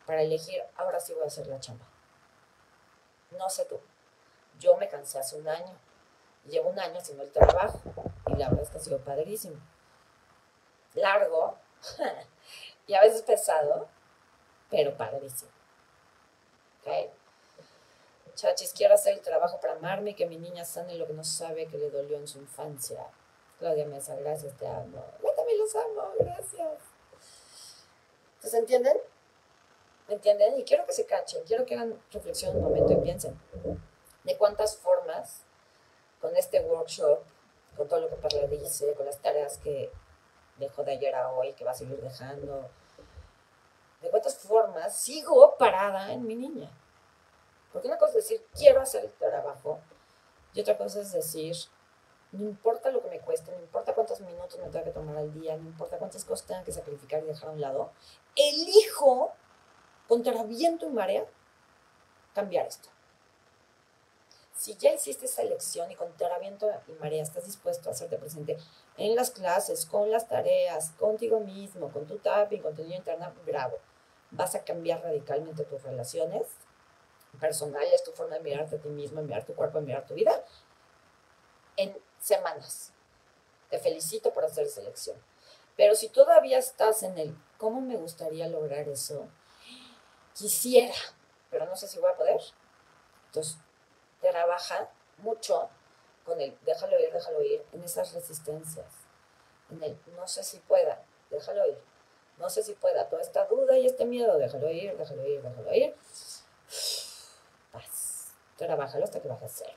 para 0.05 0.21
elegir, 0.21 0.61
ahora 0.75 0.99
sí 0.99 1.13
voy 1.13 1.23
a 1.23 1.27
hacer 1.27 1.47
la 1.47 1.59
chamba? 1.59 1.88
No 3.31 3.49
sé 3.49 3.65
tú. 3.65 3.79
Yo 4.59 4.75
me 4.77 4.89
cansé 4.89 5.19
hace 5.19 5.37
un 5.37 5.47
año. 5.47 5.77
Llevo 6.45 6.69
un 6.69 6.79
año 6.79 6.99
haciendo 6.99 7.23
el 7.23 7.31
trabajo 7.31 7.79
y 8.27 8.35
la 8.35 8.49
verdad 8.49 8.63
es 8.63 8.75
ha 8.75 8.79
sido 8.79 8.99
padrísimo. 8.99 9.57
Largo 10.95 11.57
y 12.87 12.93
a 12.93 13.01
veces 13.01 13.21
pesado, 13.21 13.87
pero 14.69 14.95
padrísimo. 14.97 15.51
¿Ok? 16.81 17.09
Chachis, 18.35 18.73
quiero 18.73 18.93
hacer 18.93 19.13
el 19.13 19.21
trabajo 19.21 19.59
para 19.59 19.73
amarme 19.73 20.11
y 20.11 20.13
que 20.13 20.25
mi 20.25 20.37
niña 20.37 20.63
sane 20.63 20.95
lo 20.95 21.05
que 21.05 21.13
no 21.13 21.23
sabe 21.23 21.67
que 21.67 21.77
le 21.77 21.89
dolió 21.89 22.17
en 22.17 22.27
su 22.27 22.39
infancia. 22.39 23.05
Claudia 23.59 23.85
Mesa, 23.85 24.15
gracias, 24.15 24.55
te 24.57 24.65
amo. 24.65 25.03
Yo 25.21 25.29
también 25.35 25.59
los 25.59 25.75
amo, 25.75 26.13
gracias. 26.17 26.79
¿Se 28.41 28.57
entienden? 28.57 28.97
¿Me 30.09 30.15
entienden? 30.15 30.57
Y 30.57 30.63
quiero 30.63 30.87
que 30.87 30.93
se 30.93 31.05
cachen, 31.05 31.43
quiero 31.45 31.67
que 31.67 31.75
hagan 31.75 32.01
reflexión 32.11 32.55
un 32.57 32.63
momento 32.63 32.91
y 32.93 32.95
piensen 32.95 33.39
de 34.23 34.37
cuántas 34.37 34.75
formas 34.75 35.43
con 36.19 36.35
este 36.35 36.61
workshop, 36.61 37.19
con 37.77 37.87
todo 37.87 37.99
lo 38.01 38.09
que 38.09 38.15
Perla 38.15 38.47
dice, 38.47 38.95
con 38.95 39.05
las 39.05 39.19
tareas 39.19 39.59
que 39.59 39.91
dejó 40.57 40.83
de 40.83 40.93
ayer 40.93 41.13
a 41.13 41.31
hoy, 41.31 41.53
que 41.53 41.63
va 41.63 41.71
a 41.71 41.75
seguir 41.75 42.01
dejando, 42.01 42.67
de 44.01 44.09
cuántas 44.09 44.35
formas 44.39 44.95
sigo 44.95 45.55
parada 45.57 46.11
en 46.11 46.25
mi 46.25 46.33
niña. 46.33 46.71
Porque 47.71 47.87
una 47.87 47.99
cosa 47.99 48.17
es 48.17 48.27
decir, 48.27 48.43
quiero 48.57 48.81
hacer 48.81 49.05
el 49.05 49.13
trabajo, 49.13 49.79
y 50.55 50.61
otra 50.61 50.75
cosa 50.75 51.01
es 51.01 51.11
decir, 51.11 51.55
no 52.31 52.45
importa 52.45 52.89
lo 52.89 53.03
que 53.03 53.09
me 53.09 53.19
cueste, 53.19 53.51
no 53.51 53.59
importa 53.59 53.93
cuántos 53.93 54.21
minutos 54.21 54.57
me 54.57 54.69
tenga 54.69 54.85
que 54.85 54.91
tomar 54.91 55.17
al 55.17 55.31
día, 55.39 55.55
no 55.55 55.67
importa 55.67 55.99
cuántas 55.99 56.25
cosas 56.25 56.47
tenga 56.47 56.63
que 56.63 56.71
sacrificar 56.71 57.21
y 57.23 57.27
dejar 57.27 57.49
a 57.49 57.51
un 57.51 57.61
lado, 57.61 57.91
elijo 58.35 59.33
contra 60.09 60.41
viento 60.43 60.87
y 60.87 60.89
marea, 60.89 61.23
cambiar 62.33 62.65
esto. 62.65 62.89
Si 64.55 64.75
ya 64.75 64.91
hiciste 64.91 65.27
esa 65.27 65.43
elección 65.43 65.89
y 65.91 65.95
contra 65.95 66.39
viento 66.39 66.67
y 66.87 66.93
marea 66.93 67.21
estás 67.21 67.45
dispuesto 67.45 67.87
a 67.87 67.91
hacerte 67.93 68.17
presente 68.17 68.57
en 68.97 69.15
las 69.15 69.29
clases, 69.29 69.85
con 69.85 70.11
las 70.11 70.27
tareas, 70.27 70.89
contigo 70.97 71.39
mismo, 71.39 71.91
con 71.91 72.07
tu 72.07 72.17
tapping, 72.17 72.61
con 72.61 72.75
tu 72.75 72.81
niño 72.81 72.97
interna, 72.97 73.33
bravo. 73.45 73.77
Vas 74.31 74.55
a 74.55 74.63
cambiar 74.65 75.01
radicalmente 75.03 75.63
tus 75.63 75.81
relaciones 75.83 76.47
personales, 77.39 78.03
tu 78.03 78.11
forma 78.11 78.35
de 78.35 78.41
mirarte 78.41 78.77
a 78.77 78.79
ti 78.79 78.89
mismo, 78.89 79.21
mirar 79.21 79.45
tu 79.45 79.53
cuerpo, 79.53 79.79
mirar 79.79 80.07
tu 80.07 80.15
vida 80.15 80.43
en 81.77 81.95
semanas. 82.19 82.91
Te 83.69 83.77
felicito 83.77 84.33
por 84.33 84.43
hacer 84.43 84.65
esa 84.65 84.81
elección. 84.81 85.17
Pero 85.77 85.93
si 85.93 86.09
todavía 86.09 86.57
estás 86.57 87.03
en 87.03 87.17
el, 87.19 87.37
¿cómo 87.59 87.79
me 87.79 87.95
gustaría 87.95 88.47
lograr 88.47 88.89
eso? 88.89 89.29
Quisiera, 90.39 90.95
pero 91.49 91.65
no 91.65 91.75
sé 91.75 91.87
si 91.87 91.99
voy 91.99 92.09
a 92.09 92.15
poder. 92.15 92.39
Entonces, 93.27 93.57
trabaja 94.21 94.89
mucho 95.17 95.69
con 96.25 96.39
el 96.39 96.57
déjalo 96.61 96.99
ir, 96.99 97.11
déjalo 97.11 97.41
ir, 97.41 97.65
en 97.73 97.83
esas 97.83 98.13
resistencias, 98.13 98.85
en 99.69 99.83
el 99.83 99.99
no 100.15 100.27
sé 100.27 100.43
si 100.43 100.59
pueda, 100.59 101.03
déjalo 101.29 101.67
ir, 101.67 101.81
no 102.37 102.49
sé 102.49 102.63
si 102.63 102.73
pueda, 102.73 103.09
toda 103.09 103.21
esta 103.21 103.45
duda 103.45 103.77
y 103.77 103.85
este 103.85 104.05
miedo, 104.05 104.37
déjalo 104.37 104.69
ir, 104.69 104.95
déjalo 104.97 105.27
ir, 105.27 105.41
déjalo 105.41 105.73
ir. 105.73 105.95
Paz, 107.71 108.33
trabájalo 108.55 109.03
hasta 109.03 109.19
que 109.19 109.27
vas 109.27 109.41
a 109.41 109.45
hacer. 109.45 109.73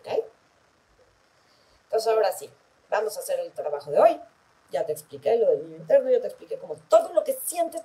¿Ok? 0.00 0.24
Entonces, 1.84 2.12
ahora 2.12 2.32
sí, 2.32 2.50
vamos 2.88 3.16
a 3.16 3.20
hacer 3.20 3.40
el 3.40 3.52
trabajo 3.52 3.90
de 3.90 3.98
hoy. 3.98 4.20
Ya 4.70 4.86
te 4.86 4.92
expliqué 4.92 5.36
lo 5.36 5.50
del 5.50 5.64
niño 5.64 5.76
interno, 5.78 6.10
ya 6.10 6.20
te 6.20 6.28
expliqué 6.28 6.56
como 6.56 6.76
todo 6.88 7.12
lo 7.12 7.24
que 7.24 7.32
sientes 7.32 7.82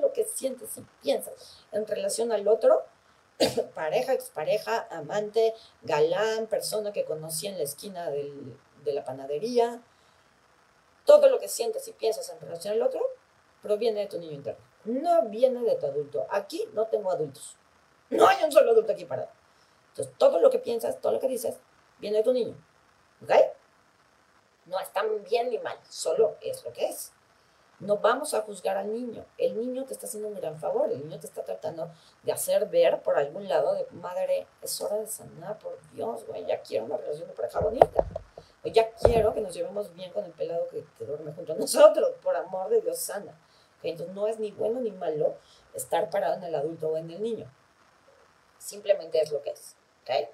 lo 0.00 0.12
que 0.12 0.24
sientes 0.24 0.76
y 0.78 0.84
piensas 1.02 1.66
en 1.72 1.86
relación 1.86 2.32
al 2.32 2.48
otro, 2.48 2.84
pareja, 3.74 4.12
expareja, 4.12 4.86
amante, 4.90 5.54
galán, 5.82 6.46
persona 6.46 6.92
que 6.92 7.04
conocí 7.04 7.46
en 7.46 7.58
la 7.58 7.64
esquina 7.64 8.10
de 8.10 8.92
la 8.92 9.04
panadería, 9.04 9.82
todo 11.04 11.28
lo 11.28 11.38
que 11.38 11.48
sientes 11.48 11.88
y 11.88 11.92
piensas 11.92 12.28
en 12.28 12.40
relación 12.40 12.74
al 12.74 12.82
otro 12.82 13.00
proviene 13.62 14.00
de 14.00 14.06
tu 14.06 14.18
niño 14.18 14.32
interno. 14.32 14.62
No 14.84 15.22
viene 15.28 15.62
de 15.62 15.74
tu 15.76 15.86
adulto. 15.86 16.26
Aquí 16.30 16.68
no 16.74 16.86
tengo 16.86 17.10
adultos. 17.10 17.56
No 18.10 18.26
hay 18.28 18.44
un 18.44 18.52
solo 18.52 18.72
adulto 18.72 18.92
aquí 18.92 19.04
parado. 19.04 19.30
Entonces, 19.88 20.14
todo 20.18 20.38
lo 20.38 20.50
que 20.50 20.58
piensas, 20.58 21.00
todo 21.00 21.12
lo 21.12 21.20
que 21.20 21.28
dices, 21.28 21.56
viene 21.98 22.18
de 22.18 22.22
tu 22.22 22.32
niño. 22.32 22.56
¿Ok? 23.22 23.32
No 24.66 24.78
están 24.78 25.22
bien 25.24 25.48
ni 25.50 25.58
mal, 25.58 25.78
solo 25.88 26.36
es 26.40 26.62
lo 26.64 26.72
que 26.72 26.86
es. 26.86 27.12
No 27.80 27.98
vamos 27.98 28.34
a 28.34 28.42
juzgar 28.42 28.76
al 28.76 28.92
niño. 28.92 29.24
El 29.36 29.56
niño 29.56 29.84
te 29.84 29.92
está 29.92 30.06
haciendo 30.06 30.28
un 30.28 30.34
gran 30.34 30.58
favor. 30.58 30.90
El 30.90 30.98
niño 30.98 31.20
te 31.20 31.26
está 31.26 31.44
tratando 31.44 31.90
de 32.24 32.32
hacer 32.32 32.66
ver 32.66 33.00
por 33.02 33.16
algún 33.16 33.48
lado 33.48 33.74
de, 33.74 33.86
madre, 33.92 34.48
es 34.62 34.80
hora 34.80 34.96
de 34.96 35.06
sanar, 35.06 35.58
por 35.58 35.78
Dios, 35.92 36.26
güey, 36.26 36.44
ya 36.44 36.60
quiero 36.60 36.86
una 36.86 36.96
relación 36.96 37.28
de 37.28 37.34
pareja 37.34 37.60
bonita. 37.60 38.04
O 38.64 38.68
ya 38.68 38.90
quiero 38.90 39.32
que 39.32 39.40
nos 39.40 39.54
llevemos 39.54 39.94
bien 39.94 40.12
con 40.12 40.24
el 40.24 40.32
pelado 40.32 40.68
que, 40.68 40.84
te 40.98 41.06
duerme 41.06 41.32
junto 41.32 41.52
a 41.52 41.56
nosotros. 41.56 42.10
Por 42.20 42.34
amor 42.34 42.68
de 42.68 42.80
Dios, 42.80 42.98
sana. 42.98 43.38
Entonces 43.84 44.12
no 44.14 44.26
es 44.26 44.40
ni 44.40 44.50
bueno 44.50 44.80
ni 44.80 44.90
malo 44.90 45.36
estar 45.72 46.10
parado 46.10 46.34
en 46.34 46.42
el 46.42 46.54
adulto 46.56 46.88
o 46.88 46.96
en 46.96 47.08
el 47.10 47.22
niño. 47.22 47.48
Simplemente 48.58 49.20
es 49.20 49.30
lo 49.30 49.40
que 49.40 49.50
es. 49.50 49.76
¿okay? 50.02 50.28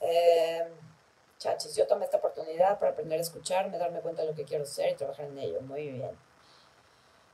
Eh, 0.00 0.68
chachis, 1.38 1.74
yo 1.74 1.88
tomé 1.88 2.04
esta 2.04 2.18
oportunidad 2.18 2.78
para 2.78 2.92
aprender 2.92 3.18
a 3.18 3.22
escucharme, 3.22 3.78
darme 3.78 4.00
cuenta 4.00 4.22
de 4.22 4.28
lo 4.28 4.34
que 4.36 4.44
quiero 4.44 4.64
ser 4.64 4.92
y 4.92 4.94
trabajar 4.94 5.26
en 5.26 5.38
ello. 5.40 5.60
Muy 5.62 5.88
bien. 5.90 6.25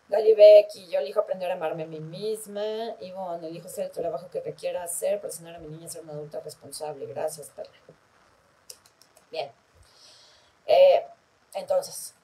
Gali 0.08 0.34
Becky, 0.34 0.88
yo 0.88 0.98
elijo 0.98 1.20
aprender 1.20 1.50
a 1.50 1.54
amarme 1.54 1.84
a 1.84 1.86
mí 1.86 2.00
misma. 2.00 2.96
Y 3.00 3.12
bueno, 3.12 3.46
elijo 3.46 3.68
hacer 3.68 3.86
el 3.86 3.90
trabajo 3.90 4.28
que 4.30 4.40
requiera 4.40 4.82
hacer 4.82 5.20
para 5.20 5.56
a 5.56 5.58
mi 5.58 5.68
niña 5.68 5.86
a 5.86 5.90
ser 5.90 6.02
una 6.02 6.12
adulta 6.12 6.40
responsable. 6.40 7.06
Gracias, 7.06 7.50
Perla. 7.50 7.72
Bien. 9.30 9.50
Eh, 10.66 11.06
entonces, 11.54 12.14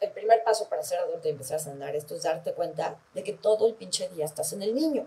el 0.00 0.10
primer 0.10 0.42
paso 0.44 0.68
para 0.68 0.82
ser 0.82 0.98
adulta 0.98 1.28
y 1.28 1.32
empezar 1.32 1.56
a 1.56 1.60
sanar 1.60 1.96
esto 1.96 2.14
es 2.14 2.22
darte 2.24 2.52
cuenta 2.52 2.98
de 3.14 3.22
que 3.22 3.32
todo 3.32 3.68
el 3.68 3.74
pinche 3.74 4.08
día 4.08 4.24
estás 4.24 4.52
en 4.52 4.62
el 4.62 4.74
niño. 4.74 5.06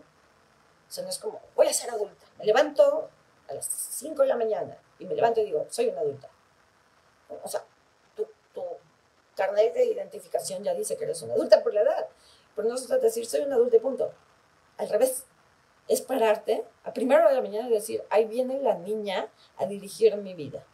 O 0.88 0.92
sea, 0.92 1.04
no 1.04 1.10
es 1.10 1.20
como, 1.20 1.42
voy 1.56 1.68
a 1.68 1.74
ser 1.74 1.90
adulta. 1.92 2.26
Me 2.38 2.46
levanto 2.46 3.10
a 3.50 3.54
las 3.54 3.66
5 3.66 4.22
de 4.22 4.28
la 4.28 4.38
mañana 4.38 4.78
y 5.00 5.06
me 5.06 5.16
levanto 5.16 5.42
y 5.42 5.46
digo, 5.46 5.68
soy 5.70 5.90
una 5.90 6.02
adulta. 6.02 6.30
O 7.44 7.48
sea, 7.48 7.64
carnet 9.38 9.74
de 9.74 9.86
identificación 9.86 10.64
ya 10.64 10.74
dice 10.74 10.98
que 10.98 11.06
eres 11.06 11.22
una 11.22 11.36
adulta 11.36 11.64
por 11.64 11.74
la 11.74 11.82
edad. 11.82 12.08
Pero 12.56 12.68
no 12.68 12.76
se 12.76 12.88
trata 12.88 13.02
de 13.02 13.08
decir, 13.08 13.26
soy 13.26 13.42
una 13.42 13.56
adulta 13.56 13.78
y 13.78 13.80
punto. 13.80 14.12
Al 14.78 14.90
revés. 14.90 15.24
Es 15.88 16.02
pararte 16.02 16.66
a 16.84 16.92
primera 16.92 17.30
de 17.30 17.36
la 17.36 17.42
mañana 17.42 17.70
y 17.70 17.72
decir, 17.72 18.04
ahí 18.10 18.26
viene 18.26 18.60
la 18.60 18.74
niña 18.74 19.30
a 19.56 19.66
dirigir 19.66 20.18
mi 20.18 20.34
vida. 20.34 20.66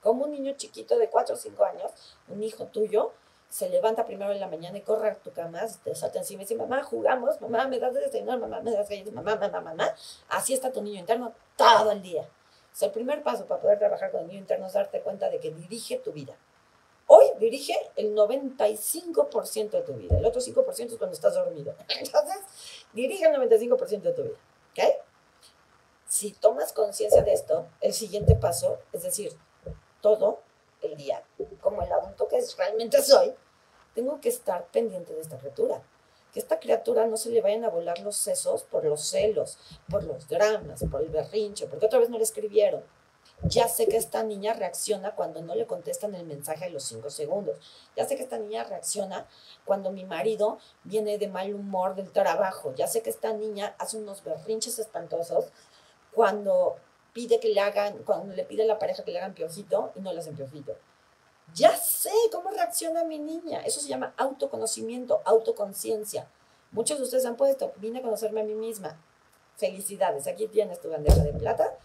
Como 0.00 0.24
un 0.24 0.30
niño 0.30 0.54
chiquito 0.56 0.96
de 0.96 1.10
4 1.10 1.34
o 1.34 1.38
5 1.38 1.62
años, 1.62 2.16
un 2.28 2.42
hijo 2.42 2.64
tuyo, 2.64 3.12
se 3.50 3.68
levanta 3.68 4.06
primero 4.06 4.32
en 4.32 4.40
la 4.40 4.48
mañana 4.48 4.78
y 4.78 4.80
corre 4.80 5.10
a 5.10 5.14
tu 5.14 5.30
cama, 5.30 5.60
te 5.84 5.94
salta 5.94 6.20
encima 6.20 6.40
y 6.40 6.44
dice, 6.44 6.54
mamá, 6.54 6.82
jugamos, 6.82 7.38
mamá, 7.42 7.68
me 7.68 7.78
das 7.78 7.92
de 7.92 8.00
desayunar, 8.00 8.38
mamá, 8.38 8.60
me 8.60 8.70
das 8.70 8.88
galletas, 8.88 9.12
mamá, 9.12 9.36
mamá, 9.36 9.60
mamá. 9.60 9.94
Así 10.30 10.54
está 10.54 10.72
tu 10.72 10.80
niño 10.80 11.00
interno 11.00 11.34
todo 11.56 11.90
el 11.90 12.00
día. 12.00 12.22
O 12.22 12.78
sea, 12.78 12.88
el 12.88 12.94
primer 12.94 13.22
paso 13.22 13.44
para 13.44 13.60
poder 13.60 13.78
trabajar 13.78 14.10
con 14.10 14.22
el 14.22 14.28
niño 14.28 14.40
interno 14.40 14.66
es 14.66 14.72
darte 14.72 15.02
cuenta 15.02 15.28
de 15.28 15.38
que 15.38 15.50
dirige 15.50 15.98
tu 15.98 16.12
vida. 16.12 16.34
Dirige 17.38 17.74
el 17.96 18.14
95% 18.14 19.70
de 19.70 19.82
tu 19.82 19.94
vida. 19.94 20.18
El 20.18 20.24
otro 20.24 20.40
5% 20.40 20.86
es 20.86 20.96
cuando 20.96 21.14
estás 21.14 21.34
dormido. 21.34 21.74
Entonces, 21.88 22.38
dirige 22.92 23.26
el 23.26 23.36
95% 23.36 24.00
de 24.00 24.12
tu 24.12 24.22
vida. 24.22 24.36
¿Ok? 24.72 25.06
Si 26.08 26.32
tomas 26.32 26.72
conciencia 26.72 27.22
de 27.22 27.32
esto, 27.32 27.66
el 27.80 27.92
siguiente 27.92 28.36
paso, 28.36 28.78
es 28.92 29.02
decir, 29.02 29.36
todo 30.00 30.40
el 30.82 30.96
día, 30.96 31.24
como 31.60 31.82
el 31.82 31.92
adulto 31.92 32.28
que 32.28 32.40
realmente 32.56 33.02
soy, 33.02 33.34
tengo 33.94 34.20
que 34.20 34.28
estar 34.28 34.66
pendiente 34.66 35.14
de 35.14 35.20
esta 35.20 35.38
criatura. 35.38 35.82
Que 36.32 36.38
esta 36.38 36.60
criatura 36.60 37.06
no 37.06 37.16
se 37.16 37.30
le 37.30 37.40
vayan 37.40 37.64
a 37.64 37.70
volar 37.70 37.98
los 38.00 38.16
sesos 38.16 38.62
por 38.62 38.84
los 38.84 39.00
celos, 39.00 39.58
por 39.90 40.04
los 40.04 40.28
dramas, 40.28 40.84
por 40.90 41.00
el 41.00 41.08
berrinche, 41.08 41.66
porque 41.66 41.86
otra 41.86 41.98
vez 41.98 42.10
no 42.10 42.18
le 42.18 42.24
escribieron 42.24 42.84
ya 43.42 43.68
sé 43.68 43.86
que 43.86 43.96
esta 43.96 44.22
niña 44.22 44.54
reacciona 44.54 45.14
cuando 45.14 45.42
no 45.42 45.54
le 45.54 45.66
contestan 45.66 46.14
el 46.14 46.24
mensaje 46.24 46.64
a 46.64 46.70
los 46.70 46.84
cinco 46.84 47.10
segundos. 47.10 47.58
Ya 47.94 48.06
sé 48.06 48.16
que 48.16 48.22
esta 48.22 48.38
niña 48.38 48.64
reacciona 48.64 49.26
cuando 49.64 49.90
mi 49.90 50.04
marido 50.04 50.58
viene 50.84 51.18
de 51.18 51.28
mal 51.28 51.54
humor 51.54 51.94
del 51.94 52.10
trabajo. 52.10 52.74
Ya 52.74 52.86
sé 52.86 53.02
que 53.02 53.10
esta 53.10 53.32
niña 53.32 53.74
hace 53.78 53.98
unos 53.98 54.24
berrinches 54.24 54.78
espantosos 54.78 55.46
cuando 56.12 56.76
pide 57.12 57.38
que 57.38 57.48
le 57.48 57.60
hagan, 57.60 57.98
cuando 58.04 58.34
le 58.34 58.44
pide 58.44 58.62
a 58.62 58.66
la 58.66 58.78
pareja 58.78 59.04
que 59.04 59.10
le 59.10 59.18
hagan 59.18 59.34
piojito 59.34 59.92
y 59.94 60.00
no 60.00 60.12
le 60.12 60.20
hacen 60.20 60.34
piojito. 60.34 60.74
Ya 61.54 61.76
sé 61.76 62.10
cómo 62.32 62.50
reacciona 62.50 63.04
mi 63.04 63.18
niña. 63.18 63.60
Eso 63.60 63.80
se 63.80 63.88
llama 63.88 64.14
autoconocimiento, 64.16 65.20
autoconciencia. 65.24 66.26
Muchos 66.72 66.98
de 66.98 67.04
ustedes 67.04 67.26
han 67.26 67.36
puesto, 67.36 67.72
vine 67.76 68.00
a 68.00 68.02
conocerme 68.02 68.40
a 68.40 68.44
mí 68.44 68.54
misma. 68.54 68.98
Felicidades, 69.56 70.26
aquí 70.26 70.48
tienes 70.48 70.80
tu 70.80 70.90
bandeja 70.90 71.22
de 71.22 71.32
plata 71.32 71.78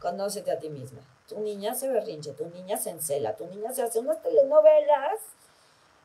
Conócete 0.00 0.50
a 0.50 0.58
ti 0.58 0.70
misma. 0.70 1.00
Tu 1.28 1.40
niña 1.40 1.74
se 1.74 1.88
berrinche, 1.88 2.32
tu 2.32 2.46
niña 2.46 2.76
se 2.76 2.90
encela, 2.90 3.36
tu 3.36 3.46
niña 3.46 3.72
se 3.72 3.82
hace 3.82 4.00
unas 4.00 4.20
telenovelas. 4.22 5.20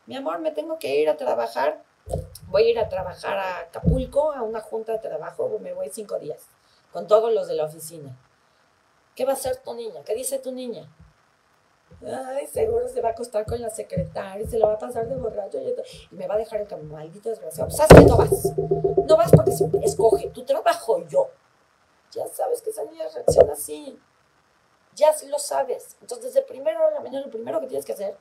Mi 0.05 0.15
amor, 0.15 0.39
me 0.39 0.51
tengo 0.51 0.79
que 0.79 0.95
ir 0.95 1.09
a 1.09 1.17
trabajar. 1.17 1.83
Voy 2.47 2.63
a 2.63 2.69
ir 2.69 2.79
a 2.79 2.87
trabajar 2.87 3.37
a 3.37 3.59
Acapulco, 3.59 4.31
a 4.31 4.41
una 4.41 4.61
junta 4.61 4.93
de 4.93 4.99
trabajo, 4.99 5.59
me 5.59 5.73
voy 5.73 5.89
cinco 5.91 6.17
días, 6.19 6.47
con 6.93 7.05
todos 7.05 7.33
los 7.33 7.47
de 7.47 7.55
la 7.55 7.65
oficina. 7.65 8.17
¿Qué 9.15 9.25
va 9.25 9.31
a 9.31 9.35
hacer 9.35 9.57
tu 9.57 9.73
niña? 9.73 10.01
¿Qué 10.05 10.15
dice 10.15 10.39
tu 10.39 10.53
niña? 10.53 10.89
Ay, 12.05 12.47
seguro 12.47 12.87
se 12.87 13.01
va 13.01 13.09
a 13.09 13.11
acostar 13.11 13.45
con 13.45 13.61
la 13.61 13.69
secretaria, 13.69 14.47
se 14.47 14.57
la 14.57 14.67
va 14.67 14.73
a 14.75 14.77
pasar 14.77 15.09
de 15.09 15.15
borracho 15.15 15.57
y, 15.59 15.75
me 16.15 16.27
va 16.27 16.35
a 16.35 16.37
dejar 16.37 16.61
el 16.61 16.83
maldito 16.83 17.29
desgraciado. 17.29 17.69
¿Sabes 17.71 17.89
pues, 17.89 18.03
qué? 18.03 18.09
No 18.09 18.17
vas. 18.17 18.57
No 19.07 19.17
vas 19.17 19.31
porque 19.31 19.51
escoge 19.83 20.29
tu 20.29 20.45
trabajo 20.45 21.05
yo 21.07 21.29
ya 22.17 22.27
sabes 22.27 22.61
que 22.61 22.66
esa 22.77 22.91
niña 22.91 23.07
reacciona 23.13 23.53
así. 23.53 23.99
Ya 24.95 25.15
lo 25.27 25.39
sabes. 25.39 25.95
Entonces, 26.01 26.33
desde 26.33 26.47
primero 26.47 26.85
de 26.87 26.93
la 26.93 26.99
mañana, 26.99 27.25
lo 27.25 27.31
primero 27.31 27.59
que 27.59 27.67
tienes 27.67 27.85
que 27.85 27.93
hacer 27.93 28.17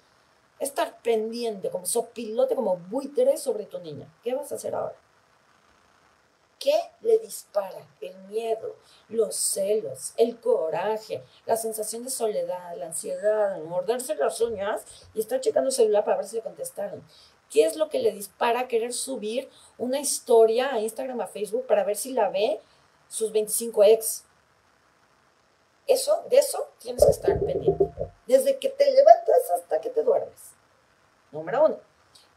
es 0.59 0.69
estar 0.69 1.01
pendiente, 1.03 1.71
como 1.71 1.87
sopilote, 1.87 2.55
como 2.55 2.77
buitre 2.77 3.37
sobre 3.37 3.67
tu 3.67 3.79
niña. 3.79 4.09
¿Qué 4.23 4.35
vas 4.35 4.53
a 4.53 4.57
hacer 4.57 4.75
ahora? 4.75 4.97
¿Qué 6.59 6.75
le 7.03 7.19
dispara? 7.19 7.87
El 8.01 8.17
miedo, 8.25 8.77
los 9.09 9.37
celos, 9.37 10.15
el 10.17 10.41
coraje, 10.41 11.23
la 11.45 11.57
sensación 11.57 12.03
de 12.05 12.11
soledad, 12.11 12.77
la 12.77 12.87
ansiedad, 12.87 13.59
morderse 13.61 14.15
las 14.15 14.41
uñas 14.41 14.85
y 15.15 15.21
estar 15.21 15.41
checando 15.41 15.69
el 15.69 15.75
celular 15.75 16.05
para 16.05 16.17
ver 16.17 16.27
si 16.27 16.37
le 16.37 16.43
contestaron. 16.43 17.05
¿Qué 17.51 17.65
es 17.65 17.77
lo 17.77 17.89
que 17.89 18.01
le 18.01 18.11
dispara 18.11 18.69
querer 18.69 18.93
subir 18.93 19.49
una 19.79 20.01
historia 20.01 20.73
a 20.73 20.81
Instagram, 20.81 21.21
a 21.21 21.27
Facebook 21.27 21.67
para 21.67 21.85
ver 21.85 21.97
si 21.97 22.13
la 22.13 22.31
ve 22.31 22.61
sus 23.09 23.33
25 23.33 23.85
ex. 23.85 24.25
Eso, 25.87 26.25
de 26.29 26.39
eso 26.39 26.69
tienes 26.79 27.05
que 27.05 27.11
estar 27.11 27.39
pendiente. 27.39 27.85
Desde 28.27 28.59
que 28.59 28.69
te 28.69 28.91
levantas 28.91 29.51
hasta 29.55 29.81
que 29.81 29.91
te 29.91 30.03
duermes. 30.03 30.55
Número 31.31 31.65
uno. 31.65 31.81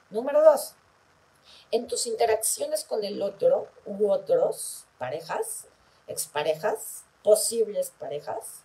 Número 0.09 0.43
dos. 0.43 0.75
En 1.71 1.87
tus 1.87 2.05
interacciones 2.05 2.83
con 2.83 3.03
el 3.03 3.21
otro 3.21 3.67
u 3.85 4.09
otros, 4.11 4.85
parejas, 4.97 5.67
exparejas, 6.07 7.03
posibles 7.23 7.91
parejas, 7.91 8.63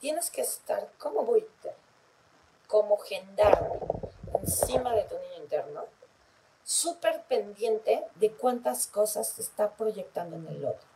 tienes 0.00 0.30
que 0.30 0.42
estar 0.42 0.90
como 0.98 1.24
buitre, 1.24 1.74
como 2.68 2.98
gendarme, 2.98 3.80
encima 4.40 4.94
de 4.94 5.04
tu 5.04 5.18
niño 5.18 5.42
interno, 5.42 5.84
súper 6.62 7.22
pendiente 7.24 8.06
de 8.16 8.32
cuántas 8.32 8.86
cosas 8.86 9.28
se 9.28 9.42
está 9.42 9.76
proyectando 9.76 10.36
en 10.36 10.48
el 10.48 10.64
otro. 10.64 10.86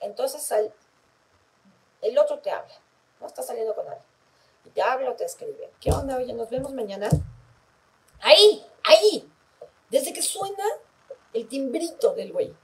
Entonces, 0.00 0.52
el 2.08 2.18
otro 2.18 2.38
te 2.40 2.50
habla, 2.50 2.74
no 3.20 3.26
está 3.26 3.42
saliendo 3.42 3.74
con 3.74 3.86
alguien, 3.86 4.06
y 4.64 4.70
te 4.70 4.82
habla 4.82 5.10
o 5.10 5.14
te 5.14 5.24
escribe. 5.24 5.70
¿Qué 5.80 5.90
onda? 5.90 6.16
Oye, 6.16 6.32
nos 6.32 6.50
vemos 6.50 6.72
mañana. 6.72 7.08
Ahí, 8.20 8.64
ahí, 8.84 9.30
desde 9.90 10.12
que 10.12 10.22
suena 10.22 10.64
el 11.32 11.46
timbrito 11.48 12.14
del 12.14 12.32
güey, 12.32 12.54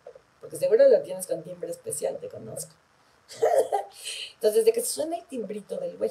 porque 0.40 0.56
seguro 0.56 0.88
lo 0.88 1.02
tienes 1.02 1.26
con 1.26 1.42
timbre 1.42 1.70
especial, 1.70 2.18
te 2.18 2.28
conozco. 2.28 2.72
Entonces, 4.34 4.64
desde 4.64 4.72
que 4.72 4.82
suena 4.82 5.16
el 5.16 5.24
timbrito 5.26 5.76
del 5.76 5.96
güey 5.96 6.10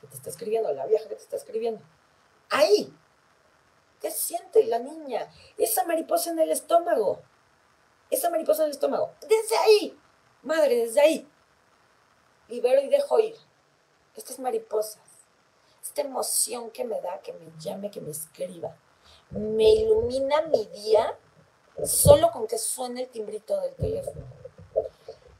que 0.00 0.06
te 0.06 0.14
está 0.14 0.30
escribiendo, 0.30 0.72
la 0.72 0.86
vieja 0.86 1.08
que 1.08 1.16
te 1.16 1.22
está 1.22 1.36
escribiendo, 1.36 1.82
ahí 2.50 2.92
¿Qué 4.00 4.10
siente 4.10 4.64
la 4.64 4.78
niña? 4.78 5.28
Esa 5.56 5.84
mariposa 5.84 6.30
en 6.30 6.38
el 6.38 6.50
estómago. 6.50 7.22
Esa 8.10 8.30
mariposa 8.30 8.62
en 8.62 8.66
el 8.66 8.72
estómago. 8.72 9.12
Desde 9.22 9.56
ahí. 9.56 9.98
Madre, 10.42 10.76
desde 10.76 11.00
ahí. 11.00 11.28
Libero 12.48 12.80
y 12.80 12.88
dejo 12.88 13.18
ir. 13.18 13.36
Estas 14.14 14.38
mariposas. 14.38 15.02
Esta 15.82 16.02
emoción 16.02 16.70
que 16.70 16.84
me 16.84 17.00
da, 17.00 17.20
que 17.20 17.32
me 17.32 17.46
llame, 17.58 17.90
que 17.90 18.00
me 18.00 18.10
escriba. 18.10 18.76
Me 19.30 19.70
ilumina 19.70 20.42
mi 20.42 20.66
día 20.66 21.16
solo 21.84 22.30
con 22.30 22.46
que 22.46 22.58
suene 22.58 23.02
el 23.02 23.08
timbrito 23.08 23.60
del 23.60 23.74
teléfono. 23.74 24.26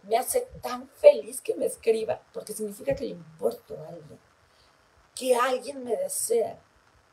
Me 0.02 0.16
hace 0.16 0.48
tan 0.62 0.88
feliz 0.88 1.40
que 1.40 1.54
me 1.54 1.66
escriba, 1.66 2.20
porque 2.32 2.52
significa 2.52 2.94
que 2.94 3.04
le 3.04 3.10
importo 3.10 3.74
a 3.74 3.88
alguien. 3.88 4.20
Que 5.14 5.34
alguien 5.34 5.82
me 5.82 5.96
desea. 5.96 6.58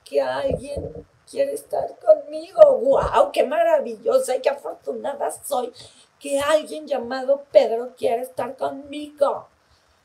Que 0.04 0.22
alguien 0.22 1.08
quiere 1.30 1.54
estar 1.54 1.98
conmigo. 2.00 2.60
¡Wow! 2.80 3.32
¡Qué 3.32 3.44
maravillosa 3.44 4.36
y 4.36 4.42
qué 4.42 4.50
afortunada 4.50 5.32
soy 5.32 5.74
que 6.20 6.40
alguien 6.40 6.88
llamado 6.88 7.44
Pedro 7.52 7.96
quiere 7.98 8.22
estar 8.22 8.56
conmigo! 8.56 9.48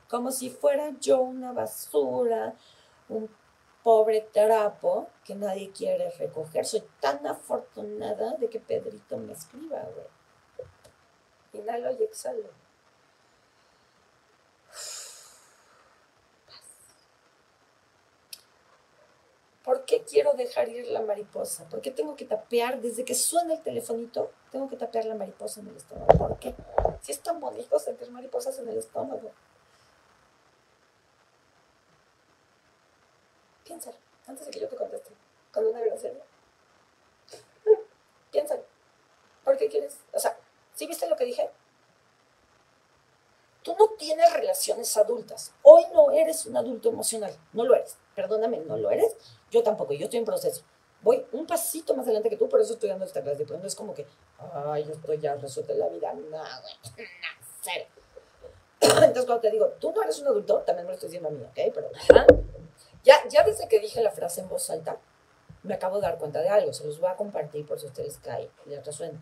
Como 0.09 0.33
si 0.33 0.51
fuera 0.51 0.91
yo 1.01 1.21
una 1.21 1.53
basura, 1.53 2.55
un 3.09 3.29
pobre 3.83 4.29
trapo 4.33 5.09
que 5.25 5.35
nadie 5.35 5.71
quiere 5.71 6.11
recoger. 6.11 6.65
Soy 6.65 6.83
tan 7.01 7.27
afortunada 7.27 8.35
de 8.37 8.49
que 8.49 8.61
Pedrito 8.61 9.19
me 9.19 9.33
escriba, 9.33 9.81
güey. 9.95 11.63
Inhalo 11.63 11.93
y 11.93 12.03
exhalo. 12.05 12.49
¿Por 19.69 19.85
qué 19.85 20.03
quiero 20.03 20.33
dejar 20.33 20.71
ir 20.71 20.87
la 20.87 21.03
mariposa? 21.03 21.69
¿Por 21.69 21.83
qué 21.83 21.91
tengo 21.91 22.17
que 22.17 22.25
tapear 22.25 22.81
desde 22.81 23.05
que 23.05 23.15
suena 23.15 23.53
el 23.53 23.63
telefonito? 23.63 24.31
Tengo 24.51 24.67
que 24.71 24.79
tapear 24.79 25.05
la 25.05 25.15
mariposa 25.15 25.61
en 25.61 25.69
el 25.69 25.77
estómago. 25.77 26.07
¿Por 26.17 26.39
qué? 26.39 26.55
Si 27.03 27.13
es 27.13 27.21
tan 27.21 27.39
bonito 27.39 27.79
sentir 27.79 28.11
mariposas 28.11 28.59
en 28.59 28.71
el 28.71 28.79
estómago. 28.79 29.31
Piénsalo, 33.69 33.97
antes 34.27 34.47
de 34.47 34.51
que 34.51 34.61
yo 34.61 34.69
te 34.69 34.77
conteste 34.77 35.11
con 35.53 35.67
una 35.67 35.81
grosería. 35.81 36.25
Piénsalo. 38.33 38.65
¿Por 39.45 39.59
qué 39.59 39.69
quieres? 39.69 39.99
O 40.13 40.19
sea, 40.19 40.39
¿sí 40.75 40.87
viste 40.87 41.07
lo 41.07 41.17
que 41.17 41.27
dije? 41.27 41.51
Tú 43.63 43.77
no 43.79 43.89
tienes 43.99 44.33
relaciones 44.33 44.97
adultas. 44.97 45.53
Hoy 45.63 45.85
no 45.93 46.11
eres 46.13 46.47
un 46.47 46.57
adulto 46.57 46.89
emocional. 46.89 47.37
No 47.53 47.67
lo 47.67 47.75
eres. 47.75 47.99
Perdóname, 48.15 48.57
no 48.61 48.79
lo 48.79 48.91
eres. 48.91 49.15
Yo 49.51 49.63
tampoco. 49.63 49.93
Yo 49.93 50.05
estoy 50.05 50.21
en 50.21 50.25
proceso. 50.25 50.63
Voy 51.03 51.27
un 51.33 51.47
pasito 51.47 51.95
más 51.95 52.07
adelante 52.07 52.31
que 52.31 52.39
tú, 52.39 52.49
por 52.49 52.63
eso 52.63 52.73
estoy 52.73 52.89
dando 52.89 53.05
esta 53.05 53.23
clase. 53.23 53.45
Pero 53.45 53.59
no 53.59 53.67
es 53.67 53.75
como 53.75 53.93
que, 53.93 54.07
ay, 54.39 54.85
yo 54.85 54.93
estoy 54.93 55.19
ya 55.19 55.35
resuelto 55.35 55.75
la 55.75 55.89
vida. 55.89 56.15
No, 56.15 56.39
güey. 56.39 57.07
cero. 57.61 57.85
Entonces, 58.81 59.27
cuando 59.27 59.41
te 59.43 59.51
digo, 59.51 59.67
tú 59.79 59.93
no 59.93 60.03
eres 60.03 60.19
un 60.21 60.29
adulto, 60.29 60.63
también 60.63 60.87
me 60.87 60.93
lo 60.93 60.95
estoy 60.95 61.11
diciendo 61.11 61.29
a 61.29 61.33
mí, 61.33 61.43
¿ok? 61.45 61.75
Pero, 61.75 61.91
Ya, 63.05 63.27
ya 63.29 63.43
desde 63.45 63.69
que 63.69 63.81
dije 63.81 64.03
la 64.03 64.11
frase 64.11 64.41
en 64.41 64.49
voz 64.49 64.71
alta, 64.71 64.99
me 65.63 65.75
acabo 65.75 65.97
de 65.97 66.03
dar 66.03 66.19
cuenta 66.19 66.41
de 66.41 66.49
algo. 66.49 66.73
Se 66.73 66.85
los 66.85 67.01
voy 67.01 67.11
a 67.11 67.17
compartir 67.17 67.67
por 67.67 67.79
si 67.79 67.87
ustedes 67.87 68.19
caen 68.19 68.51
y 68.67 68.71
les 68.71 68.85
resuena. 68.85 69.21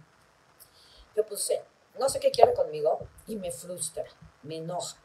Yo 1.15 1.25
puse, 1.25 1.63
no 1.99 2.09
sé 2.09 2.21
qué 2.21 2.31
quiere 2.31 2.53
conmigo 2.55 2.99
y 3.27 3.37
me 3.37 3.51
frustra, 3.51 4.05
me 4.43 4.57
enoja. 4.57 4.97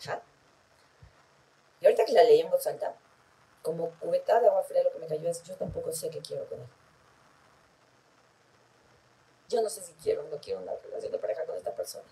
¿Ja? 0.00 0.22
Y 1.80 1.86
ahorita 1.86 2.04
que 2.04 2.12
la 2.12 2.24
leí 2.24 2.40
en 2.40 2.50
voz 2.50 2.66
alta, 2.66 2.94
como 3.62 3.90
cubeta 3.98 4.40
de 4.40 4.48
agua 4.48 4.62
fría 4.62 4.82
lo 4.82 4.92
que 4.92 4.98
me 4.98 5.06
cayó 5.06 5.28
es, 5.28 5.42
yo 5.42 5.54
tampoco 5.56 5.92
sé 5.92 6.10
qué 6.10 6.20
quiero 6.20 6.46
con 6.48 6.60
él. 6.60 6.66
Yo 9.48 9.62
no 9.62 9.68
sé 9.68 9.82
si 9.82 9.92
quiero 9.94 10.24
o 10.24 10.28
no 10.28 10.38
quiero 10.38 10.60
una 10.60 10.74
relación 10.74 11.12
de 11.12 11.18
pareja 11.18 11.44
con 11.46 11.56
esta 11.56 11.74
persona. 11.74 12.08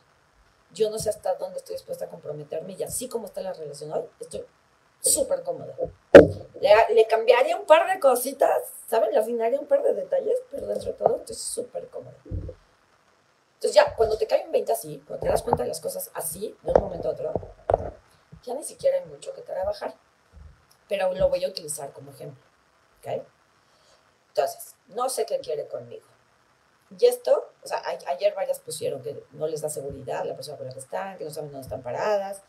Yo 0.73 0.91
no 0.91 0.99
sé 0.99 1.11
hasta 1.11 1.35
dónde 1.35 1.59
estoy 1.59 1.77
dispuesta 1.77 2.07
a 2.07 2.09
comprometerme 2.09 2.73
y 2.73 2.83
así 2.83 3.09
como 3.09 3.27
está 3.27 3.41
la 3.41 3.53
relación 3.53 3.93
hoy, 3.93 4.05
estoy 4.21 4.45
súper 5.13 5.43
cómoda. 5.43 5.75
Le, 6.61 7.07
cambiaría 7.07 7.57
un 7.57 7.67
par 7.67 7.93
de 7.93 8.01
cositas, 8.01 8.63
¿saben? 8.89 9.13
Le 9.13 9.19
afinaría 9.19 9.61
un 9.61 9.67
par 9.67 9.83
de 9.83 9.95
detalles, 9.95 10.39
pero 10.51 10.67
dentro 10.67 10.93
de 10.93 10.99
todo 10.99 11.17
estoy 11.17 11.37
súper 11.37 11.89
cómoda. 11.89 12.17
Entonces 12.25 13.75
ya, 13.75 13.95
cuando 13.95 14.19
te 14.19 14.27
cae 14.27 14.45
un 14.45 14.53
20 14.53 14.73
así, 14.73 15.03
cuando 15.07 15.25
te 15.25 15.31
das 15.31 15.43
cuenta 15.43 15.63
de 15.63 15.69
las 15.69 15.81
cosas 15.81 16.11
así, 16.15 16.57
de 16.63 16.73
un 16.73 16.81
momento 16.81 17.09
a 17.09 17.13
otro, 17.13 17.33
ya 18.43 18.55
ni 18.55 18.63
siquiera 18.63 18.99
hay 18.99 19.05
mucho 19.07 19.33
que 19.35 19.43
trabajar. 19.43 19.95
Pero 20.89 21.13
lo 21.15 21.29
voy 21.29 21.45
a 21.45 21.49
utilizar 21.49 21.93
como 21.93 22.11
ejemplo. 22.11 22.45
¿Ok? 23.01 23.23
Entonces, 24.29 24.75
no 24.89 25.09
sé 25.09 25.27
qué 25.27 25.41
quiere 25.41 25.67
conmigo. 25.67 26.07
Y 26.99 27.07
esto, 27.07 27.51
o 27.65 27.67
sea, 27.67 27.83
ayer 28.07 28.35
varias 28.35 28.61
pusieron 28.61 29.03
que 29.03 29.25
no 29.33 29.49
les 29.49 29.63
da 29.63 29.69
seguridad 29.69 30.25
la 30.25 30.37
persona 30.37 30.57
con 30.57 30.67
la 30.69 30.73
que 30.73 30.79
están, 30.79 31.17
que 31.19 31.25
no 31.25 31.31
saben 31.31 31.51
dónde 31.51 31.65
están 31.65 31.83
paradas. 31.83 32.43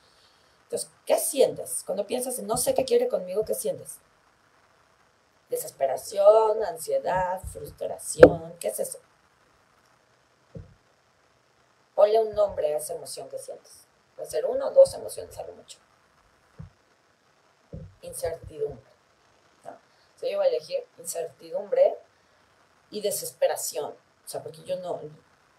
Entonces, 0.68 0.92
¿qué 1.06 1.18
sientes? 1.18 1.84
Cuando 1.86 2.06
piensas 2.06 2.38
en 2.40 2.48
no 2.48 2.58
sé 2.58 2.74
qué 2.74 2.86
quiere 2.86 3.08
conmigo, 3.08 3.46
¿qué 3.46 3.54
sientes? 3.54 4.00
Desesperación, 5.50 6.62
ansiedad, 6.64 7.42
frustración, 7.52 8.54
¿qué 8.60 8.68
es 8.68 8.80
eso? 8.80 9.00
Ponle 11.96 12.20
un 12.20 12.36
nombre 12.36 12.74
a 12.74 12.78
esa 12.78 12.94
emoción 12.94 13.30
que 13.30 13.40
sientes. 13.40 13.88
Puede 14.16 14.30
ser 14.30 14.46
uno 14.46 14.68
o 14.68 14.72
dos 14.72 14.94
emociones, 14.94 15.38
algo 15.38 15.54
mucho. 15.54 15.80
Incertidumbre. 18.02 18.92
¿no? 19.64 19.72
yo 20.28 20.38
voy 20.38 20.46
a 20.46 20.50
elegir 20.50 20.86
incertidumbre 20.98 21.98
y 22.92 23.02
desesperación 23.02 23.96
o 24.28 24.30
sea, 24.30 24.44
porque 24.44 24.62
yo 24.64 24.76
no 24.82 25.00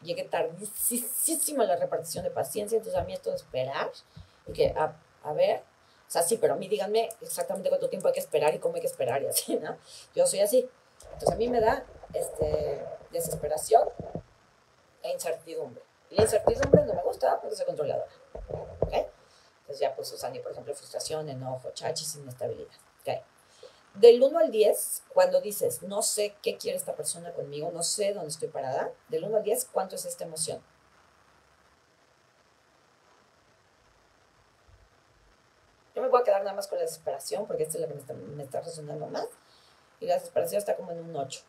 llegué 0.02 0.24
tardísimo 0.24 1.62
a 1.62 1.64
la 1.64 1.76
repartición 1.76 2.22
de 2.22 2.30
paciencia, 2.30 2.76
entonces 2.76 3.00
a 3.00 3.04
mí 3.04 3.14
esto 3.14 3.30
de 3.30 3.36
esperar, 3.36 3.90
y 4.48 4.52
que, 4.52 4.74
a, 4.76 5.00
a 5.22 5.32
ver, 5.32 5.62
o 6.08 6.10
sea, 6.10 6.22
sí, 6.22 6.38
pero 6.38 6.54
a 6.54 6.56
mí 6.56 6.68
díganme 6.68 7.10
exactamente 7.20 7.68
cuánto 7.68 7.90
tiempo 7.90 8.08
hay 8.08 8.14
que 8.14 8.20
esperar 8.20 8.54
y 8.54 8.58
cómo 8.58 8.76
hay 8.76 8.80
que 8.80 8.86
esperar 8.86 9.22
y 9.22 9.26
así, 9.26 9.56
¿no? 9.62 9.76
Yo 10.14 10.26
soy 10.26 10.40
así. 10.40 10.68
Entonces 11.04 11.30
a 11.30 11.36
mí 11.36 11.48
me 11.48 11.60
da 11.60 11.84
este, 12.14 12.84
desesperación 13.10 13.88
e 15.02 15.12
incertidumbre. 15.12 15.82
Y 16.10 16.16
la 16.16 16.22
incertidumbre 16.22 16.84
no 16.86 16.94
me 16.94 17.02
gusta 17.02 17.38
porque 17.40 17.54
soy 17.54 17.66
controladora. 17.66 18.10
¿Ok? 18.80 18.92
Entonces 18.92 19.80
ya 19.80 19.94
pues 19.94 20.10
usando, 20.10 20.40
por 20.42 20.52
ejemplo, 20.52 20.74
frustración, 20.74 21.28
enojo, 21.28 21.70
chachis, 21.72 22.16
inestabilidad. 22.16 22.72
¿Ok? 23.02 23.22
Del 23.94 24.22
1 24.22 24.38
al 24.38 24.50
10, 24.50 25.02
cuando 25.12 25.40
dices, 25.42 25.82
no 25.82 26.00
sé 26.02 26.34
qué 26.42 26.56
quiere 26.56 26.78
esta 26.78 26.94
persona 26.94 27.32
conmigo, 27.34 27.70
no 27.70 27.82
sé 27.82 28.14
dónde 28.14 28.30
estoy 28.30 28.48
parada, 28.48 28.92
del 29.08 29.24
1 29.24 29.36
al 29.36 29.42
10, 29.42 29.68
¿cuánto 29.72 29.96
es 29.96 30.06
esta 30.06 30.24
emoción? 30.24 30.62
Yo 35.98 36.02
me 36.02 36.10
voy 36.10 36.20
a 36.20 36.24
quedar 36.24 36.44
nada 36.44 36.54
más 36.54 36.68
con 36.68 36.78
la 36.78 36.84
desesperación, 36.84 37.44
porque 37.48 37.64
esta 37.64 37.76
es 37.76 37.80
la 37.80 37.88
que 37.88 37.94
me 37.94 38.00
está, 38.00 38.14
me 38.14 38.44
está 38.44 38.60
resonando 38.60 39.08
más. 39.08 39.26
Y 39.98 40.06
la 40.06 40.14
desesperación 40.14 40.60
está 40.60 40.76
como 40.76 40.92
en 40.92 41.00
un 41.00 41.16
8. 41.16 41.42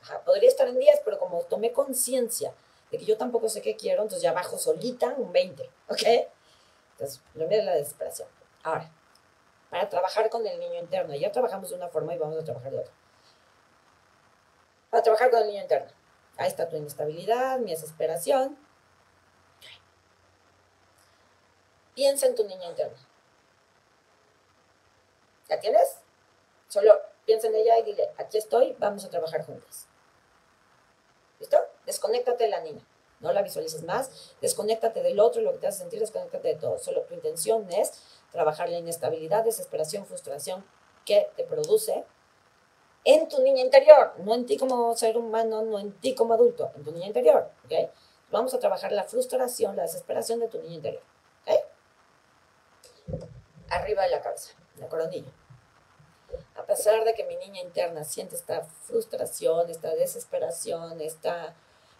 Ajá, 0.00 0.24
podría 0.24 0.48
estar 0.48 0.66
en 0.66 0.78
10, 0.78 1.02
pero 1.04 1.18
como 1.18 1.42
tomé 1.42 1.70
conciencia 1.70 2.54
de 2.90 2.96
que 2.96 3.04
yo 3.04 3.18
tampoco 3.18 3.50
sé 3.50 3.60
qué 3.60 3.76
quiero, 3.76 4.00
entonces 4.00 4.22
ya 4.22 4.32
bajo 4.32 4.56
solita 4.56 5.12
un 5.18 5.32
20, 5.32 5.70
¿ok? 5.88 6.02
Entonces, 6.92 7.20
lo 7.34 7.46
mío 7.46 7.58
es 7.58 7.66
la 7.66 7.74
desesperación. 7.74 8.26
Ahora, 8.62 8.90
para 9.68 9.86
trabajar 9.90 10.30
con 10.30 10.46
el 10.46 10.58
niño 10.58 10.80
interno. 10.80 11.14
Ya 11.14 11.30
trabajamos 11.30 11.68
de 11.68 11.76
una 11.76 11.88
forma 11.88 12.14
y 12.14 12.18
vamos 12.18 12.38
a 12.38 12.44
trabajar 12.44 12.72
de 12.72 12.78
otra. 12.78 12.94
Para 14.88 15.02
trabajar 15.02 15.30
con 15.30 15.40
el 15.40 15.48
niño 15.48 15.60
interno. 15.60 15.92
Ahí 16.38 16.48
está 16.48 16.70
tu 16.70 16.76
inestabilidad, 16.78 17.58
mi 17.58 17.72
desesperación. 17.72 18.56
Piensa 21.98 22.26
en 22.26 22.36
tu 22.36 22.44
niña 22.44 22.68
interna. 22.68 22.96
¿La 25.48 25.58
tienes? 25.58 25.96
Solo 26.68 26.96
piensa 27.26 27.48
en 27.48 27.56
ella 27.56 27.76
y 27.76 27.82
dile, 27.82 28.10
aquí 28.18 28.38
estoy, 28.38 28.76
vamos 28.78 29.04
a 29.04 29.10
trabajar 29.10 29.44
juntas. 29.44 29.88
¿Listo? 31.40 31.58
Desconéctate 31.86 32.44
de 32.44 32.50
la 32.50 32.60
niña. 32.60 32.86
No 33.18 33.32
la 33.32 33.42
visualices 33.42 33.82
más. 33.82 34.36
Desconéctate 34.40 35.02
del 35.02 35.18
otro, 35.18 35.42
lo 35.42 35.50
que 35.50 35.58
te 35.58 35.66
hace 35.66 35.78
sentir, 35.78 35.98
desconéctate 35.98 36.46
de 36.46 36.54
todo. 36.54 36.78
Solo 36.78 37.02
tu 37.02 37.14
intención 37.14 37.68
es 37.72 38.00
trabajar 38.30 38.68
la 38.68 38.78
inestabilidad, 38.78 39.42
desesperación, 39.42 40.06
frustración 40.06 40.64
que 41.04 41.28
te 41.34 41.42
produce 41.42 42.04
en 43.02 43.26
tu 43.26 43.42
niña 43.42 43.62
interior, 43.62 44.12
no 44.18 44.36
en 44.36 44.46
ti 44.46 44.56
como 44.56 44.96
ser 44.96 45.18
humano, 45.18 45.62
no 45.62 45.80
en 45.80 45.90
ti 45.98 46.14
como 46.14 46.34
adulto, 46.34 46.70
en 46.76 46.84
tu 46.84 46.92
niña 46.92 47.08
interior. 47.08 47.50
¿okay? 47.64 47.90
Vamos 48.30 48.54
a 48.54 48.60
trabajar 48.60 48.92
la 48.92 49.02
frustración, 49.02 49.74
la 49.74 49.82
desesperación 49.82 50.38
de 50.38 50.46
tu 50.46 50.62
niña 50.62 50.76
interior. 50.76 51.02
Arriba 53.70 54.02
de 54.02 54.10
la 54.10 54.20
cabeza, 54.20 54.52
la 54.76 54.88
coronilla. 54.88 55.30
A 56.56 56.62
pesar 56.64 57.04
de 57.04 57.14
que 57.14 57.24
mi 57.24 57.36
niña 57.36 57.62
interna 57.62 58.04
siente 58.04 58.36
esta 58.36 58.64
frustración, 58.64 59.70
esta 59.70 59.94
desesperación, 59.94 61.00
esta 61.00 61.54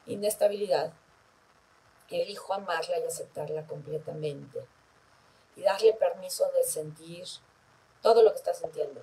inestabilidad, 0.07 0.93
elijo 2.11 2.55
amarla 2.55 2.99
y 2.99 3.05
aceptarla 3.05 3.67
completamente 3.67 4.67
y 5.57 5.63
darle 5.63 5.93
permiso 5.93 6.51
de 6.53 6.63
sentir 6.63 7.27
todo 8.01 8.23
lo 8.23 8.31
que 8.31 8.37
está 8.37 8.55
sintiendo 8.55 9.03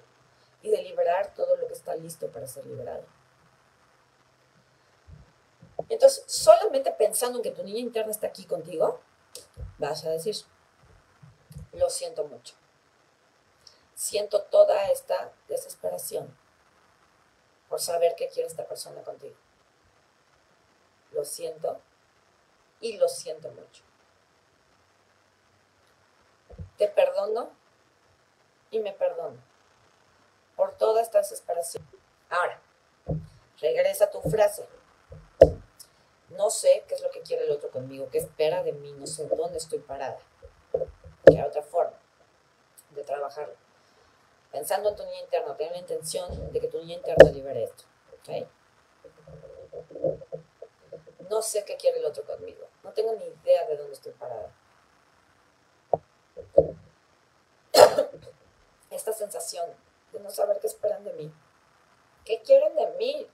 y 0.61 0.71
de 0.71 0.81
liberar 0.81 1.33
todo 1.35 1.55
lo 1.57 1.67
que 1.67 1.73
está 1.73 1.95
listo 1.95 2.27
para 2.29 2.47
ser 2.47 2.65
liberado. 2.65 3.03
Entonces, 5.89 6.23
solamente 6.25 6.91
pensando 6.91 7.37
en 7.37 7.43
que 7.43 7.51
tu 7.51 7.63
niña 7.63 7.79
interna 7.79 8.11
está 8.11 8.27
aquí 8.27 8.45
contigo, 8.45 8.99
vas 9.77 10.05
a 10.05 10.11
decir, 10.11 10.35
lo 11.75 11.89
siento 11.89 12.25
mucho. 12.25 12.55
Siento 13.93 14.41
toda 14.43 14.89
esta 14.91 15.31
desesperación 15.47 16.37
por 17.69 17.79
saber 17.79 18.15
qué 18.15 18.27
quiere 18.29 18.47
esta 18.47 18.65
persona 18.65 19.01
contigo. 19.03 19.35
Lo 21.11 21.23
siento 21.23 21.79
y 22.81 22.97
lo 22.97 23.07
siento 23.07 23.49
mucho 23.51 23.83
te 26.77 26.87
perdono 26.87 27.49
y 28.71 28.79
me 28.79 28.93
perdono 28.93 29.37
por 30.55 30.77
toda 30.77 31.01
esta 31.01 31.19
desesperación. 31.19 31.87
Ahora, 32.29 32.61
regresa 33.59 34.09
tu 34.09 34.21
frase. 34.21 34.67
No 36.29 36.49
sé 36.49 36.83
qué 36.87 36.95
es 36.95 37.01
lo 37.01 37.11
que 37.11 37.21
quiere 37.21 37.45
el 37.45 37.51
otro 37.51 37.71
conmigo, 37.71 38.09
qué 38.11 38.17
espera 38.17 38.63
de 38.63 38.73
mí, 38.73 38.91
no 38.93 39.07
sé 39.07 39.25
dónde 39.27 39.57
estoy 39.57 39.79
parada. 39.79 40.19
Que 41.25 41.39
hay 41.39 41.47
otra 41.47 41.61
forma 41.63 41.97
de 42.91 43.03
trabajarlo. 43.03 43.55
Pensando 44.51 44.89
en 44.89 44.95
tu 44.95 45.03
niña 45.03 45.19
interna, 45.19 45.57
ten 45.57 45.71
la 45.71 45.77
intención 45.77 46.51
de 46.51 46.59
que 46.59 46.67
tu 46.67 46.79
niña 46.79 46.95
interna 46.95 47.29
libere 47.31 47.63
esto. 47.63 47.83
No 51.29 51.41
sé 51.41 51.65
qué 51.65 51.75
quiere 51.75 51.99
el 51.99 52.05
otro 52.05 52.23
conmigo. 52.23 52.67
No 52.83 52.93
tengo 52.93 53.13
ni 53.13 53.25
idea 53.25 53.67
de 53.67 53.77
dónde 53.77 53.93
estoy 53.93 54.13
parada. 54.13 54.51
esta 58.91 59.13
sensación 59.13 59.69
de 60.13 60.19
no 60.19 60.29
saber 60.29 60.59
qué 60.59 60.67
esperan 60.67 61.03
de 61.03 61.13
mí. 61.13 61.33
¿Qué 62.23 62.41
quieren 62.41 62.75
de 62.75 62.87
mí? 62.97 63.27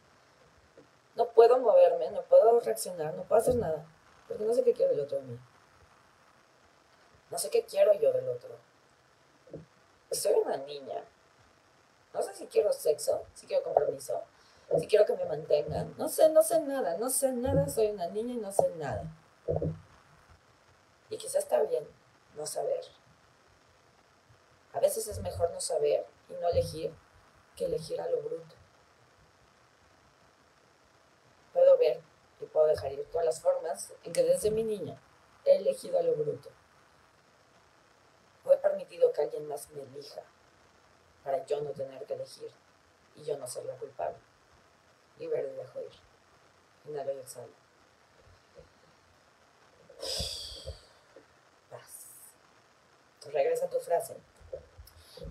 No 1.16 1.28
puedo 1.30 1.60
moverme, 1.60 2.10
no 2.12 2.24
puedo 2.24 2.60
reaccionar, 2.60 3.14
no 3.14 3.24
puedo 3.24 3.42
hacer 3.42 3.56
nada, 3.56 3.86
porque 4.28 4.44
no 4.44 4.54
sé 4.54 4.64
qué 4.64 4.74
quiero 4.74 4.94
el 4.94 5.02
otro 5.02 5.18
de 5.18 5.24
mí. 5.24 5.39
No 7.32 7.38
sé 7.38 7.50
qué 7.50 7.64
quiero 7.64 7.94
yo 7.94 8.12
del 8.12 8.28
otro. 8.28 8.58
Soy 10.12 10.34
una 10.34 10.58
niña. 10.58 11.04
No 12.14 12.22
sé 12.22 12.36
si 12.36 12.46
quiero 12.48 12.74
sexo, 12.74 13.26
si 13.34 13.48
quiero 13.48 13.64
compromiso, 13.64 14.22
si 14.78 14.86
quiero 14.86 15.06
que 15.06 15.16
me 15.16 15.24
mantengan. 15.24 15.96
No 15.98 16.10
sé, 16.10 16.28
no 16.30 16.44
sé 16.44 16.60
nada, 16.60 16.98
no 16.98 17.10
sé 17.10 17.32
nada, 17.32 17.70
soy 17.70 17.88
una 17.88 18.08
niña 18.08 18.34
y 18.34 18.38
no 18.38 18.52
sé 18.52 18.70
nada. 18.76 19.04
Y 21.10 21.18
quizá 21.18 21.40
está 21.40 21.62
bien 21.64 21.88
no 22.36 22.46
saber. 22.46 22.84
A 24.74 24.80
veces 24.82 25.08
es 25.08 25.20
mejor 25.22 25.52
no 25.52 25.62
saber 25.62 26.06
y 26.30 26.34
no 26.34 26.50
elegir 26.50 26.94
que 27.56 27.66
elegir 27.66 28.02
a 28.02 28.10
lo 28.10 28.22
bruto. 28.22 28.56
Puedo 31.54 31.78
ver 31.78 32.02
y 32.42 32.46
puedo 32.46 32.66
dejar 32.68 32.92
ir 32.92 33.06
todas 33.10 33.26
las 33.26 33.42
formas 33.42 33.94
en 34.04 34.12
que 34.12 34.24
desde 34.24 34.52
mi 34.52 34.64
niña 34.64 35.02
he 35.46 35.58
elegido 35.58 35.98
a 35.98 36.04
lo 36.04 36.14
bruto. 36.16 36.50
Permitir 38.58 38.99
permitido 38.99 39.14
que 39.14 39.22
alguien 39.22 39.47
más 39.47 39.70
me 39.70 39.82
elija 39.82 40.24
para 41.24 41.45
yo 41.45 41.62
no 41.62 41.72
tener 41.72 42.06
que 42.06 42.14
elegir 42.14 42.52
y 43.16 43.24
yo 43.24 43.38
no 43.38 43.47
ser 43.47 43.66
la 43.66 43.76
culpable. 43.76 44.18
Libero 45.18 45.47
y 45.47 45.56
dejo 45.56 45.80
ir. 45.82 45.91
Inhalo 46.86 47.14
y 47.14 47.20
exhalo. 47.20 47.54
Paz. 51.70 52.08
Regresa 53.32 53.70
tu 53.70 53.80
frase. 53.80 54.18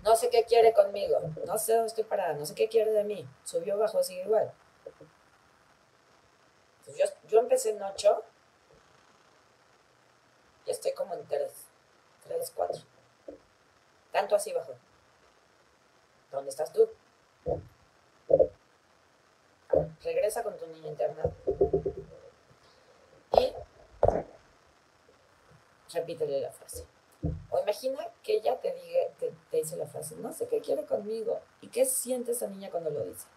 No 0.03 0.15
sé 0.15 0.29
qué 0.29 0.45
quiere 0.45 0.73
conmigo. 0.73 1.19
No 1.45 1.57
sé 1.57 1.73
dónde 1.73 1.87
estoy 1.87 2.05
parada. 2.05 2.33
No 2.33 2.45
sé 2.45 2.55
qué 2.55 2.69
quiere 2.69 2.91
de 2.91 3.03
mí. 3.03 3.27
Subió, 3.43 3.77
bajó, 3.77 4.01
sigue 4.03 4.23
igual. 4.23 4.51
Pues 6.85 6.97
yo, 6.97 7.05
yo 7.27 7.39
empecé 7.39 7.71
en 7.71 7.83
8 7.83 8.23
y 10.65 10.71
estoy 10.71 10.93
como 10.93 11.13
en 11.13 11.27
3. 11.27 11.51
3, 12.23 12.51
4. 12.55 12.90
Tanto 14.11 14.35
así 14.35 14.51
bajó. 14.51 14.73
¿Dónde 16.31 16.49
estás 16.49 16.71
tú? 16.71 16.89
Regresa 20.03 20.43
con 20.43 20.57
tu 20.57 20.67
niña 20.67 20.87
interna 20.87 21.23
y 23.33 23.53
repítele 25.93 26.41
la 26.41 26.51
frase. 26.51 26.85
O 27.49 27.59
imagina 27.59 28.07
que 28.23 28.33
ella 28.35 28.59
te, 28.59 28.73
diga, 28.73 28.99
te, 29.19 29.31
te 29.49 29.57
dice 29.57 29.75
la 29.75 29.85
frase, 29.85 30.15
no 30.15 30.33
sé 30.33 30.47
qué 30.47 30.59
quiere 30.59 30.85
conmigo. 30.85 31.39
¿Y 31.61 31.67
qué 31.67 31.85
siente 31.85 32.31
esa 32.31 32.47
niña 32.47 32.69
cuando 32.71 32.89
lo 32.89 33.03
dice? 33.03 33.27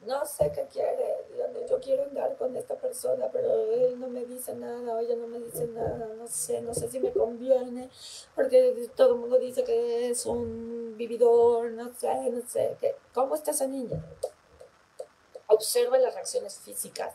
No 0.00 0.24
sé 0.24 0.50
qué 0.52 0.66
quiere, 0.72 1.26
yo 1.68 1.78
quiero 1.78 2.04
andar 2.04 2.34
con 2.36 2.56
esta 2.56 2.74
persona, 2.74 3.28
pero 3.30 3.70
él 3.70 4.00
no 4.00 4.08
me 4.08 4.24
dice 4.24 4.54
nada, 4.54 4.94
o 4.94 4.98
ella 4.98 5.14
no 5.14 5.26
me 5.26 5.38
dice 5.40 5.66
nada, 5.66 6.06
no 6.16 6.26
sé, 6.26 6.62
no 6.62 6.72
sé 6.72 6.90
si 6.90 6.98
me 6.98 7.12
conviene, 7.12 7.90
porque 8.34 8.88
todo 8.96 9.14
el 9.14 9.20
mundo 9.20 9.38
dice 9.38 9.62
que 9.62 10.08
es 10.08 10.24
un 10.24 10.94
vividor, 10.96 11.70
no 11.72 11.92
sé, 11.94 12.30
no 12.30 12.40
sé. 12.48 12.76
¿Cómo 13.12 13.34
está 13.34 13.50
esa 13.50 13.66
niña? 13.66 14.02
Observa 15.48 15.98
las 15.98 16.14
reacciones 16.14 16.58
físicas. 16.58 17.14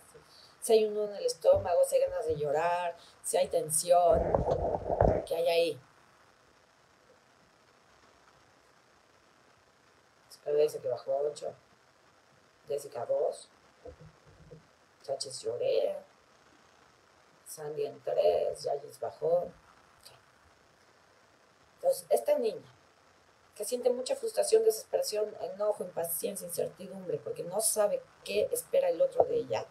Si 0.61 0.73
hay 0.73 0.86
uno 0.86 1.05
en 1.05 1.15
el 1.15 1.25
estómago, 1.25 1.79
si 1.88 1.95
hay 1.95 2.01
ganas 2.01 2.27
de 2.27 2.36
llorar, 2.36 2.95
si 3.23 3.38
hay 3.38 3.47
tensión, 3.47 4.21
¿qué 5.25 5.36
hay 5.36 5.47
ahí? 5.47 5.79
dice 10.53 10.79
que 10.79 10.88
bajó 10.88 11.13
a 11.13 11.21
8. 11.21 11.53
Jessica 12.68 13.05
2. 13.05 13.49
Chachis 15.03 15.41
lloré. 15.41 15.95
Sandy 17.45 17.86
en 17.86 18.01
3. 18.01 18.63
Yayis 18.63 18.99
bajó. 18.99 19.51
Entonces, 21.76 22.05
esta 22.09 22.38
niña 22.38 22.76
que 23.55 23.63
siente 23.63 23.89
mucha 23.89 24.16
frustración, 24.16 24.66
desesperación, 24.66 25.34
enojo, 25.39 25.84
impaciencia, 25.84 26.45
incertidumbre, 26.45 27.18
porque 27.20 27.43
no 27.43 27.61
sabe 27.61 28.01
qué 28.26 28.49
espera 28.51 28.89
el 28.89 29.01
otro 29.01 29.24
de 29.24 29.38
ella. 29.38 29.66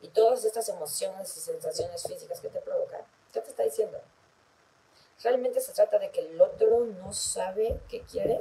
Y 0.00 0.08
todas 0.08 0.44
estas 0.44 0.68
emociones 0.70 1.36
y 1.36 1.40
sensaciones 1.40 2.02
físicas 2.02 2.40
que 2.40 2.48
te 2.48 2.60
provocan, 2.60 3.02
¿qué 3.32 3.40
te 3.40 3.50
está 3.50 3.62
diciendo? 3.62 4.00
¿Realmente 5.22 5.60
se 5.60 5.72
trata 5.72 5.98
de 5.98 6.10
que 6.10 6.20
el 6.20 6.40
otro 6.40 6.84
no 6.84 7.12
sabe 7.12 7.80
qué 7.88 8.00
quiere? 8.02 8.40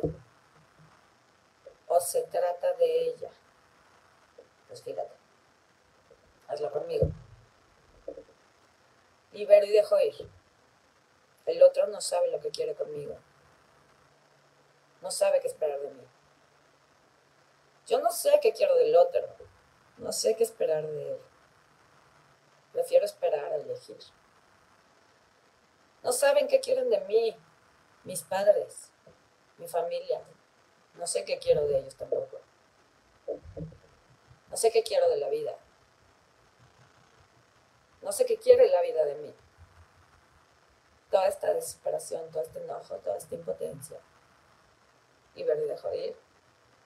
¿O 1.94 2.00
se 2.00 2.24
trata 2.24 2.74
de 2.74 3.08
ella? 3.08 3.30
Pues 4.68 4.82
fíjate, 4.82 5.14
hazlo 6.48 6.72
conmigo. 6.72 7.08
Libero 9.32 9.66
y 9.66 9.72
dejo 9.72 10.00
ir. 10.00 10.30
El 11.46 11.62
otro 11.62 11.88
no 11.88 12.02
sabe 12.02 12.32
lo 12.32 12.40
que 12.40 12.50
quiere 12.50 12.74
conmigo 12.74 13.18
no 15.04 15.12
sabe 15.12 15.42
qué 15.42 15.48
esperar 15.48 15.80
de 15.82 15.92
mí. 15.92 16.08
Yo 17.86 18.00
no 18.00 18.10
sé 18.10 18.40
qué 18.42 18.54
quiero 18.54 18.74
del 18.76 18.96
otro, 18.96 19.36
no 19.98 20.14
sé 20.14 20.36
qué 20.38 20.44
esperar 20.44 20.88
de 20.88 21.12
él. 21.12 21.20
Prefiero 22.72 23.06
esperar 23.06 23.52
a 23.52 23.58
elegir. 23.58 23.98
No 26.02 26.14
saben 26.14 26.48
qué 26.48 26.62
quieren 26.62 26.90
de 26.90 27.02
mí, 27.02 27.36
mis 28.06 28.24
padres, 28.24 28.92
mi 29.58 29.68
familia. 29.68 30.22
No 30.96 31.08
sé 31.08 31.26
qué 31.26 31.40
quiero 31.40 31.66
de 31.68 31.80
ellos 31.80 31.96
tampoco. 31.96 32.40
No 34.50 34.58
sé 34.58 34.72
qué 34.72 34.84
quiero 34.84 35.10
de 35.10 35.18
la 35.18 35.30
vida. 35.30 35.58
No 38.02 38.12
sé 38.12 38.26
qué 38.26 38.38
quiere 38.38 38.70
la 38.70 38.82
vida 38.82 39.06
de 39.06 39.16
mí. 39.16 39.34
Toda 41.10 41.28
esta 41.28 41.54
desesperación, 41.54 42.30
todo 42.32 42.44
este 42.44 42.60
enojo, 42.60 42.96
toda 42.98 43.18
esta 43.18 43.36
impotencia 43.36 44.00
y 45.36 45.44
ver 45.44 45.60
y 45.60 45.68
dejo 45.68 45.94
ir, 45.94 46.16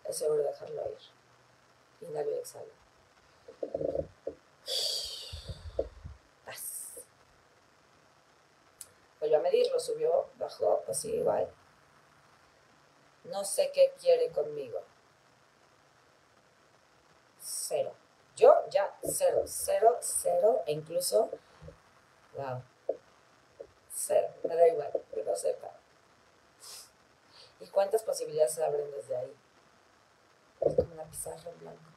es 0.06 0.18
seguro 0.18 0.44
dejarlo 0.44 0.84
ir. 0.90 2.08
Inhalo 2.08 2.32
y 2.32 2.36
exhalo. 2.36 2.72
Paz. 6.46 7.06
Vuelvo 9.20 9.38
a 9.38 9.40
medirlo, 9.40 9.80
subió, 9.80 10.30
bajó, 10.38 10.84
así 10.88 11.16
igual. 11.16 11.50
No 13.28 13.44
sé 13.44 13.72
qué 13.74 13.94
quiere 14.00 14.32
conmigo. 14.32 14.80
Cero. 17.40 17.94
Yo 18.36 18.54
ya 18.70 18.96
cero, 19.04 19.44
cero, 19.46 19.98
cero, 20.00 20.62
e 20.68 20.74
incluso, 20.74 21.32
wow, 22.36 22.62
cero, 23.90 24.28
me 24.44 24.56
da 24.56 24.68
igual, 24.68 24.92
que 25.12 25.24
no 25.24 25.36
sepa. 25.36 25.72
¿Y 27.60 27.68
cuántas 27.68 28.04
posibilidades 28.04 28.54
se 28.54 28.64
abren 28.64 28.92
desde 28.92 29.18
ahí? 29.18 29.36
Es 30.62 30.76
como 30.76 30.94
una 30.94 31.06
pizarra 31.06 31.50
en 31.50 31.60
blanco. 31.60 31.92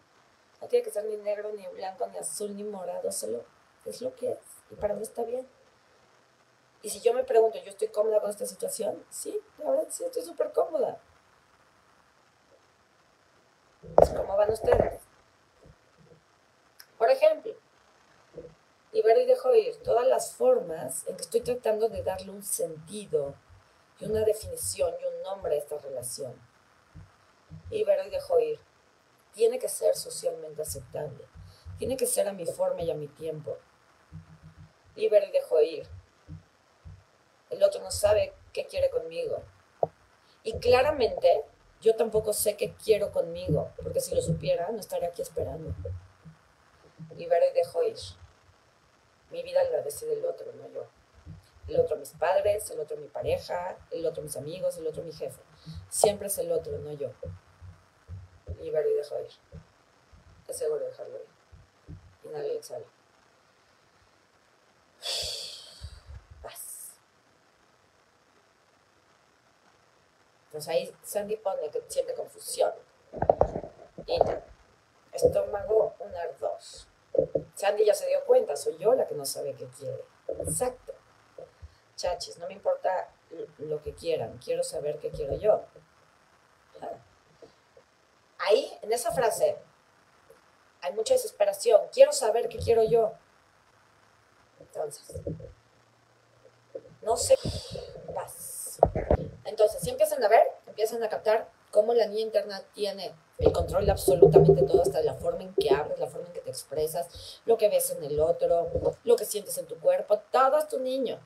No 0.62 0.68
tiene 0.68 0.82
que 0.82 0.90
ser 0.90 1.04
ni 1.04 1.16
negro, 1.18 1.52
ni 1.52 1.66
blanco, 1.68 2.06
ni 2.06 2.16
azul, 2.16 2.56
ni 2.56 2.64
morado, 2.64 3.12
solo 3.12 3.44
es 3.84 4.00
lo 4.00 4.14
que 4.14 4.32
es. 4.32 4.38
Y 4.70 4.76
para 4.76 4.94
mí 4.94 5.02
está 5.02 5.22
bien. 5.24 5.46
Y 6.82 6.88
si 6.88 7.00
yo 7.00 7.12
me 7.12 7.24
pregunto, 7.24 7.58
¿yo 7.58 7.70
estoy 7.70 7.88
cómoda 7.88 8.20
con 8.20 8.30
esta 8.30 8.46
situación? 8.46 9.04
Sí, 9.10 9.38
la 9.58 9.70
verdad 9.70 9.88
sí, 9.90 10.04
estoy 10.04 10.22
súper 10.22 10.52
cómoda. 10.52 10.98
¿Cómo 13.82 14.36
van 14.36 14.52
ustedes? 14.52 15.00
Por 16.98 17.10
ejemplo, 17.10 17.54
libero 18.92 19.20
y 19.20 19.26
dejo 19.26 19.54
ir 19.54 19.76
todas 19.82 20.06
las 20.06 20.34
formas 20.34 21.06
en 21.06 21.16
que 21.16 21.22
estoy 21.22 21.40
tratando 21.40 21.88
de 21.88 22.02
darle 22.02 22.30
un 22.30 22.42
sentido 22.42 23.34
y 23.98 24.04
una 24.04 24.20
definición 24.20 24.94
y 25.00 25.04
un 25.06 25.22
nombre 25.22 25.54
a 25.54 25.58
esta 25.58 25.78
relación. 25.78 26.34
Ver 27.70 28.06
y 28.06 28.10
dejo 28.10 28.38
ir. 28.40 28.60
Tiene 29.32 29.58
que 29.58 29.68
ser 29.68 29.94
socialmente 29.94 30.60
aceptable. 30.62 31.24
Tiene 31.78 31.96
que 31.96 32.06
ser 32.06 32.28
a 32.28 32.32
mi 32.32 32.44
forma 32.44 32.82
y 32.82 32.90
a 32.90 32.94
mi 32.94 33.08
tiempo. 33.08 33.56
Ver 34.94 35.24
y 35.24 35.32
dejo 35.32 35.60
ir. 35.62 35.88
El 37.48 37.62
otro 37.62 37.80
no 37.80 37.90
sabe 37.90 38.34
qué 38.52 38.66
quiere 38.66 38.90
conmigo. 38.90 39.42
Y 40.42 40.58
claramente 40.58 41.44
yo 41.80 41.96
tampoco 41.96 42.32
sé 42.32 42.56
qué 42.56 42.74
quiero 42.74 43.10
conmigo, 43.12 43.70
porque 43.82 44.00
si 44.00 44.14
lo 44.14 44.22
supiera 44.22 44.70
no 44.70 44.80
estaría 44.80 45.08
aquí 45.08 45.22
esperando. 45.22 45.74
Ver 47.10 47.42
y 47.50 47.54
dejo 47.54 47.82
ir. 47.82 47.96
Mi 49.30 49.42
vida 49.42 49.62
la 49.64 49.82
decide 49.82 50.14
el 50.14 50.24
otro, 50.24 50.52
no 50.54 50.68
yo 50.68 50.86
el 51.70 51.80
otro 51.80 51.96
mis 51.96 52.10
padres, 52.10 52.70
el 52.70 52.80
otro 52.80 52.96
mi 52.96 53.06
pareja, 53.06 53.76
el 53.90 54.04
otro 54.04 54.22
mis 54.22 54.36
amigos, 54.36 54.76
el 54.76 54.86
otro 54.86 55.02
mi 55.02 55.12
jefe. 55.12 55.40
Siempre 55.88 56.26
es 56.26 56.38
el 56.38 56.50
otro, 56.52 56.76
no 56.78 56.92
yo. 56.92 57.10
Libero 58.60 58.90
y 58.90 58.94
dejo 58.94 59.18
ir. 59.20 59.30
Es 60.48 60.58
seguro 60.58 60.84
dejarlo 60.84 61.16
ir. 61.16 61.28
Y 62.24 62.56
exhalo. 62.56 62.84
Paz. 66.42 66.92
Entonces 70.51 70.68
ahí 70.68 70.96
Sandy 71.03 71.36
pone 71.36 71.70
que 71.70 71.82
siente 71.88 72.14
confusión. 72.14 72.72
Y 74.07 74.18
estómago, 75.12 75.94
un 76.01 76.12
dos. 76.40 76.88
Sandy 77.55 77.84
ya 77.84 77.94
se 77.94 78.09
dio 78.09 78.24
cuenta, 78.24 78.57
soy 78.57 78.76
yo 78.78 78.94
la 78.94 79.07
que 79.07 79.14
no 79.14 79.24
sabe 79.24 79.55
qué 79.55 79.66
quiere. 79.66 80.05
Exacto 80.40 80.94
chachis, 82.01 82.38
no 82.38 82.46
me 82.46 82.55
importa 82.55 83.12
lo 83.59 83.82
que 83.82 83.94
quieran, 83.94 84.38
quiero 84.38 84.62
saber 84.62 84.98
qué 84.98 85.11
quiero 85.11 85.36
yo. 85.36 85.62
Ahí, 88.38 88.72
en 88.82 88.92
esa 88.92 89.12
frase, 89.12 89.59
hay 90.80 90.94
mucha 90.94 91.12
desesperación. 91.12 91.82
Quiero 91.92 92.11
saber 92.12 92.48
qué 92.48 92.59
quiero 92.59 92.82
yo. 92.82 93.12
Entonces, 94.59 95.20
no 97.03 97.16
sé. 97.16 97.36
Entonces, 99.44 99.80
si 99.82 99.90
empiezan 99.90 100.22
a 100.22 100.28
ver, 100.28 100.46
empiezan 100.66 101.02
a 101.02 101.08
captar 101.08 101.50
cómo 101.70 101.94
la 101.94 102.06
niña 102.06 102.22
interna 102.22 102.62
tiene 102.74 103.12
el 103.38 103.52
control 103.52 103.86
de 103.86 103.92
absolutamente 103.92 104.62
todo, 104.62 104.82
hasta 104.82 105.02
la 105.02 105.14
forma 105.14 105.42
en 105.42 105.54
que 105.54 105.74
hablas, 105.74 105.98
la 105.98 106.06
forma 106.06 106.26
en 106.28 106.32
que 106.34 106.40
te 106.40 106.50
expresas, 106.50 107.40
lo 107.46 107.56
que 107.56 107.68
ves 107.68 107.90
en 107.90 108.04
el 108.04 108.20
otro, 108.20 108.68
lo 109.04 109.16
que 109.16 109.24
sientes 109.24 109.56
en 109.58 109.66
tu 109.66 109.78
cuerpo, 109.78 110.18
todo 110.30 110.58
es 110.58 110.68
tu 110.68 110.78
niño. 110.78 111.18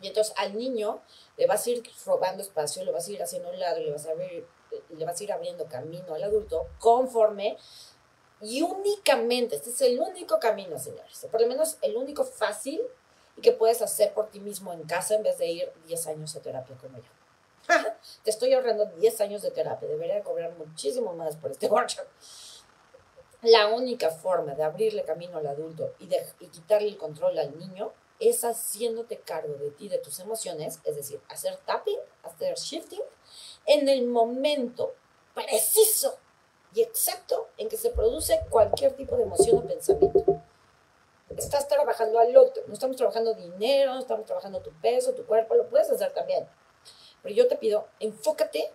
Y 0.00 0.08
entonces 0.08 0.34
al 0.36 0.56
niño 0.56 1.00
le 1.36 1.46
vas 1.46 1.66
a 1.66 1.70
ir 1.70 1.82
robando 2.04 2.42
espacio, 2.42 2.84
le 2.84 2.92
vas 2.92 3.06
a 3.06 3.12
ir 3.12 3.22
haciendo 3.22 3.50
un 3.50 3.58
lado, 3.58 3.80
le 3.80 3.92
vas 3.92 4.06
a, 4.06 4.10
abrir, 4.10 4.46
le 4.90 5.04
vas 5.04 5.20
a 5.20 5.24
ir 5.24 5.32
abriendo 5.32 5.66
camino 5.66 6.14
al 6.14 6.22
adulto 6.24 6.66
conforme 6.78 7.56
y 8.42 8.60
únicamente, 8.60 9.54
este 9.56 9.70
es 9.70 9.80
el 9.82 10.00
único 10.00 10.40
camino, 10.40 10.76
señores, 10.76 11.26
por 11.30 11.40
lo 11.40 11.46
menos 11.46 11.78
el 11.80 11.96
único 11.96 12.24
fácil 12.24 12.82
y 13.36 13.40
que 13.40 13.52
puedes 13.52 13.82
hacer 13.82 14.12
por 14.12 14.30
ti 14.30 14.40
mismo 14.40 14.72
en 14.72 14.82
casa 14.84 15.14
en 15.14 15.22
vez 15.22 15.38
de 15.38 15.46
ir 15.46 15.72
10 15.86 16.06
años 16.08 16.36
a 16.36 16.40
terapia 16.40 16.76
como 16.76 16.98
yo. 16.98 17.10
Te 18.24 18.30
estoy 18.30 18.52
ahorrando 18.52 18.86
10 18.86 19.20
años 19.20 19.42
de 19.42 19.50
terapia, 19.50 19.88
debería 19.88 20.22
cobrar 20.22 20.52
muchísimo 20.56 21.12
más 21.12 21.36
por 21.36 21.50
este 21.50 21.66
workshop. 21.66 22.06
La 23.42 23.68
única 23.68 24.10
forma 24.10 24.54
de 24.54 24.62
abrirle 24.62 25.04
camino 25.04 25.38
al 25.38 25.46
adulto 25.46 25.94
y, 25.98 26.06
de, 26.06 26.24
y 26.40 26.46
quitarle 26.48 26.88
el 26.88 26.96
control 26.96 27.38
al 27.38 27.58
niño 27.58 27.92
es 28.20 28.44
haciéndote 28.44 29.18
cargo 29.18 29.54
de 29.54 29.70
ti, 29.72 29.88
de 29.88 29.98
tus 29.98 30.20
emociones, 30.20 30.78
es 30.84 30.94
decir, 30.94 31.20
hacer 31.28 31.56
tapping, 31.66 31.98
hacer 32.22 32.54
shifting, 32.54 33.02
en 33.66 33.88
el 33.88 34.06
momento 34.06 34.94
preciso 35.34 36.18
y 36.74 36.82
exacto 36.82 37.48
en 37.56 37.68
que 37.68 37.76
se 37.76 37.90
produce 37.90 38.40
cualquier 38.48 38.92
tipo 38.92 39.16
de 39.16 39.24
emoción 39.24 39.58
o 39.58 39.66
pensamiento. 39.66 40.42
Estás 41.36 41.68
trabajando 41.68 42.18
al 42.18 42.36
otro, 42.36 42.62
no 42.66 42.74
estamos 42.74 42.96
trabajando 42.96 43.34
dinero, 43.34 43.94
no 43.94 44.00
estamos 44.00 44.26
trabajando 44.26 44.60
tu 44.60 44.70
peso, 44.80 45.14
tu 45.14 45.24
cuerpo, 45.24 45.54
lo 45.54 45.68
puedes 45.68 45.90
hacer 45.90 46.12
también. 46.12 46.46
Pero 47.22 47.34
yo 47.34 47.48
te 47.48 47.56
pido, 47.56 47.88
enfócate 48.00 48.72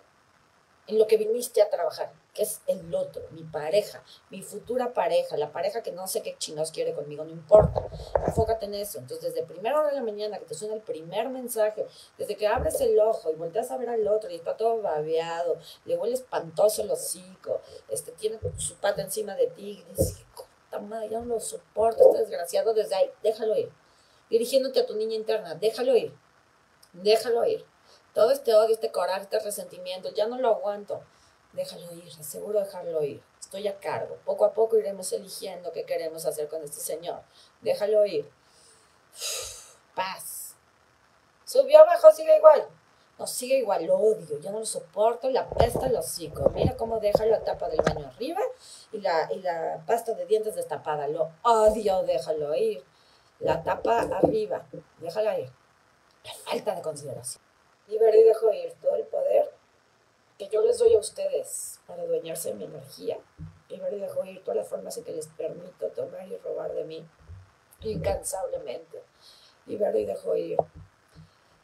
en 0.88 0.98
lo 0.98 1.06
que 1.06 1.18
viniste 1.18 1.60
a 1.60 1.68
trabajar, 1.68 2.10
que 2.32 2.42
es 2.42 2.62
el 2.66 2.94
otro, 2.94 3.22
mi 3.32 3.44
pareja, 3.44 4.02
mi 4.30 4.42
futura 4.42 4.94
pareja, 4.94 5.36
la 5.36 5.52
pareja 5.52 5.82
que 5.82 5.92
no 5.92 6.08
sé 6.08 6.22
qué 6.22 6.34
chinos 6.38 6.72
quiere 6.72 6.94
conmigo, 6.94 7.24
no 7.24 7.30
importa. 7.30 7.86
Enfócate 8.26 8.64
en 8.64 8.74
eso. 8.74 8.98
Entonces, 8.98 9.34
desde 9.34 9.46
primera 9.46 9.78
hora 9.78 9.90
de 9.90 9.96
la 9.96 10.02
mañana 10.02 10.38
que 10.38 10.46
te 10.46 10.54
suena 10.54 10.74
el 10.74 10.80
primer 10.80 11.28
mensaje, 11.28 11.86
desde 12.16 12.36
que 12.36 12.46
abres 12.46 12.80
el 12.80 12.98
ojo 12.98 13.30
y 13.30 13.34
volteas 13.34 13.70
a 13.70 13.76
ver 13.76 13.90
al 13.90 14.08
otro 14.08 14.30
y 14.30 14.36
está 14.36 14.56
todo 14.56 14.80
babeado, 14.80 15.58
le 15.84 15.98
huele 15.98 16.14
espantoso 16.14 16.80
el 16.80 16.90
hocico, 16.90 17.60
este, 17.90 18.12
tiene 18.12 18.38
su 18.56 18.74
pata 18.76 19.02
encima 19.02 19.34
de 19.34 19.48
ti 19.48 19.84
y 19.86 19.90
dices, 19.90 20.24
madre, 20.78 21.08
ya 21.08 21.20
no 21.20 21.26
lo 21.26 21.40
soporto, 21.40 22.02
este 22.02 22.18
desgraciado, 22.18 22.74
desde 22.74 22.94
ahí, 22.94 23.10
déjalo 23.22 23.56
ir. 23.56 23.72
Dirigiéndote 24.28 24.80
a 24.80 24.86
tu 24.86 24.94
niña 24.94 25.14
interna, 25.14 25.54
déjalo 25.54 25.96
ir, 25.96 26.14
déjalo 26.92 27.44
ir 27.46 27.64
todo 28.18 28.32
este 28.32 28.52
odio, 28.52 28.74
este 28.74 28.90
coraje, 28.90 29.22
este 29.22 29.38
resentimiento, 29.38 30.12
ya 30.12 30.26
no 30.26 30.38
lo 30.38 30.48
aguanto. 30.48 31.04
Déjalo 31.52 31.92
ir, 31.92 32.12
seguro 32.12 32.58
dejarlo 32.58 33.02
ir. 33.04 33.22
Estoy 33.38 33.68
a 33.68 33.78
cargo. 33.78 34.18
Poco 34.24 34.44
a 34.44 34.52
poco 34.52 34.76
iremos 34.76 35.12
eligiendo 35.12 35.70
qué 35.70 35.84
queremos 35.84 36.26
hacer 36.26 36.48
con 36.48 36.62
este 36.64 36.80
señor. 36.80 37.22
Déjalo 37.60 38.04
ir. 38.06 38.28
Paz. 39.94 40.56
Subió 41.44 41.78
abajo, 41.78 42.10
sigue 42.10 42.36
igual. 42.36 42.68
No, 43.18 43.26
sigue 43.26 43.58
igual, 43.58 43.84
lo 43.84 43.96
odio, 43.96 44.38
ya 44.38 44.52
no 44.52 44.60
lo 44.60 44.66
soporto, 44.66 45.28
la 45.30 45.48
pesta 45.48 45.86
el 45.86 45.96
hocico. 45.96 46.50
Mira 46.50 46.76
cómo 46.76 47.00
deja 47.00 47.26
la 47.26 47.42
tapa 47.42 47.68
del 47.68 47.80
baño 47.82 48.06
arriba 48.06 48.40
y 48.92 49.00
la, 49.00 49.28
y 49.32 49.40
la 49.40 49.82
pasta 49.86 50.14
de 50.14 50.24
dientes 50.26 50.54
destapada. 50.54 51.08
Lo 51.08 51.32
odio, 51.42 52.02
déjalo 52.04 52.54
ir. 52.54 52.84
La 53.40 53.62
tapa 53.62 54.00
arriba, 54.00 54.66
déjala 54.98 55.38
ir. 55.38 55.50
La 56.24 56.32
falta 56.34 56.74
de 56.74 56.82
consideración 56.82 57.48
libero 57.88 58.16
y 58.18 58.22
dejo 58.22 58.52
ir 58.52 58.72
todo 58.80 58.96
el 58.96 59.04
poder 59.04 59.50
que 60.36 60.48
yo 60.48 60.62
les 60.62 60.78
doy 60.78 60.94
a 60.94 60.98
ustedes 60.98 61.80
para 61.86 62.02
adueñarse 62.02 62.50
de 62.50 62.54
mi 62.54 62.64
energía. 62.64 63.18
Libero 63.68 63.96
y 63.96 64.00
dejo 64.00 64.24
ir 64.24 64.42
todas 64.44 64.58
las 64.58 64.68
formas 64.68 64.96
en 64.96 65.04
que 65.04 65.12
les 65.12 65.26
permito 65.26 65.88
tomar 65.88 66.28
y 66.28 66.36
robar 66.36 66.72
de 66.74 66.84
mí 66.84 67.06
incansablemente. 67.80 69.02
Libero 69.66 69.98
y 69.98 70.06
dejo 70.06 70.36
ir 70.36 70.58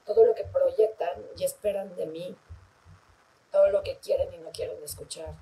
todo 0.04 0.24
lo 0.24 0.34
que 0.34 0.44
proyectan 0.44 1.24
y 1.36 1.44
esperan 1.44 1.94
de 1.96 2.06
mí, 2.06 2.36
todo 3.50 3.68
lo 3.70 3.82
que 3.82 3.98
quieren 3.98 4.32
y 4.34 4.38
no 4.38 4.50
quieren 4.50 4.82
escuchar, 4.82 5.34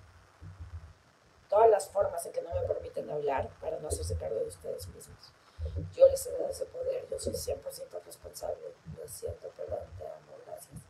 todas 1.49 1.69
las 1.69 1.89
formas 1.89 2.25
en 2.27 2.33
que 2.33 2.43
no 2.43 2.55
me 2.55 2.63
permiten 2.63 3.11
hablar 3.11 3.49
para 3.61 3.79
no 3.79 3.89
hacerse 3.89 4.17
cargo 4.17 4.39
de 4.41 4.47
ustedes 4.47 4.89
mismos. 4.89 5.33
Yo 5.95 6.07
les 6.09 6.27
he 6.27 6.33
dado 6.33 6.49
ese 6.49 6.67
poder, 6.67 7.07
yo 7.09 7.19
soy 7.19 7.33
100% 7.35 8.03
responsable, 8.05 8.75
lo 8.99 9.09
siento, 9.09 9.49
perdón, 9.51 9.81
te 9.99 10.07
amo, 10.07 10.33
gracias. 10.47 10.81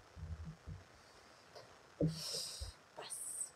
Paz. 2.97 3.53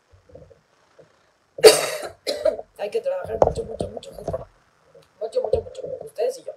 Hay 2.77 2.89
que 2.89 3.01
trabajar 3.01 3.39
mucho, 3.43 3.63
mucho, 3.63 3.87
mucho, 3.89 4.11
mucho. 4.11 4.47
Mucho, 5.19 5.41
mucho, 5.41 5.61
mucho. 5.61 5.81
Ustedes 6.01 6.37
y 6.37 6.43
yo. 6.43 6.53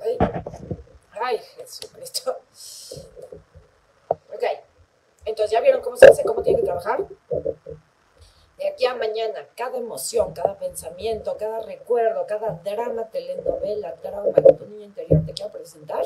Ay, 0.00 0.16
Ay 1.22 1.38
Jesucristo. 1.38 2.38
Ok. 4.32 4.44
Entonces, 5.24 5.50
¿ya 5.50 5.60
vieron 5.60 5.82
cómo 5.82 5.96
se 5.96 6.06
hace? 6.06 6.24
¿Cómo 6.24 6.42
tiene 6.42 6.60
que 6.60 6.64
trabajar? 6.64 7.06
de 8.60 8.68
aquí 8.68 8.84
a 8.84 8.94
mañana, 8.94 9.48
cada 9.56 9.78
emoción, 9.78 10.34
cada 10.34 10.58
pensamiento, 10.58 11.36
cada 11.38 11.60
recuerdo, 11.60 12.26
cada 12.26 12.60
drama, 12.62 13.08
telenovela, 13.08 13.94
trauma 13.96 14.34
que 14.34 14.52
tu 14.52 14.66
niño 14.66 14.84
interior 14.84 15.24
te 15.24 15.32
quiera 15.32 15.50
presentar, 15.50 16.04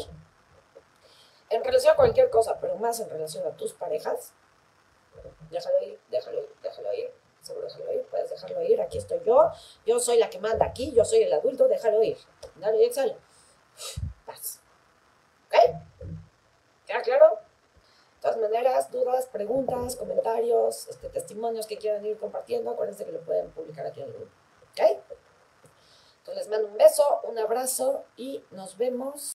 en 1.51 1.65
relación 1.65 1.93
a 1.93 1.97
cualquier 1.97 2.31
cosa, 2.31 2.59
pero 2.61 2.77
más 2.77 3.01
en 3.01 3.11
relación 3.11 3.45
a 3.45 3.57
tus 3.57 3.73
parejas, 3.75 4.33
déjalo 5.51 5.83
ir, 5.83 6.01
déjalo 6.11 6.43
ir, 6.43 6.55
déjalo 6.63 6.95
ir, 6.95 7.11
seguro 7.43 7.67
déjalo 7.67 7.93
ir, 7.93 8.03
puedes 8.05 8.31
dejarlo 8.31 8.63
ir, 8.63 8.81
aquí 8.81 8.99
estoy 8.99 9.21
yo, 9.27 9.51
yo 9.85 9.99
soy 9.99 10.19
la 10.19 10.31
que 10.31 10.39
manda 10.39 10.65
aquí, 10.65 10.93
yo 10.93 11.05
soy 11.05 11.25
el 11.25 11.33
adulto, 11.33 11.67
déjalo 11.67 12.05
ir, 12.05 12.19
dale 12.55 12.79
y 12.79 12.85
exhala, 12.85 13.17
paz, 14.27 14.61
¿ok? 15.55 15.81
¿Queda 16.87 17.03
claro? 17.03 17.39
De 18.17 18.21
todas 18.21 18.37
maneras, 18.39 18.91
dudas, 18.91 19.27
preguntas, 19.27 19.97
comentarios, 19.97 20.89
este, 20.89 21.09
testimonios 21.11 21.67
que 21.67 21.77
quieran 21.77 22.05
ir 22.07 22.19
compartiendo, 22.19 22.71
acuérdense 22.71 23.05
que 23.05 23.13
lo 23.13 23.21
pueden 23.21 23.51
publicar 23.51 23.87
aquí 23.87 24.01
en 24.01 24.09
el 24.09 24.13
grupo. 24.15 24.33
¿Ok? 24.73 25.03
Entonces 26.19 26.47
les 26.47 26.49
mando 26.49 26.69
un 26.69 26.79
beso, 26.79 27.21
un 27.25 27.39
abrazo 27.39 28.05
y 28.17 28.43
nos 28.51 28.79
vemos. 28.79 29.33